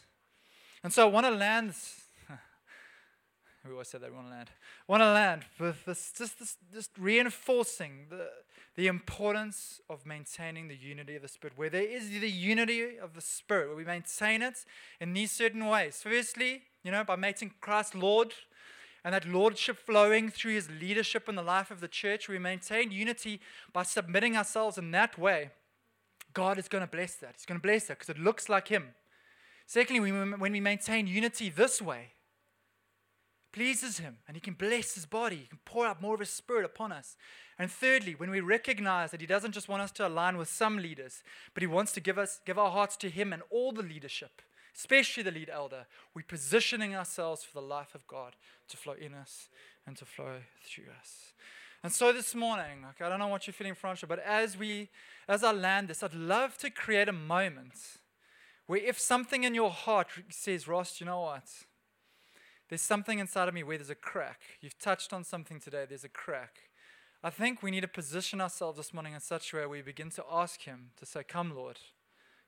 And 0.84 0.94
so, 0.94 1.08
I 1.08 1.12
want 1.12 1.26
to 1.26 1.32
land 1.32 1.74
we 3.68 3.74
always 3.74 3.88
said 3.88 4.02
that 4.02 4.10
we 4.10 4.16
want 4.16 4.28
to 4.28 4.34
land. 4.34 4.50
Want 4.88 5.02
to 5.02 5.12
land 5.12 5.44
with 5.60 5.86
this, 5.86 6.14
just 6.18 6.40
this, 6.40 6.58
just 6.74 6.92
reinforcing 6.98 8.08
the, 8.10 8.30
the 8.76 8.88
importance 8.88 9.82
of 9.90 10.06
maintaining 10.06 10.68
the 10.68 10.76
unity 10.76 11.16
of 11.16 11.22
the 11.22 11.28
Spirit. 11.28 11.58
Where 11.58 11.70
there 11.70 11.84
is 11.84 12.10
the 12.10 12.30
unity 12.30 12.98
of 12.98 13.14
the 13.14 13.22
Spirit, 13.22 13.68
where 13.68 13.78
we 13.78 13.86
maintain 13.86 14.42
it 14.42 14.66
in 15.00 15.14
these 15.14 15.32
certain 15.32 15.66
ways. 15.66 16.02
Firstly, 16.02 16.64
you 16.84 16.92
know, 16.92 17.04
by 17.04 17.16
making 17.16 17.54
Christ 17.62 17.96
Lord 17.96 18.34
and 19.08 19.14
that 19.14 19.26
lordship 19.26 19.78
flowing 19.78 20.30
through 20.30 20.54
his 20.54 20.70
leadership 20.70 21.30
in 21.30 21.36
the 21.36 21.42
life 21.42 21.72
of 21.72 21.80
the 21.80 21.88
church. 21.88 22.28
We 22.28 22.40
maintain 22.40 22.92
unity 22.92 23.40
by 23.72 23.84
submitting 23.84 24.36
ourselves 24.36 24.78
in 24.78 24.92
that 24.92 25.18
way. 25.18 25.52
God 26.34 26.58
is 26.58 26.68
going 26.68 26.84
to 26.84 26.92
bless 26.92 27.16
that. 27.16 27.36
He's 27.38 27.46
going 27.46 27.60
to 27.60 27.66
bless 27.66 27.86
that 27.86 28.00
because 28.00 28.10
it 28.10 28.20
looks 28.20 28.50
like 28.50 28.68
him. 28.68 28.90
Secondly, 29.66 30.12
when 30.12 30.52
we 30.52 30.60
maintain 30.60 31.08
unity 31.08 31.50
this 31.50 31.82
way, 31.82 32.10
pleases 33.58 33.98
him 33.98 34.18
and 34.28 34.38
he 34.38 34.42
can 34.42 34.54
bless 34.54 34.94
his 34.94 35.08
body, 35.08 35.38
he 35.38 35.48
can 35.48 35.58
pour 35.66 35.88
out 35.88 36.00
more 36.00 36.14
of 36.14 36.20
his 36.20 36.30
spirit 36.30 36.64
upon 36.64 36.92
us. 36.92 37.18
And 37.58 37.72
thirdly, 37.72 38.14
when 38.14 38.30
we 38.30 38.40
recognize 38.40 39.10
that 39.10 39.20
he 39.20 39.26
doesn't 39.26 39.54
just 39.54 39.68
want 39.68 39.82
us 39.82 39.92
to 39.94 40.08
align 40.08 40.38
with 40.38 40.48
some 40.48 40.78
leaders, 40.78 41.24
but 41.56 41.64
he 41.64 41.68
wants 41.68 41.92
to 41.94 42.00
give 42.00 42.20
us 42.20 42.40
give 42.46 42.60
our 42.60 42.70
hearts 42.70 42.96
to 42.98 43.10
him 43.10 43.34
and 43.34 43.42
all 43.50 43.72
the 43.72 43.82
leadership, 43.82 44.44
especially 44.76 45.24
the 45.24 45.32
lead 45.32 45.50
elder, 45.50 45.88
we're 46.14 46.22
positioning 46.22 46.96
ourselves 46.96 47.44
for 47.44 47.60
the 47.60 47.66
life 47.66 47.96
of 47.96 48.06
God 48.06 48.36
to 48.70 48.78
flow 48.78 48.94
in 48.94 49.16
us 49.16 49.50
and 49.88 49.98
to 49.98 50.06
flow 50.06 50.42
through 50.64 50.92
us. 51.00 51.34
And 51.82 51.92
so 51.92 52.14
this 52.14 52.36
morning, 52.36 52.84
like, 52.84 53.02
I 53.02 53.10
don't 53.10 53.18
know 53.18 53.28
what 53.28 53.48
you're 53.48 53.56
feeling, 53.56 53.74
Francia, 53.74 54.06
but 54.06 54.20
as 54.20 54.56
we 54.56 54.90
as 55.28 55.44
I 55.44 55.52
land 55.52 55.88
this, 55.88 56.04
I'd 56.04 56.14
love 56.14 56.60
to 56.60 56.70
create 56.70 57.10
a 57.10 57.14
moment 57.14 57.74
where 58.68 58.80
if 58.80 59.00
something 59.00 59.44
in 59.44 59.56
your 59.56 59.72
heart 59.72 60.10
says, 60.30 60.68
Ross, 60.68 61.00
you 61.00 61.08
know 61.08 61.22
what? 61.22 61.50
There's 62.70 62.82
something 62.82 63.20
inside 63.20 63.48
of 63.48 63.54
me 63.54 63.64
where 63.64 63.78
there's 63.78 63.90
a 63.90 63.96
crack. 63.96 64.42
You've 64.60 64.78
touched 64.78 65.14
on 65.14 65.24
something 65.24 65.60
today, 65.60 65.86
there's 65.88 66.04
a 66.04 66.10
crack. 66.10 66.60
I 67.24 67.30
think 67.30 67.64
we 67.64 67.72
need 67.72 67.82
to 67.82 67.88
position 67.88 68.42
ourselves 68.42 68.78
this 68.78 68.94
morning 68.94 69.14
in 69.14 69.20
such 69.20 69.54
a 69.54 69.58
way 69.58 69.66
we 69.66 69.82
begin 69.82 70.10
to 70.12 70.24
ask 70.32 70.62
Him 70.62 70.92
to 70.98 71.06
say, 71.06 71.24
Come, 71.24 71.56
Lord, 71.56 71.80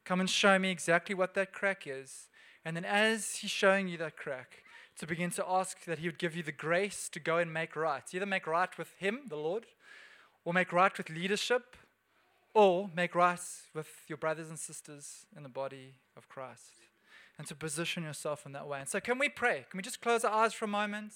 come 0.06 0.20
and 0.20 0.30
show 0.30 0.60
me 0.60 0.72
exactly 0.72 1.16
what 1.16 1.34
that 1.34 1.54
crack 1.54 1.84
is. 1.88 2.28
And 2.66 2.76
then, 2.76 2.86
as 2.86 3.38
He's 3.38 3.50
showing 3.50 3.88
you 3.88 3.98
that 3.98 4.18
crack, 4.18 4.64
to 5.00 5.08
begin 5.08 5.32
to 5.32 5.46
ask 5.48 5.86
that 5.86 6.00
He 6.00 6.08
would 6.08 6.20
give 6.20 6.36
you 6.36 6.44
the 6.44 6.52
grace 6.52 7.10
to 7.10 7.20
go 7.20 7.38
and 7.38 7.52
make 7.52 7.76
right. 7.76 8.04
Either 8.14 8.26
make 8.26 8.46
right 8.46 8.78
with 8.78 8.94
Him, 9.00 9.22
the 9.30 9.38
Lord, 9.38 9.66
or 10.44 10.54
make 10.54 10.74
right 10.74 10.96
with 10.96 11.10
leadership, 11.10 11.78
or 12.54 12.90
make 12.94 13.16
right 13.16 13.40
with 13.74 13.90
your 14.08 14.18
brothers 14.18 14.50
and 14.50 14.60
sisters 14.60 15.26
in 15.36 15.44
the 15.44 15.50
body 15.50 15.94
of 16.18 16.28
Christ 16.28 16.79
and 17.40 17.48
to 17.48 17.56
position 17.56 18.04
yourself 18.04 18.46
in 18.46 18.52
that 18.52 18.68
way. 18.68 18.82
And 18.82 18.90
so, 18.90 19.00
can 19.00 19.18
we 19.18 19.30
pray? 19.30 19.66
Can 19.70 19.78
we 19.78 19.82
just 19.82 20.02
close 20.02 20.24
our 20.26 20.32
eyes 20.32 20.54
for 20.54 20.66
a 20.66 20.68
moment? 20.68 21.14